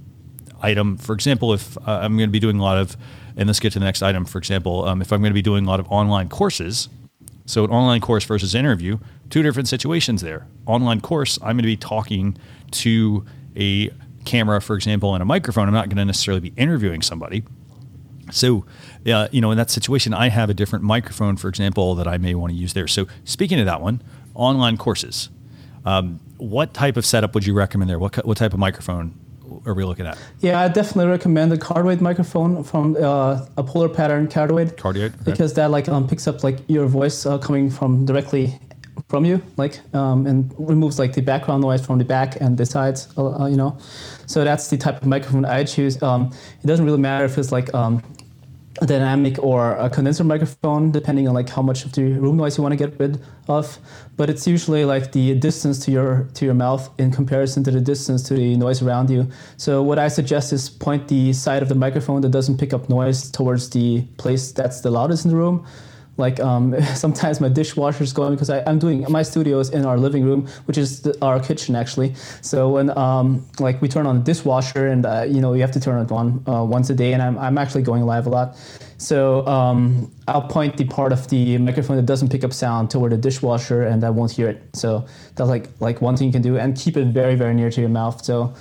item? 0.61 0.97
For 0.97 1.13
example, 1.13 1.53
if 1.53 1.77
uh, 1.79 1.99
I'm 2.01 2.17
going 2.17 2.29
to 2.29 2.33
be 2.33 2.39
doing 2.39 2.59
a 2.59 2.63
lot 2.63 2.77
of, 2.77 2.95
and 3.35 3.47
let's 3.47 3.59
get 3.59 3.73
to 3.73 3.79
the 3.79 3.85
next 3.85 4.01
item. 4.01 4.25
For 4.25 4.37
example, 4.37 4.85
um, 4.85 5.01
if 5.01 5.11
I'm 5.11 5.21
going 5.21 5.31
to 5.31 5.35
be 5.35 5.41
doing 5.41 5.65
a 5.65 5.67
lot 5.67 5.79
of 5.79 5.91
online 5.91 6.29
courses, 6.29 6.89
so 7.45 7.63
an 7.63 7.69
online 7.69 8.01
course 8.01 8.25
versus 8.25 8.55
interview, 8.55 8.97
two 9.29 9.43
different 9.43 9.67
situations 9.67 10.21
there. 10.21 10.47
Online 10.65 11.01
course, 11.01 11.37
I'm 11.41 11.57
going 11.57 11.59
to 11.59 11.63
be 11.63 11.77
talking 11.77 12.37
to 12.71 13.25
a 13.55 13.91
camera, 14.25 14.61
for 14.61 14.75
example, 14.75 15.13
and 15.13 15.21
a 15.21 15.25
microphone. 15.25 15.67
I'm 15.67 15.73
not 15.73 15.87
going 15.87 15.97
to 15.97 16.05
necessarily 16.05 16.41
be 16.41 16.53
interviewing 16.57 17.01
somebody. 17.01 17.43
So, 18.31 18.65
uh, 19.05 19.27
you 19.31 19.41
know, 19.41 19.51
in 19.51 19.57
that 19.57 19.69
situation, 19.69 20.13
I 20.13 20.29
have 20.29 20.49
a 20.49 20.53
different 20.53 20.83
microphone, 20.83 21.37
for 21.37 21.47
example, 21.47 21.95
that 21.95 22.07
I 22.07 22.17
may 22.17 22.35
want 22.35 22.51
to 22.51 22.57
use 22.57 22.73
there. 22.73 22.87
So, 22.87 23.07
speaking 23.23 23.59
of 23.59 23.65
that 23.65 23.81
one, 23.81 24.01
online 24.33 24.77
courses. 24.77 25.29
Um, 25.85 26.19
what 26.37 26.73
type 26.73 26.97
of 26.97 27.05
setup 27.05 27.33
would 27.35 27.45
you 27.45 27.53
recommend 27.53 27.89
there? 27.89 27.99
What 27.99 28.25
what 28.25 28.37
type 28.37 28.53
of 28.53 28.59
microphone 28.59 29.17
are 29.65 29.73
we 29.73 29.83
looking 29.83 30.05
at? 30.05 30.17
Yeah, 30.39 30.59
I 30.59 30.67
definitely 30.67 31.11
recommend 31.11 31.51
the 31.51 31.57
cardioid 31.57 32.01
microphone 32.01 32.63
from 32.63 32.97
uh, 32.97 33.45
a 33.57 33.63
polar 33.63 33.89
pattern 33.89 34.27
cardioid. 34.27 34.75
Cardioid, 34.75 35.13
okay. 35.13 35.23
because 35.23 35.53
that 35.53 35.71
like 35.71 35.87
um, 35.87 36.07
picks 36.07 36.27
up 36.27 36.43
like 36.43 36.57
your 36.67 36.87
voice 36.87 37.25
uh, 37.25 37.37
coming 37.37 37.69
from 37.69 38.05
directly 38.05 38.59
from 39.07 39.25
you, 39.25 39.41
like 39.57 39.79
um, 39.93 40.25
and 40.25 40.53
removes 40.57 40.97
like 40.97 41.13
the 41.13 41.21
background 41.21 41.61
noise 41.61 41.85
from 41.85 41.99
the 41.99 42.05
back 42.05 42.39
and 42.41 42.57
the 42.57 42.65
sides, 42.65 43.07
uh, 43.17 43.43
uh 43.43 43.45
you 43.45 43.57
know. 43.57 43.77
So 44.25 44.43
that's 44.43 44.69
the 44.69 44.77
type 44.77 45.01
of 45.01 45.07
microphone 45.07 45.45
I 45.45 45.63
choose. 45.63 46.01
Um, 46.01 46.33
it 46.63 46.67
doesn't 46.67 46.85
really 46.85 46.99
matter 46.99 47.25
if 47.25 47.37
it's 47.37 47.51
like 47.51 47.73
um, 47.73 48.01
a 48.14 48.14
dynamic 48.81 49.41
or 49.41 49.75
a 49.77 49.89
condenser 49.89 50.23
microphone, 50.23 50.91
depending 50.91 51.27
on 51.27 51.33
like 51.33 51.49
how 51.49 51.61
much 51.61 51.85
of 51.85 51.93
the 51.93 52.03
room 52.03 52.37
noise 52.37 52.57
you 52.57 52.63
want 52.63 52.73
to 52.73 52.77
get 52.77 52.99
rid 52.99 53.21
of. 53.47 53.77
But 54.17 54.29
it's 54.29 54.45
usually 54.47 54.85
like 54.85 55.11
the 55.11 55.35
distance 55.35 55.79
to 55.85 55.91
your 55.91 56.27
to 56.33 56.45
your 56.45 56.53
mouth 56.53 56.89
in 56.99 57.11
comparison 57.11 57.63
to 57.63 57.71
the 57.71 57.81
distance 57.81 58.23
to 58.23 58.33
the 58.33 58.57
noise 58.57 58.81
around 58.81 59.09
you. 59.09 59.29
So 59.57 59.81
what 59.81 59.99
I 59.99 60.09
suggest 60.09 60.51
is 60.51 60.69
point 60.69 61.07
the 61.07 61.33
side 61.33 61.61
of 61.61 61.69
the 61.69 61.75
microphone 61.75 62.21
that 62.21 62.31
doesn't 62.31 62.57
pick 62.57 62.73
up 62.73 62.89
noise 62.89 63.31
towards 63.31 63.69
the 63.69 64.01
place 64.17 64.51
that's 64.51 64.81
the 64.81 64.91
loudest 64.91 65.25
in 65.25 65.31
the 65.31 65.37
room 65.37 65.65
like 66.17 66.39
um, 66.39 66.79
sometimes 66.95 67.41
my 67.41 67.49
dishwasher 67.49 68.03
is 68.03 68.13
going 68.13 68.33
because 68.35 68.49
I, 68.49 68.59
am 68.69 68.79
doing 68.79 69.05
my 69.09 69.23
studio 69.23 69.59
is 69.59 69.69
in 69.69 69.85
our 69.85 69.97
living 69.97 70.23
room, 70.23 70.47
which 70.65 70.77
is 70.77 71.01
the, 71.01 71.17
our 71.21 71.39
kitchen 71.39 71.75
actually. 71.75 72.13
So 72.41 72.69
when 72.69 72.95
um, 72.97 73.45
like 73.59 73.81
we 73.81 73.87
turn 73.87 74.05
on 74.05 74.17
the 74.17 74.23
dishwasher 74.23 74.87
and 74.87 75.05
uh, 75.05 75.25
you 75.27 75.41
know 75.41 75.53
you 75.53 75.61
have 75.61 75.71
to 75.71 75.79
turn 75.79 76.01
it 76.01 76.11
on 76.11 76.43
uh, 76.47 76.63
once 76.63 76.89
a 76.89 76.95
day, 76.95 77.13
and 77.13 77.21
I'm, 77.21 77.37
I'm 77.37 77.57
actually 77.57 77.83
going 77.83 78.03
live 78.03 78.27
a 78.27 78.29
lot. 78.29 78.57
So 78.97 79.45
um, 79.45 80.11
I'll 80.27 80.47
point 80.47 80.77
the 80.77 80.85
part 80.85 81.11
of 81.11 81.27
the 81.27 81.57
microphone 81.57 81.97
that 81.97 82.05
doesn't 82.05 82.29
pick 82.29 82.43
up 82.45 82.53
sound 82.53 82.89
toward 82.89 83.11
the 83.11 83.17
dishwasher, 83.17 83.83
and 83.83 84.03
I 84.03 84.09
won't 84.09 84.31
hear 84.31 84.49
it. 84.49 84.63
So 84.73 85.05
that's 85.35 85.49
like 85.49 85.69
like 85.79 86.01
one 86.01 86.15
thing 86.15 86.27
you 86.27 86.33
can 86.33 86.41
do, 86.41 86.57
and 86.57 86.77
keep 86.77 86.95
it 86.97 87.07
very 87.07 87.35
very 87.35 87.53
near 87.53 87.69
to 87.69 87.81
your 87.81 87.89
mouth. 87.89 88.23
So 88.23 88.53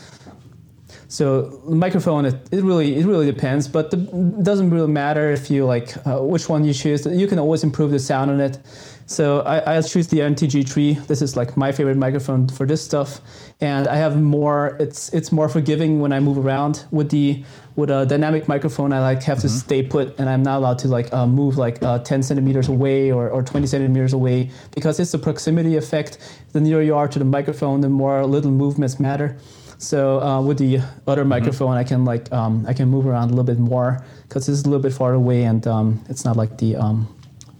so 1.14 1.42
the 1.42 1.76
microphone, 1.76 2.24
it, 2.24 2.34
it, 2.50 2.64
really 2.64 2.96
it 2.96 3.06
really 3.06 3.26
depends, 3.26 3.68
but 3.68 3.94
it 3.94 4.42
doesn't 4.42 4.70
really 4.70 4.88
matter 4.88 5.30
if 5.30 5.48
you 5.48 5.64
like 5.64 5.96
uh, 6.04 6.18
which 6.18 6.48
one 6.48 6.64
you 6.64 6.74
choose. 6.74 7.06
You 7.06 7.28
can 7.28 7.38
always 7.38 7.62
improve 7.62 7.92
the 7.92 8.00
sound 8.00 8.32
on 8.32 8.40
it. 8.40 8.58
So 9.06 9.42
I, 9.42 9.76
I 9.76 9.82
choose 9.82 10.08
the 10.08 10.18
NTG3. 10.18 11.06
This 11.06 11.22
is 11.22 11.36
like 11.36 11.56
my 11.56 11.70
favorite 11.70 11.98
microphone 11.98 12.48
for 12.48 12.66
this 12.66 12.84
stuff, 12.84 13.20
and 13.60 13.86
I 13.86 13.94
have 13.94 14.20
more. 14.20 14.76
It's 14.80 15.08
it's 15.10 15.30
more 15.30 15.48
forgiving 15.48 16.00
when 16.00 16.12
I 16.12 16.18
move 16.18 16.36
around 16.36 16.84
with 16.90 17.10
the 17.10 17.44
with 17.76 17.90
a 17.90 18.06
dynamic 18.06 18.48
microphone. 18.48 18.92
I 18.92 18.98
like 18.98 19.22
have 19.22 19.38
mm-hmm. 19.38 19.46
to 19.46 19.54
stay 19.66 19.82
put, 19.84 20.18
and 20.18 20.28
I'm 20.28 20.42
not 20.42 20.56
allowed 20.58 20.80
to 20.80 20.88
like 20.88 21.12
uh, 21.12 21.28
move 21.28 21.56
like 21.56 21.80
uh, 21.80 22.00
10 22.00 22.24
centimeters 22.24 22.66
away 22.66 23.12
or, 23.12 23.30
or 23.30 23.44
20 23.44 23.68
centimeters 23.68 24.14
away 24.14 24.50
because 24.74 24.98
it's 24.98 25.12
the 25.12 25.18
proximity 25.18 25.76
effect. 25.76 26.18
The 26.50 26.60
nearer 26.60 26.82
you 26.82 26.96
are 26.96 27.06
to 27.06 27.20
the 27.20 27.24
microphone, 27.24 27.82
the 27.82 27.88
more 27.88 28.26
little 28.26 28.50
movements 28.50 28.98
matter. 28.98 29.36
So 29.78 30.20
uh, 30.20 30.40
with 30.40 30.58
the 30.58 30.80
other 31.06 31.22
mm-hmm. 31.22 31.30
microphone, 31.30 31.76
I 31.76 31.84
can 31.84 32.04
like 32.04 32.32
um, 32.32 32.64
I 32.66 32.72
can 32.72 32.88
move 32.88 33.06
around 33.06 33.28
a 33.28 33.34
little 33.34 33.44
bit 33.44 33.58
more 33.58 34.04
because 34.28 34.48
it's 34.48 34.62
a 34.62 34.64
little 34.64 34.82
bit 34.82 34.92
far 34.92 35.14
away 35.14 35.44
and 35.44 35.66
um, 35.66 36.04
it's 36.08 36.24
not 36.24 36.36
like 36.36 36.58
the 36.58 36.76
um, 36.76 37.08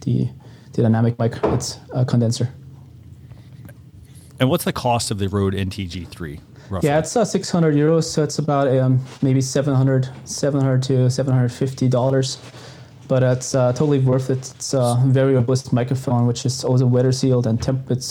the 0.02 0.28
the 0.72 0.82
dynamic 0.82 1.18
mic. 1.18 1.34
It's 1.44 1.78
a 1.92 2.04
condenser. 2.04 2.52
And 4.40 4.50
what's 4.50 4.64
the 4.64 4.72
cost 4.72 5.10
of 5.10 5.18
the 5.18 5.28
Rode 5.28 5.54
NTG3? 5.54 6.40
Roughly? 6.70 6.88
Yeah, 6.88 6.98
it's 6.98 7.16
uh, 7.16 7.24
600 7.24 7.74
euros, 7.74 8.04
so 8.04 8.22
it's 8.22 8.38
about 8.38 8.66
um, 8.68 9.04
maybe 9.22 9.40
700, 9.40 10.08
700 10.24 10.82
to 10.84 11.10
750 11.10 11.88
dollars. 11.88 12.38
But 13.06 13.22
it's 13.22 13.54
uh, 13.54 13.72
totally 13.72 13.98
worth 13.98 14.30
it. 14.30 14.38
It's 14.56 14.72
a 14.72 14.98
very 15.04 15.34
robust 15.34 15.74
microphone, 15.74 16.26
which 16.26 16.46
is 16.46 16.64
also 16.64 16.86
weather 16.86 17.12
sealed 17.12 17.46
and 17.46 17.62
temp- 17.62 17.90
it 17.90 18.02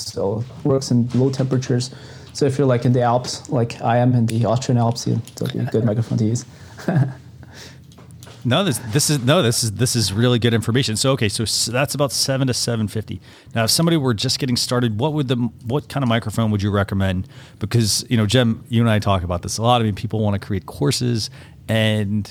works 0.64 0.91
in 0.91 1.10
low 1.16 1.32
temperatures. 1.32 1.89
So 2.34 2.46
if 2.46 2.58
you're 2.58 2.68
like 2.68 2.86
in 2.86 2.94
the 2.94 3.02
Alps, 3.02 3.50
like 3.50 3.82
I 3.82 3.98
am 3.98 4.14
in 4.14 4.26
the 4.26 4.46
Austrian 4.46 4.78
Alps, 4.78 5.08
it'll 5.08 5.48
be 5.48 5.60
a 5.60 5.66
good 5.66 5.86
microphone 5.86 6.18
to 6.18 6.26
use. 6.26 6.46
no, 8.46 8.64
this 8.64 8.80
this 8.92 9.10
is 9.10 9.20
no, 9.20 9.42
this 9.42 9.64
is 9.64 9.74
this 9.74 9.96
is 9.96 10.12
really 10.12 10.40
good 10.40 10.54
information. 10.54 10.96
So 10.96 11.12
okay, 11.12 11.30
so 11.30 11.46
that's 11.72 11.94
about 11.96 12.12
seven 12.12 12.48
to 12.48 12.54
seven 12.54 12.88
fifty. 12.88 13.22
Now, 13.54 13.66
if 13.66 13.70
somebody 13.70 13.98
were 13.98 14.14
just 14.14 14.40
getting 14.40 14.58
started, 14.58 15.00
what 15.00 15.14
would 15.14 15.28
the 15.28 15.36
what 15.66 15.90
kind 15.90 16.04
of 16.04 16.10
microphone 16.10 16.52
would 16.52 16.62
you 16.62 16.72
recommend? 16.72 17.28
Because 17.60 18.06
you 18.10 18.18
know, 18.18 18.26
Jim, 18.26 18.66
you 18.68 18.82
and 18.82 18.90
I 18.90 19.00
talk 19.00 19.24
about 19.24 19.44
this 19.44 19.58
a 19.60 19.62
lot. 19.62 19.82
I 19.82 19.84
mean, 19.84 19.96
people 19.96 20.20
want 20.20 20.40
to 20.40 20.46
create 20.46 20.66
courses, 20.66 21.30
and 21.68 22.30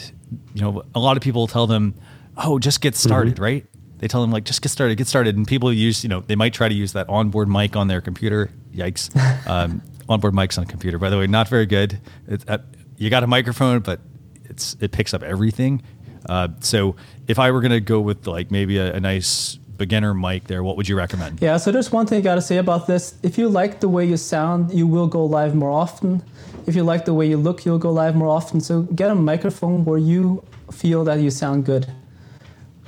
you 0.54 0.62
know, 0.62 0.82
a 0.94 0.98
lot 0.98 1.16
of 1.16 1.22
people 1.22 1.46
tell 1.46 1.68
them, 1.68 1.94
"Oh, 2.36 2.58
just 2.58 2.80
get 2.80 2.96
started," 2.96 3.34
mm-hmm. 3.34 3.44
right? 3.44 3.66
They 4.02 4.08
tell 4.08 4.20
them 4.20 4.32
like, 4.32 4.42
"Just 4.42 4.62
get 4.62 4.70
started, 4.70 4.96
get 4.96 5.06
started," 5.06 5.36
and 5.36 5.46
people 5.46 5.72
use, 5.72 6.02
you 6.02 6.08
know, 6.08 6.22
they 6.26 6.34
might 6.34 6.52
try 6.52 6.68
to 6.68 6.74
use 6.74 6.92
that 6.92 7.08
onboard 7.08 7.48
mic 7.48 7.76
on 7.76 7.86
their 7.86 8.00
computer. 8.00 8.50
Yikes! 8.74 9.10
Um, 9.46 9.82
onboard 10.08 10.34
mics 10.34 10.58
on 10.58 10.64
a 10.64 10.66
computer. 10.66 10.98
By 10.98 11.08
the 11.10 11.18
way, 11.18 11.26
not 11.26 11.48
very 11.48 11.66
good. 11.66 12.00
Uh, 12.48 12.58
you 12.96 13.10
got 13.10 13.22
a 13.22 13.26
microphone, 13.26 13.78
but 13.80 14.00
it's 14.44 14.76
it 14.80 14.90
picks 14.90 15.14
up 15.14 15.22
everything. 15.22 15.82
Uh, 16.28 16.48
so 16.60 16.96
if 17.28 17.38
I 17.38 17.52
were 17.52 17.60
going 17.60 17.72
to 17.72 17.80
go 17.80 18.00
with 18.00 18.26
like 18.26 18.50
maybe 18.50 18.78
a, 18.78 18.94
a, 18.94 19.00
nice 19.00 19.56
beginner 19.76 20.14
mic 20.14 20.44
there, 20.44 20.62
what 20.62 20.76
would 20.76 20.88
you 20.88 20.96
recommend? 20.96 21.40
Yeah, 21.40 21.56
so 21.56 21.70
there's 21.70 21.92
one 21.92 22.06
thing 22.06 22.18
I 22.18 22.22
got 22.22 22.36
to 22.36 22.42
say 22.42 22.58
about 22.58 22.86
this. 22.86 23.14
If 23.22 23.38
you 23.38 23.48
like 23.48 23.80
the 23.80 23.88
way 23.88 24.04
you 24.04 24.16
sound, 24.16 24.72
you 24.72 24.86
will 24.86 25.06
go 25.06 25.24
live 25.24 25.54
more 25.54 25.70
often. 25.70 26.22
If 26.66 26.74
you 26.76 26.84
like 26.84 27.04
the 27.04 27.14
way 27.14 27.28
you 27.28 27.36
look, 27.36 27.64
you'll 27.64 27.78
go 27.78 27.92
live 27.92 28.16
more 28.16 28.28
often. 28.28 28.60
So 28.60 28.82
get 28.82 29.10
a 29.10 29.14
microphone 29.14 29.84
where 29.84 29.98
you 29.98 30.44
feel 30.72 31.04
that 31.04 31.20
you 31.20 31.30
sound 31.30 31.64
good. 31.64 31.86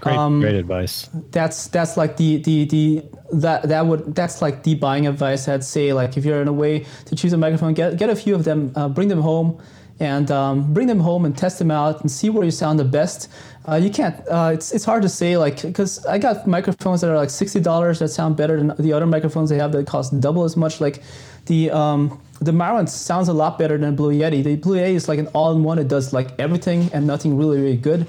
Great, 0.04 0.16
um, 0.16 0.40
great 0.40 0.54
advice. 0.54 1.08
That's 1.30 1.68
that's 1.68 1.96
like 1.96 2.18
the 2.18 2.36
the 2.36 2.66
the 2.66 3.04
that 3.32 3.62
that 3.62 3.86
would 3.86 4.14
that's 4.14 4.42
like 4.42 4.62
the 4.62 4.74
buying 4.74 5.06
advice. 5.06 5.48
I'd 5.48 5.64
say 5.64 5.94
like 5.94 6.18
if 6.18 6.26
you're 6.26 6.42
in 6.42 6.48
a 6.48 6.52
way 6.52 6.84
to 7.06 7.16
choose 7.16 7.32
a 7.32 7.38
microphone, 7.38 7.72
get 7.72 7.96
get 7.96 8.10
a 8.10 8.16
few 8.16 8.34
of 8.34 8.44
them, 8.44 8.70
uh, 8.76 8.86
bring 8.86 9.08
them 9.08 9.22
home, 9.22 9.62
and 10.00 10.30
um, 10.30 10.74
bring 10.74 10.88
them 10.88 11.00
home 11.00 11.24
and 11.24 11.34
test 11.38 11.58
them 11.58 11.70
out 11.70 12.02
and 12.02 12.10
see 12.10 12.28
where 12.28 12.44
you 12.44 12.50
sound 12.50 12.78
the 12.78 12.84
best. 12.84 13.30
Uh, 13.66 13.76
you 13.76 13.88
can't. 13.88 14.14
Uh, 14.28 14.50
it's 14.52 14.72
it's 14.72 14.84
hard 14.84 15.00
to 15.04 15.08
say 15.08 15.38
like 15.38 15.62
because 15.62 16.04
I 16.04 16.18
got 16.18 16.46
microphones 16.46 17.00
that 17.00 17.08
are 17.08 17.16
like 17.16 17.30
sixty 17.30 17.60
dollars 17.60 17.98
that 18.00 18.08
sound 18.08 18.36
better 18.36 18.58
than 18.58 18.74
the 18.78 18.92
other 18.92 19.06
microphones 19.06 19.48
they 19.48 19.56
have 19.56 19.72
that 19.72 19.86
cost 19.86 20.20
double 20.20 20.44
as 20.44 20.54
much. 20.54 20.82
Like 20.82 21.02
the 21.46 21.70
um, 21.70 22.20
the 22.42 22.52
Marantz 22.52 22.90
sounds 22.90 23.28
a 23.28 23.32
lot 23.32 23.58
better 23.58 23.78
than 23.78 23.96
Blue 23.96 24.12
Yeti. 24.12 24.44
The 24.44 24.56
Blue 24.56 24.76
Yeti 24.76 24.96
is 24.96 25.08
like 25.08 25.18
an 25.18 25.28
all-in-one. 25.28 25.78
It 25.78 25.88
does 25.88 26.12
like 26.12 26.38
everything 26.38 26.90
and 26.92 27.06
nothing 27.06 27.38
really 27.38 27.58
really 27.58 27.78
good. 27.78 28.06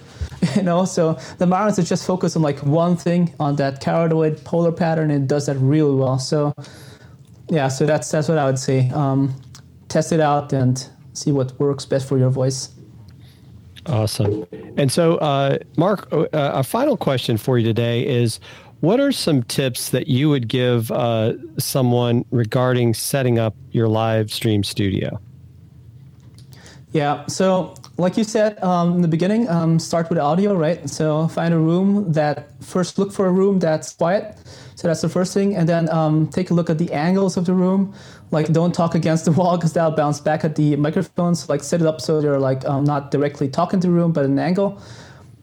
You 0.56 0.62
know. 0.62 0.86
So 0.86 1.14
the 1.38 1.46
Marantz 1.46 1.80
is 1.80 1.90
just 1.90 2.06
focused 2.06 2.36
on 2.36 2.42
like 2.42 2.60
one 2.60 2.96
thing 2.96 3.34
on 3.40 3.56
that 3.58 3.82
cardioid 3.82 4.44
polar 4.44 4.72
pattern 4.72 5.12
and 5.12 5.28
does 5.28 5.46
that 5.46 5.58
really 5.58 5.96
well. 5.96 6.20
So 6.20 6.54
yeah, 7.50 7.68
so 7.68 7.86
that's 7.86 8.10
that's 8.10 8.28
what 8.28 8.38
I 8.38 8.46
would 8.46 8.60
say. 8.60 8.90
Um, 8.90 9.36
test 9.88 10.12
it 10.12 10.20
out 10.20 10.52
and 10.54 10.88
see 11.14 11.32
what 11.32 11.58
works 11.60 11.86
best 11.86 12.08
for 12.08 12.18
your 12.18 12.30
voice. 12.30 12.70
Awesome. 13.88 14.46
And 14.78 14.92
so, 14.92 15.18
uh, 15.18 15.60
Mark, 15.78 16.12
uh, 16.12 16.28
a 16.34 16.64
final 16.64 16.98
question 16.98 17.38
for 17.38 17.60
you 17.60 17.66
today 17.66 18.06
is 18.06 18.40
what 18.80 19.00
are 19.00 19.12
some 19.12 19.44
tips 19.44 19.90
that 19.90 20.08
you 20.08 20.30
would 20.30 20.48
give 20.48 20.92
uh, 20.92 21.34
someone 21.58 22.26
regarding 22.32 22.94
setting 22.94 23.38
up 23.38 23.56
your 23.72 23.88
live 23.88 24.34
stream 24.34 24.64
studio? 24.64 25.20
Yeah, 26.92 27.26
so 27.28 27.76
like 27.98 28.18
you 28.18 28.24
said 28.24 28.62
um, 28.62 28.96
in 28.96 29.02
the 29.02 29.08
beginning, 29.08 29.48
um, 29.50 29.80
start 29.80 30.10
with 30.10 30.20
audio, 30.20 30.56
right? 30.56 30.90
So 30.90 31.28
find 31.30 31.54
a 31.54 31.58
room 31.58 32.12
that 32.12 32.48
first 32.62 32.98
look 32.98 33.14
for 33.14 33.28
a 33.28 33.32
room 33.32 33.60
that's 33.60 33.94
quiet. 33.94 34.38
So 34.76 34.90
that's 34.90 35.02
the 35.02 35.10
first 35.10 35.34
thing, 35.34 35.56
and 35.56 35.70
then 35.70 35.90
um, 35.90 36.28
take 36.28 36.50
a 36.50 36.54
look 36.54 36.70
at 36.70 36.78
the 36.78 36.92
angles 36.92 37.38
of 37.38 37.46
the 37.46 37.54
room. 37.54 37.94
Like 38.32 38.52
don't 38.52 38.76
talk 38.76 38.96
against 38.96 39.24
the 39.24 39.32
wall 39.40 39.58
because 39.58 39.74
that'll 39.74 39.92
bounce 39.92 40.20
back 40.20 40.44
at 40.44 40.56
the 40.56 40.76
microphones. 40.76 41.48
Like 41.48 41.64
set 41.64 41.80
it 41.80 41.88
up 41.88 42.02
so 42.02 42.20
you're 42.20 42.40
like 42.40 42.66
um, 42.66 42.84
not 42.84 43.12
directly 43.12 43.48
talking 43.48 43.80
to 43.80 43.88
the 43.88 43.94
room, 43.94 44.12
but 44.12 44.26
an 44.26 44.38
angle. 44.40 44.82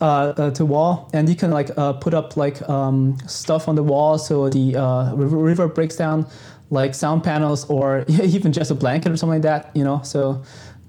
Uh, 0.00 0.34
uh, 0.36 0.50
to 0.50 0.66
wall, 0.66 1.08
and 1.12 1.28
you 1.28 1.36
can 1.36 1.52
like 1.52 1.70
uh, 1.78 1.92
put 1.92 2.12
up 2.12 2.36
like 2.36 2.60
um, 2.68 3.16
stuff 3.28 3.68
on 3.68 3.76
the 3.76 3.84
wall 3.84 4.18
so 4.18 4.48
the 4.48 4.74
uh, 4.74 5.12
reverb 5.14 5.76
breaks 5.76 5.94
down, 5.94 6.26
like 6.70 6.92
sound 6.92 7.22
panels 7.22 7.70
or 7.70 8.04
even 8.08 8.52
just 8.52 8.72
a 8.72 8.74
blanket 8.74 9.12
or 9.12 9.16
something 9.16 9.40
like 9.40 9.42
that. 9.42 9.70
You 9.76 9.84
know, 9.84 10.02
so 10.02 10.42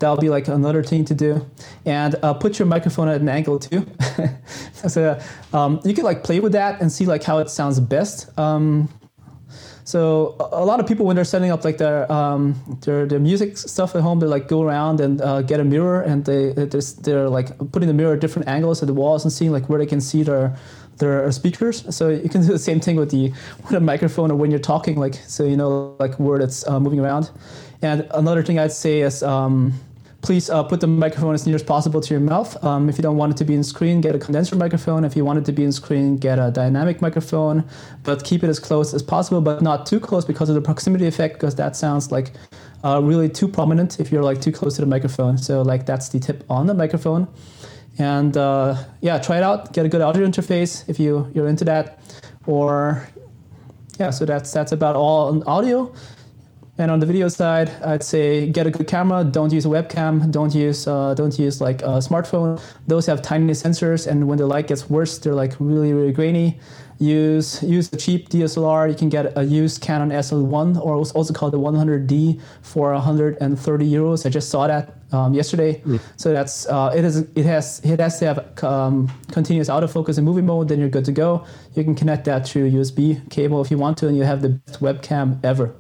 that'll 0.04 0.18
be 0.18 0.30
like 0.30 0.48
another 0.50 0.84
thing 0.84 1.06
to 1.06 1.16
do 1.16 1.46
and 1.86 2.16
uh, 2.24 2.34
put 2.34 2.60
your 2.60 2.66
microphone 2.66 3.08
at 3.08 3.22
an 3.22 3.30
angle 3.30 3.58
too 3.58 3.86
so 4.88 5.18
um, 5.54 5.80
you 5.86 5.94
can 5.94 6.04
like 6.04 6.24
play 6.24 6.40
with 6.40 6.52
that 6.52 6.82
and 6.82 6.92
see 6.92 7.06
like 7.06 7.24
how 7.24 7.38
it 7.40 7.50
sounds 7.50 7.80
best 7.80 8.38
um, 8.38 8.90
so 9.86 10.36
a 10.52 10.66
lot 10.66 10.80
of 10.80 10.88
people 10.88 11.06
when 11.06 11.16
they're 11.16 11.26
setting 11.26 11.52
up 11.52 11.64
like 11.64 11.78
their 11.78 12.10
um, 12.12 12.56
their, 12.84 13.06
their 13.06 13.20
music 13.20 13.58
stuff 13.58 13.96
at 13.96 14.02
home 14.02 14.20
they 14.20 14.28
like 14.28 14.48
go 14.50 14.62
around 14.62 15.00
and 15.00 15.22
uh, 15.22 15.42
get 15.42 15.60
a 15.62 15.64
mirror 15.64 16.02
and 16.02 16.26
they 16.26 16.52
they're 17.02 17.30
like 17.30 17.58
putting 17.72 17.88
the 17.88 17.94
mirror 17.94 18.14
at 18.14 18.20
different 18.20 18.48
angles 18.48 18.82
at 18.84 18.88
the 18.88 18.94
walls 18.94 19.24
and 19.24 19.32
seeing 19.32 19.52
like 19.52 19.70
where 19.70 19.80
they 19.80 19.86
can 19.86 20.02
see 20.02 20.22
their 20.24 20.56
their 20.98 21.32
speakers. 21.32 21.96
So 21.96 22.10
you 22.10 22.30
can 22.30 22.42
do 22.42 22.48
the 22.48 22.60
same 22.60 22.80
thing 22.80 22.96
with 22.96 23.12
the 23.12 23.34
with 23.64 23.74
a 23.74 23.80
microphone 23.80 24.32
or 24.32 24.36
when 24.36 24.52
you're 24.52 24.60
talking, 24.60 24.98
like 25.00 25.16
so 25.16 25.44
you 25.44 25.58
know 25.58 25.96
like 26.00 26.16
where 26.20 26.40
it's 26.40 26.68
uh, 26.68 26.80
moving 26.80 27.00
around. 27.00 27.32
And 27.82 28.08
another 28.12 28.44
thing 28.44 28.60
I'd 28.60 28.72
say 28.72 29.02
is 29.02 29.24
um, 29.24 29.74
please 30.24 30.50
uh, 30.50 30.64
put 30.64 30.80
the 30.80 30.88
microphone 30.88 31.36
as 31.36 31.46
near 31.46 31.56
as 31.56 31.62
possible 31.62 32.00
to 32.00 32.14
your 32.14 32.22
mouth. 32.22 32.52
Um, 32.64 32.90
if 32.90 32.98
you 32.98 33.02
don't 33.02 33.18
want 33.18 33.34
it 33.34 33.38
to 33.38 33.44
be 33.44 33.54
in 33.54 33.64
screen, 33.64 34.00
get 34.00 34.16
a 34.16 34.20
condenser 34.20 34.56
microphone. 34.56 35.04
If 35.04 35.16
you 35.18 35.26
want 35.26 35.38
it 35.40 35.46
to 35.46 35.52
be 35.52 35.66
in 35.66 35.72
screen, 35.74 36.16
get 36.16 36.40
a 36.40 36.50
dynamic 36.50 37.02
microphone. 37.02 37.66
But 38.04 38.24
keep 38.24 38.42
it 38.44 38.48
as 38.48 38.58
close 38.58 38.94
as 38.94 39.04
possible, 39.04 39.42
but 39.42 39.62
not 39.62 39.86
too 39.86 40.00
close 40.00 40.24
because 40.24 40.48
of 40.50 40.56
the 40.56 40.62
proximity 40.62 41.08
effect, 41.08 41.36
because 41.36 41.56
that 41.56 41.76
sounds 41.76 42.12
like 42.12 42.32
uh, 42.86 43.02
really 43.04 43.30
too 43.30 43.50
prominent 43.50 44.00
if 44.00 44.12
you're 44.12 44.24
like 44.24 44.40
too 44.42 44.54
close 44.54 44.76
to 44.76 44.82
the 44.82 44.88
microphone. 44.88 45.38
So 45.38 45.62
like 45.62 45.86
that's 45.86 46.08
the 46.10 46.20
tip 46.20 46.46
on 46.50 46.68
the 46.68 46.74
microphone. 46.74 47.28
And 48.00 48.36
uh, 48.38 48.78
yeah, 49.02 49.20
try 49.20 49.38
it 49.38 49.44
out. 49.44 49.74
Get 49.74 49.86
a 49.86 49.90
good 49.90 50.02
audio 50.02 50.26
interface 50.26 50.88
if 50.88 51.00
you 51.00 51.30
you're 51.34 51.48
into 51.48 51.66
that. 51.66 52.00
Or 52.48 53.08
yeah, 54.00 54.10
so 54.10 54.26
that's 54.26 54.52
that's 54.52 54.72
about 54.72 54.96
all 54.96 55.30
on 55.30 55.44
audio. 55.44 55.94
And 56.78 56.90
on 56.90 57.00
the 57.00 57.06
video 57.06 57.28
side, 57.28 57.70
I'd 57.86 58.02
say 58.02 58.50
get 58.50 58.66
a 58.66 58.72
good 58.72 58.88
camera. 58.88 59.24
Don't 59.24 59.54
use 59.54 59.66
a 59.66 59.70
webcam. 59.70 60.32
Don't 60.32 60.56
use 60.56 60.88
uh, 60.88 61.14
don't 61.14 61.38
use 61.38 61.62
like 61.62 61.84
a 61.84 62.02
smartphone. 62.02 62.60
Those 62.88 63.06
have 63.06 63.22
tiny 63.22 63.54
sensors, 63.54 64.08
and 64.08 64.28
when 64.28 64.40
the 64.40 64.48
light 64.48 64.68
gets 64.68 64.90
worse, 64.90 65.20
they're 65.20 65.36
like 65.36 65.54
really 65.60 65.94
really 65.94 66.12
grainy. 66.12 66.60
Use 66.98 67.62
use 67.62 67.94
a 67.94 67.98
cheap 67.98 68.30
DSLR. 68.30 68.90
You 68.90 68.96
can 68.96 69.10
get 69.10 69.38
a 69.38 69.44
used 69.44 69.82
Canon 69.82 70.10
SL1, 70.10 70.84
or 70.84 70.96
also 70.96 71.32
called 71.32 71.54
the 71.54 71.60
100D, 71.60 72.42
for 72.64 72.92
130 72.94 73.92
euros. 73.92 74.26
I 74.26 74.30
just 74.30 74.50
saw 74.50 74.66
that 74.66 74.96
um, 75.12 75.36
yesterday. 75.36 75.80
Mm. 75.82 76.02
So 76.18 76.34
that's 76.34 76.66
uh, 76.68 76.92
it 76.96 77.06
is 77.06 77.18
it 77.36 77.46
has 77.46 77.82
it 77.84 78.00
has 78.00 78.18
to 78.18 78.26
have 78.26 78.64
um, 78.64 79.12
continuous 79.32 79.70
autofocus 79.70 80.18
and 80.18 80.26
movie 80.26 80.42
mode. 80.42 80.70
Then 80.70 80.80
you're 80.80 80.90
good 80.90 81.06
to 81.06 81.12
go. 81.12 81.46
You 81.76 81.84
can 81.84 81.94
connect 81.94 82.26
that 82.26 82.48
through 82.48 82.66
a 82.66 82.72
USB 82.72 83.30
cable 83.30 83.62
if 83.62 83.70
you 83.70 83.78
want 83.78 84.00
to, 84.00 84.08
and 84.08 84.18
you 84.18 84.24
have 84.24 84.42
the 84.42 84.50
best 84.50 84.80
webcam 84.80 85.44
ever. 85.44 85.76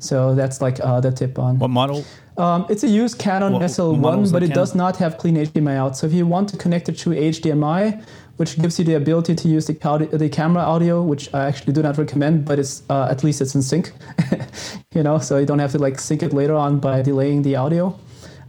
So 0.00 0.34
that's 0.34 0.60
like 0.60 0.80
uh, 0.80 1.00
the 1.00 1.12
tip 1.12 1.38
on. 1.38 1.58
What 1.58 1.70
model? 1.70 2.04
Um, 2.36 2.66
it's 2.68 2.82
a 2.82 2.88
used 2.88 3.18
Canon 3.18 3.52
what, 3.52 3.62
SL1, 3.62 4.32
but 4.32 4.42
it 4.42 4.46
Canon? 4.46 4.56
does 4.56 4.74
not 4.74 4.96
have 4.96 5.18
clean 5.18 5.36
HDMI 5.36 5.76
out. 5.76 5.96
So 5.96 6.06
if 6.06 6.12
you 6.12 6.26
want 6.26 6.48
to 6.50 6.56
connect 6.56 6.88
it 6.88 6.98
to 6.98 7.10
HDMI, 7.10 8.02
which 8.36 8.58
gives 8.58 8.78
you 8.78 8.84
the 8.86 8.94
ability 8.94 9.34
to 9.34 9.48
use 9.48 9.66
the, 9.66 9.74
the 10.12 10.28
camera 10.28 10.62
audio, 10.62 11.02
which 11.02 11.32
I 11.34 11.46
actually 11.46 11.74
do 11.74 11.82
not 11.82 11.98
recommend, 11.98 12.46
but 12.46 12.58
it's 12.58 12.82
uh, 12.88 13.08
at 13.10 13.22
least 13.22 13.42
it's 13.42 13.54
in 13.54 13.62
sync, 13.62 13.92
you 14.94 15.02
know, 15.02 15.18
so 15.18 15.36
you 15.36 15.44
don't 15.44 15.58
have 15.58 15.72
to 15.72 15.78
like 15.78 15.98
sync 15.98 16.22
it 16.22 16.32
later 16.32 16.54
on 16.54 16.80
by 16.80 17.02
delaying 17.02 17.42
the 17.42 17.56
audio 17.56 17.98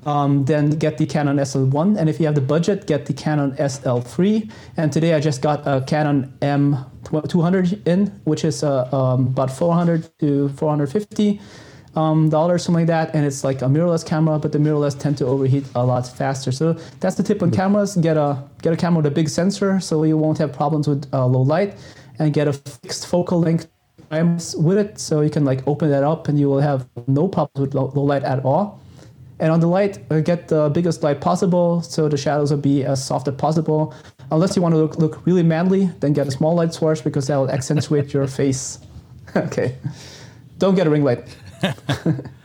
um, 0.05 0.45
then 0.45 0.71
get 0.71 0.97
the 0.97 1.05
Canon 1.05 1.37
SL1. 1.37 1.97
And 1.97 2.09
if 2.09 2.19
you 2.19 2.25
have 2.25 2.35
the 2.35 2.41
budget, 2.41 2.87
get 2.87 3.05
the 3.05 3.13
Canon 3.13 3.51
SL3. 3.53 4.51
And 4.77 4.91
today 4.91 5.13
I 5.13 5.19
just 5.19 5.41
got 5.41 5.65
a 5.67 5.81
Canon 5.81 6.33
M200 6.41 7.87
in, 7.87 8.07
which 8.23 8.43
is 8.43 8.63
uh, 8.63 8.89
um, 8.91 9.27
about 9.27 9.51
400 9.51 10.09
to 10.19 10.49
450 10.49 11.39
um, 11.95 12.29
dollars, 12.29 12.63
something 12.63 12.81
like 12.81 12.87
that. 12.87 13.15
And 13.15 13.25
it's 13.25 13.43
like 13.43 13.61
a 13.61 13.65
mirrorless 13.65 14.05
camera, 14.05 14.39
but 14.39 14.51
the 14.51 14.57
mirrorless 14.57 14.97
tend 14.97 15.17
to 15.19 15.25
overheat 15.25 15.65
a 15.75 15.85
lot 15.85 16.07
faster. 16.07 16.51
So 16.51 16.73
that's 16.99 17.15
the 17.15 17.23
tip 17.23 17.41
on 17.43 17.51
cameras. 17.51 17.95
Get 17.97 18.17
a 18.17 18.43
get 18.61 18.73
a 18.73 18.77
camera 18.77 18.97
with 18.97 19.11
a 19.11 19.15
big 19.15 19.29
sensor, 19.29 19.79
so 19.79 20.03
you 20.03 20.17
won't 20.17 20.37
have 20.37 20.53
problems 20.53 20.87
with 20.87 21.07
uh, 21.13 21.25
low 21.25 21.41
light, 21.41 21.77
and 22.19 22.33
get 22.33 22.47
a 22.47 22.53
fixed 22.53 23.07
focal 23.07 23.39
length 23.39 23.67
with 24.57 24.77
it, 24.77 24.99
so 24.99 25.21
you 25.21 25.29
can 25.29 25.45
like 25.45 25.65
open 25.67 25.89
that 25.89 26.03
up, 26.03 26.27
and 26.27 26.39
you 26.39 26.49
will 26.49 26.59
have 26.59 26.87
no 27.07 27.27
problems 27.27 27.61
with 27.61 27.73
low, 27.73 27.91
low 27.95 28.03
light 28.03 28.23
at 28.23 28.43
all. 28.43 28.80
And 29.41 29.51
on 29.51 29.59
the 29.59 29.67
light, 29.67 29.97
uh, 30.11 30.19
get 30.19 30.47
the 30.49 30.69
biggest 30.69 31.01
light 31.01 31.19
possible 31.19 31.81
so 31.81 32.07
the 32.07 32.15
shadows 32.15 32.51
will 32.51 32.59
be 32.59 32.85
as 32.85 33.03
soft 33.03 33.27
as 33.27 33.33
possible. 33.35 33.93
Unless 34.31 34.55
you 34.55 34.61
want 34.61 34.73
to 34.73 34.77
look, 34.77 34.97
look 34.99 35.25
really 35.25 35.43
manly, 35.43 35.87
then 35.99 36.13
get 36.13 36.27
a 36.27 36.31
small 36.31 36.53
light 36.53 36.73
source 36.75 37.01
because 37.01 37.25
that 37.27 37.35
will 37.35 37.49
accentuate 37.49 38.13
your 38.13 38.27
face. 38.39 38.79
okay. 39.35 39.75
Don't 40.59 40.75
get 40.75 40.85
a 40.87 40.89
ring 40.89 41.03
light. 41.03 41.27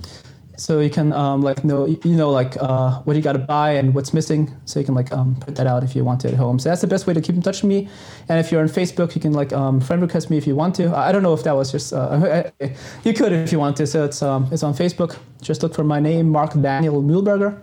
so 0.57 0.81
you 0.81 0.91
can 0.91 1.13
um, 1.13 1.43
like 1.43 1.65
know 1.65 1.87
you 1.87 2.15
know 2.15 2.31
like 2.31 2.57
uh, 2.61 3.01
what 3.01 3.17
you 3.17 3.23
got 3.23 3.33
to 3.33 3.39
buy 3.39 3.73
and 3.73 3.95
what's 3.95 4.13
missing. 4.13 4.55
So 4.65 4.79
you 4.79 4.87
can 4.87 4.95
like 4.95 5.11
um, 5.13 5.35
print 5.37 5.57
that 5.57 5.67
out 5.67 5.83
if 5.83 5.97
you 5.97 6.05
want 6.05 6.21
to 6.21 6.29
at 6.29 6.35
home. 6.35 6.59
So 6.59 6.69
that's 6.69 6.83
the 6.83 6.87
best 6.87 7.07
way 7.07 7.15
to 7.15 7.21
keep 7.21 7.35
in 7.35 7.43
touch 7.43 7.63
with 7.63 7.69
me. 7.69 7.89
And 8.29 8.39
if 8.39 8.53
you're 8.53 8.61
on 8.61 8.69
Facebook, 8.69 9.15
you 9.15 9.21
can 9.21 9.33
like 9.33 9.53
um, 9.53 9.81
friend 9.81 10.03
request 10.03 10.31
me 10.31 10.37
if 10.37 10.47
you 10.47 10.55
want 10.55 10.75
to. 10.77 10.95
I 10.97 11.11
don't 11.11 11.23
know 11.23 11.35
if 11.35 11.43
that 11.45 11.57
was 11.57 11.73
just 11.73 11.93
uh, 11.93 12.51
you 13.05 13.13
could 13.13 13.33
if 13.33 13.51
you 13.51 13.59
want 13.59 13.77
to. 13.79 13.87
So 13.87 14.05
it's 14.05 14.23
um, 14.23 14.49
it's 14.53 14.63
on 14.63 14.75
Facebook. 14.75 15.19
Just 15.41 15.63
look 15.63 15.75
for 15.75 15.85
my 15.85 16.01
name, 16.01 16.29
Mark 16.29 16.53
Daniel 16.61 17.03
Mühlberger. 17.03 17.61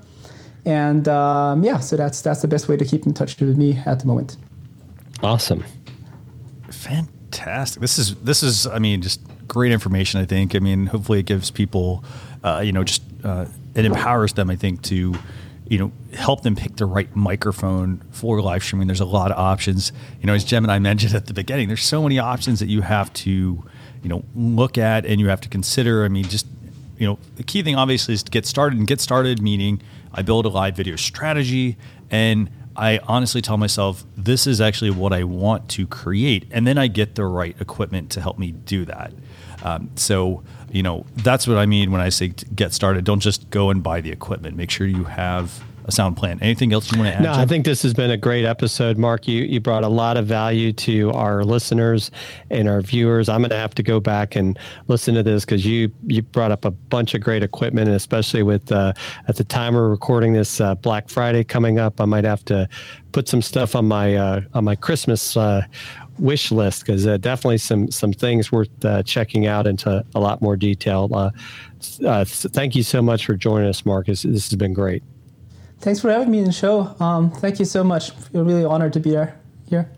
And 0.65 1.07
um, 1.07 1.63
yeah, 1.63 1.79
so 1.79 1.95
that's 1.95 2.21
that's 2.21 2.41
the 2.41 2.47
best 2.47 2.67
way 2.67 2.75
to 2.75 2.85
keep 2.85 3.05
in 3.05 3.13
touch 3.13 3.39
with 3.39 3.57
me 3.57 3.81
at 3.85 3.99
the 3.99 4.07
moment. 4.07 4.37
Awesome. 5.21 5.65
Fantastic. 6.69 7.81
This 7.81 7.97
is 7.99 8.15
this 8.15 8.43
is 8.43 8.67
I 8.67 8.79
mean 8.79 9.01
just 9.01 9.21
great 9.47 9.71
information. 9.71 10.21
I 10.21 10.25
think. 10.25 10.55
I 10.55 10.59
mean, 10.59 10.85
hopefully 10.85 11.19
it 11.19 11.25
gives 11.25 11.51
people, 11.51 12.03
uh, 12.43 12.61
you 12.63 12.71
know, 12.71 12.83
just 12.83 13.01
uh, 13.23 13.45
it 13.75 13.85
empowers 13.85 14.33
them. 14.33 14.49
I 14.49 14.55
think 14.55 14.81
to 14.83 15.15
you 15.67 15.77
know 15.77 15.91
help 16.13 16.43
them 16.43 16.55
pick 16.55 16.77
the 16.77 16.85
right 16.85 17.13
microphone 17.15 18.01
for 18.11 18.41
live 18.41 18.63
streaming. 18.63 18.87
There's 18.87 18.99
a 19.01 19.05
lot 19.05 19.31
of 19.31 19.37
options. 19.37 19.91
You 20.21 20.27
know, 20.27 20.33
as 20.33 20.43
Jim 20.43 20.63
and 20.63 20.71
I 20.71 20.79
mentioned 20.89 21.13
at 21.13 21.25
the 21.25 21.33
beginning, 21.33 21.67
there's 21.67 21.83
so 21.83 22.01
many 22.03 22.17
options 22.19 22.59
that 22.59 22.67
you 22.67 22.81
have 22.81 23.11
to 23.13 23.29
you 23.31 24.09
know 24.09 24.23
look 24.35 24.77
at 24.77 25.05
and 25.05 25.19
you 25.19 25.27
have 25.27 25.41
to 25.41 25.49
consider. 25.49 26.05
I 26.05 26.07
mean, 26.07 26.23
just 26.23 26.47
you 26.97 27.07
know, 27.07 27.19
the 27.35 27.43
key 27.43 27.61
thing 27.63 27.75
obviously 27.75 28.13
is 28.13 28.23
to 28.23 28.31
get 28.31 28.45
started 28.45 28.77
and 28.77 28.87
get 28.87 29.01
started 29.01 29.41
meaning 29.41 29.81
I 30.13 30.21
build 30.21 30.45
a 30.45 30.49
live 30.49 30.75
video 30.75 30.95
strategy 30.95 31.77
and 32.11 32.49
I 32.79 32.99
honestly 33.07 33.41
tell 33.41 33.57
myself 33.57 34.05
this 34.15 34.47
is 34.47 34.61
actually 34.61 34.91
what 34.91 35.11
I 35.11 35.25
want 35.25 35.67
to 35.71 35.85
create, 35.85 36.45
and 36.49 36.65
then 36.65 36.77
I 36.77 36.87
get 36.87 37.15
the 37.15 37.25
right 37.25 37.55
equipment 37.59 38.09
to 38.11 38.21
help 38.21 38.39
me 38.39 38.51
do 38.51 38.85
that. 38.85 39.11
Um, 39.63 39.89
so, 39.95 40.43
you 40.71 40.81
know, 40.81 41.05
that's 41.17 41.45
what 41.45 41.57
I 41.57 41.65
mean 41.65 41.91
when 41.91 41.99
I 41.99 42.07
say 42.07 42.29
get 42.29 42.73
started. 42.73 43.03
Don't 43.03 43.19
just 43.19 43.49
go 43.49 43.69
and 43.69 43.83
buy 43.83 43.99
the 43.99 44.11
equipment. 44.11 44.55
Make 44.55 44.71
sure 44.71 44.87
you 44.87 45.03
have 45.03 45.61
a 45.89 45.91
sound 45.91 46.15
plan. 46.15 46.39
Anything 46.41 46.71
else 46.71 46.91
you 46.91 46.97
want 46.97 47.11
to 47.11 47.15
add? 47.17 47.21
No, 47.21 47.33
Jeff? 47.33 47.37
I 47.37 47.45
think 47.45 47.65
this 47.65 47.81
has 47.83 47.93
been 47.93 48.11
a 48.11 48.17
great 48.17 48.45
episode, 48.45 48.97
Mark. 48.97 49.27
You 49.27 49.43
you 49.43 49.59
brought 49.59 49.83
a 49.83 49.89
lot 49.89 50.15
of 50.15 50.25
value 50.25 50.71
to 50.73 51.11
our 51.11 51.43
listeners 51.43 52.11
and 52.49 52.69
our 52.69 52.81
viewers. 52.81 53.27
I'm 53.27 53.41
going 53.41 53.49
to 53.49 53.57
have 53.57 53.75
to 53.75 53.83
go 53.83 53.99
back 53.99 54.35
and 54.35 54.57
listen 54.87 55.15
to 55.15 55.23
this 55.23 55.43
because 55.45 55.65
you 55.65 55.91
you 56.07 56.21
brought 56.21 56.51
up 56.51 56.65
a 56.65 56.71
bunch 56.71 57.13
of 57.13 57.21
great 57.21 57.43
equipment, 57.43 57.87
and 57.87 57.95
especially 57.95 58.43
with 58.43 58.71
uh, 58.71 58.93
at 59.27 59.35
the 59.35 59.43
time 59.43 59.73
we're 59.73 59.89
recording 59.89 60.33
this 60.33 60.61
uh, 60.61 60.75
Black 60.75 61.09
Friday 61.09 61.43
coming 61.43 61.79
up, 61.79 61.99
I 61.99 62.05
might 62.05 62.23
have 62.23 62.45
to 62.45 62.69
put 63.11 63.27
some 63.27 63.41
stuff 63.41 63.75
on 63.75 63.87
my 63.87 64.15
uh, 64.15 64.41
on 64.53 64.63
my 64.63 64.75
Christmas 64.75 65.35
uh, 65.35 65.63
wish 66.19 66.51
list 66.51 66.85
because 66.85 67.07
uh, 67.07 67.17
definitely 67.17 67.57
some 67.57 67.89
some 67.91 68.13
things 68.13 68.51
worth 68.51 68.69
uh, 68.85 69.03
checking 69.03 69.47
out 69.47 69.65
into 69.65 70.05
a 70.13 70.19
lot 70.19 70.41
more 70.41 70.55
detail. 70.55 71.09
Uh, 71.11 71.31
uh, 72.05 72.25
thank 72.25 72.75
you 72.75 72.83
so 72.83 73.01
much 73.01 73.25
for 73.25 73.35
joining 73.35 73.67
us, 73.67 73.85
Marcus. 73.85 74.23
This 74.23 74.49
has 74.49 74.55
been 74.55 74.73
great. 74.73 75.03
Thanks 75.79 76.01
for 76.01 76.11
having 76.11 76.29
me 76.29 76.39
in 76.39 76.45
the 76.45 76.51
show. 76.51 76.95
Um, 76.99 77.31
thank 77.31 77.59
you 77.59 77.65
so 77.65 77.83
much. 77.83 78.11
Feel 78.11 78.43
really 78.43 78.65
honored 78.65 78.93
to 78.93 78.99
be 78.99 79.11
there 79.11 79.39
here. 79.69 79.89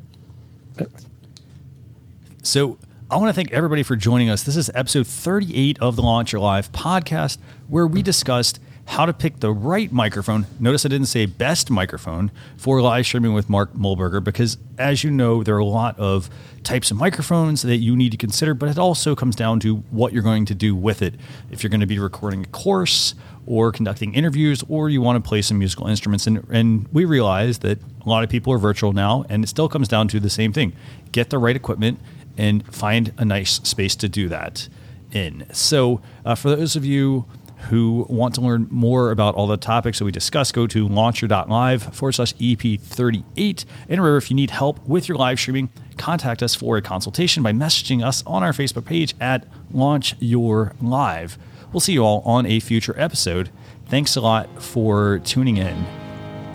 So 2.43 2.77
I 3.09 3.17
want 3.17 3.29
to 3.29 3.33
thank 3.33 3.51
everybody 3.51 3.83
for 3.83 3.95
joining 3.95 4.29
us. 4.29 4.43
This 4.43 4.55
is 4.55 4.69
episode 4.75 5.07
38 5.07 5.79
of 5.79 5.95
the 5.95 6.01
Launch 6.01 6.33
Your 6.33 6.41
Live 6.41 6.71
podcast, 6.71 7.39
where 7.67 7.87
we 7.87 8.03
discussed 8.03 8.59
how 8.91 9.05
to 9.05 9.13
pick 9.13 9.39
the 9.39 9.53
right 9.53 9.89
microphone. 9.89 10.45
Notice 10.59 10.85
I 10.85 10.89
didn't 10.89 11.07
say 11.07 11.25
best 11.25 11.69
microphone 11.69 12.29
for 12.57 12.81
live 12.81 13.05
streaming 13.05 13.33
with 13.33 13.49
Mark 13.49 13.73
Mühlberger 13.73 14.21
because, 14.21 14.57
as 14.77 15.01
you 15.01 15.09
know, 15.09 15.43
there 15.43 15.55
are 15.55 15.59
a 15.59 15.65
lot 15.65 15.97
of 15.97 16.29
types 16.63 16.91
of 16.91 16.97
microphones 16.97 17.61
that 17.61 17.77
you 17.77 17.95
need 17.95 18.11
to 18.11 18.17
consider, 18.17 18.53
but 18.53 18.67
it 18.67 18.77
also 18.77 19.15
comes 19.15 19.33
down 19.37 19.61
to 19.61 19.77
what 19.91 20.11
you're 20.11 20.21
going 20.21 20.43
to 20.45 20.53
do 20.53 20.75
with 20.75 21.01
it. 21.01 21.15
If 21.49 21.63
you're 21.63 21.69
going 21.69 21.79
to 21.79 21.87
be 21.87 21.99
recording 21.99 22.43
a 22.43 22.47
course 22.47 23.15
or 23.45 23.71
conducting 23.71 24.13
interviews, 24.13 24.61
or 24.67 24.89
you 24.89 25.01
want 25.01 25.23
to 25.23 25.25
play 25.27 25.41
some 25.41 25.57
musical 25.57 25.87
instruments. 25.87 26.27
And, 26.27 26.45
and 26.51 26.85
we 26.91 27.05
realize 27.05 27.59
that 27.59 27.79
a 28.05 28.09
lot 28.09 28.25
of 28.25 28.29
people 28.29 28.51
are 28.51 28.57
virtual 28.57 28.91
now, 28.91 29.23
and 29.29 29.41
it 29.45 29.47
still 29.47 29.69
comes 29.69 29.87
down 29.87 30.09
to 30.09 30.19
the 30.19 30.29
same 30.29 30.51
thing 30.51 30.73
get 31.13 31.29
the 31.29 31.37
right 31.37 31.55
equipment 31.55 31.97
and 32.37 32.65
find 32.73 33.13
a 33.17 33.23
nice 33.23 33.53
space 33.63 33.95
to 33.95 34.09
do 34.09 34.27
that 34.27 34.67
in. 35.13 35.45
So, 35.53 36.01
uh, 36.25 36.35
for 36.35 36.49
those 36.49 36.75
of 36.75 36.85
you 36.85 37.25
who 37.69 38.05
want 38.09 38.35
to 38.35 38.41
learn 38.41 38.67
more 38.69 39.11
about 39.11 39.35
all 39.35 39.47
the 39.47 39.57
topics 39.57 39.99
that 39.99 40.05
we 40.05 40.11
discuss, 40.11 40.51
go 40.51 40.67
to 40.67 40.87
launchyour.live 40.87 41.83
forward 41.95 42.13
slash 42.13 42.33
EP38. 42.35 43.65
And 43.89 44.01
remember, 44.01 44.17
if 44.17 44.29
you 44.29 44.35
need 44.35 44.51
help 44.51 44.85
with 44.87 45.07
your 45.07 45.17
live 45.17 45.39
streaming, 45.39 45.69
contact 45.97 46.41
us 46.41 46.55
for 46.55 46.77
a 46.77 46.81
consultation 46.81 47.43
by 47.43 47.51
messaging 47.51 48.03
us 48.03 48.23
on 48.25 48.43
our 48.43 48.51
Facebook 48.51 48.85
page 48.85 49.15
at 49.19 49.45
Launch 49.71 50.15
Your 50.19 50.73
Live. 50.81 51.37
We'll 51.71 51.79
see 51.79 51.93
you 51.93 52.03
all 52.03 52.21
on 52.25 52.45
a 52.45 52.59
future 52.59 52.93
episode. 52.97 53.49
Thanks 53.87 54.15
a 54.15 54.21
lot 54.21 54.61
for 54.61 55.19
tuning 55.19 55.57
in. 55.57 55.85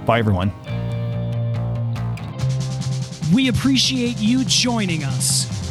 Bye, 0.04 0.18
everyone. 0.18 0.52
We 3.34 3.48
appreciate 3.48 4.18
you 4.18 4.44
joining 4.44 5.04
us 5.04 5.65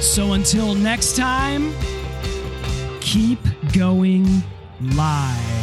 So 0.00 0.32
until 0.34 0.74
next 0.74 1.16
time, 1.16 1.74
keep 3.00 3.40
going 3.72 4.26
live. 4.80 5.57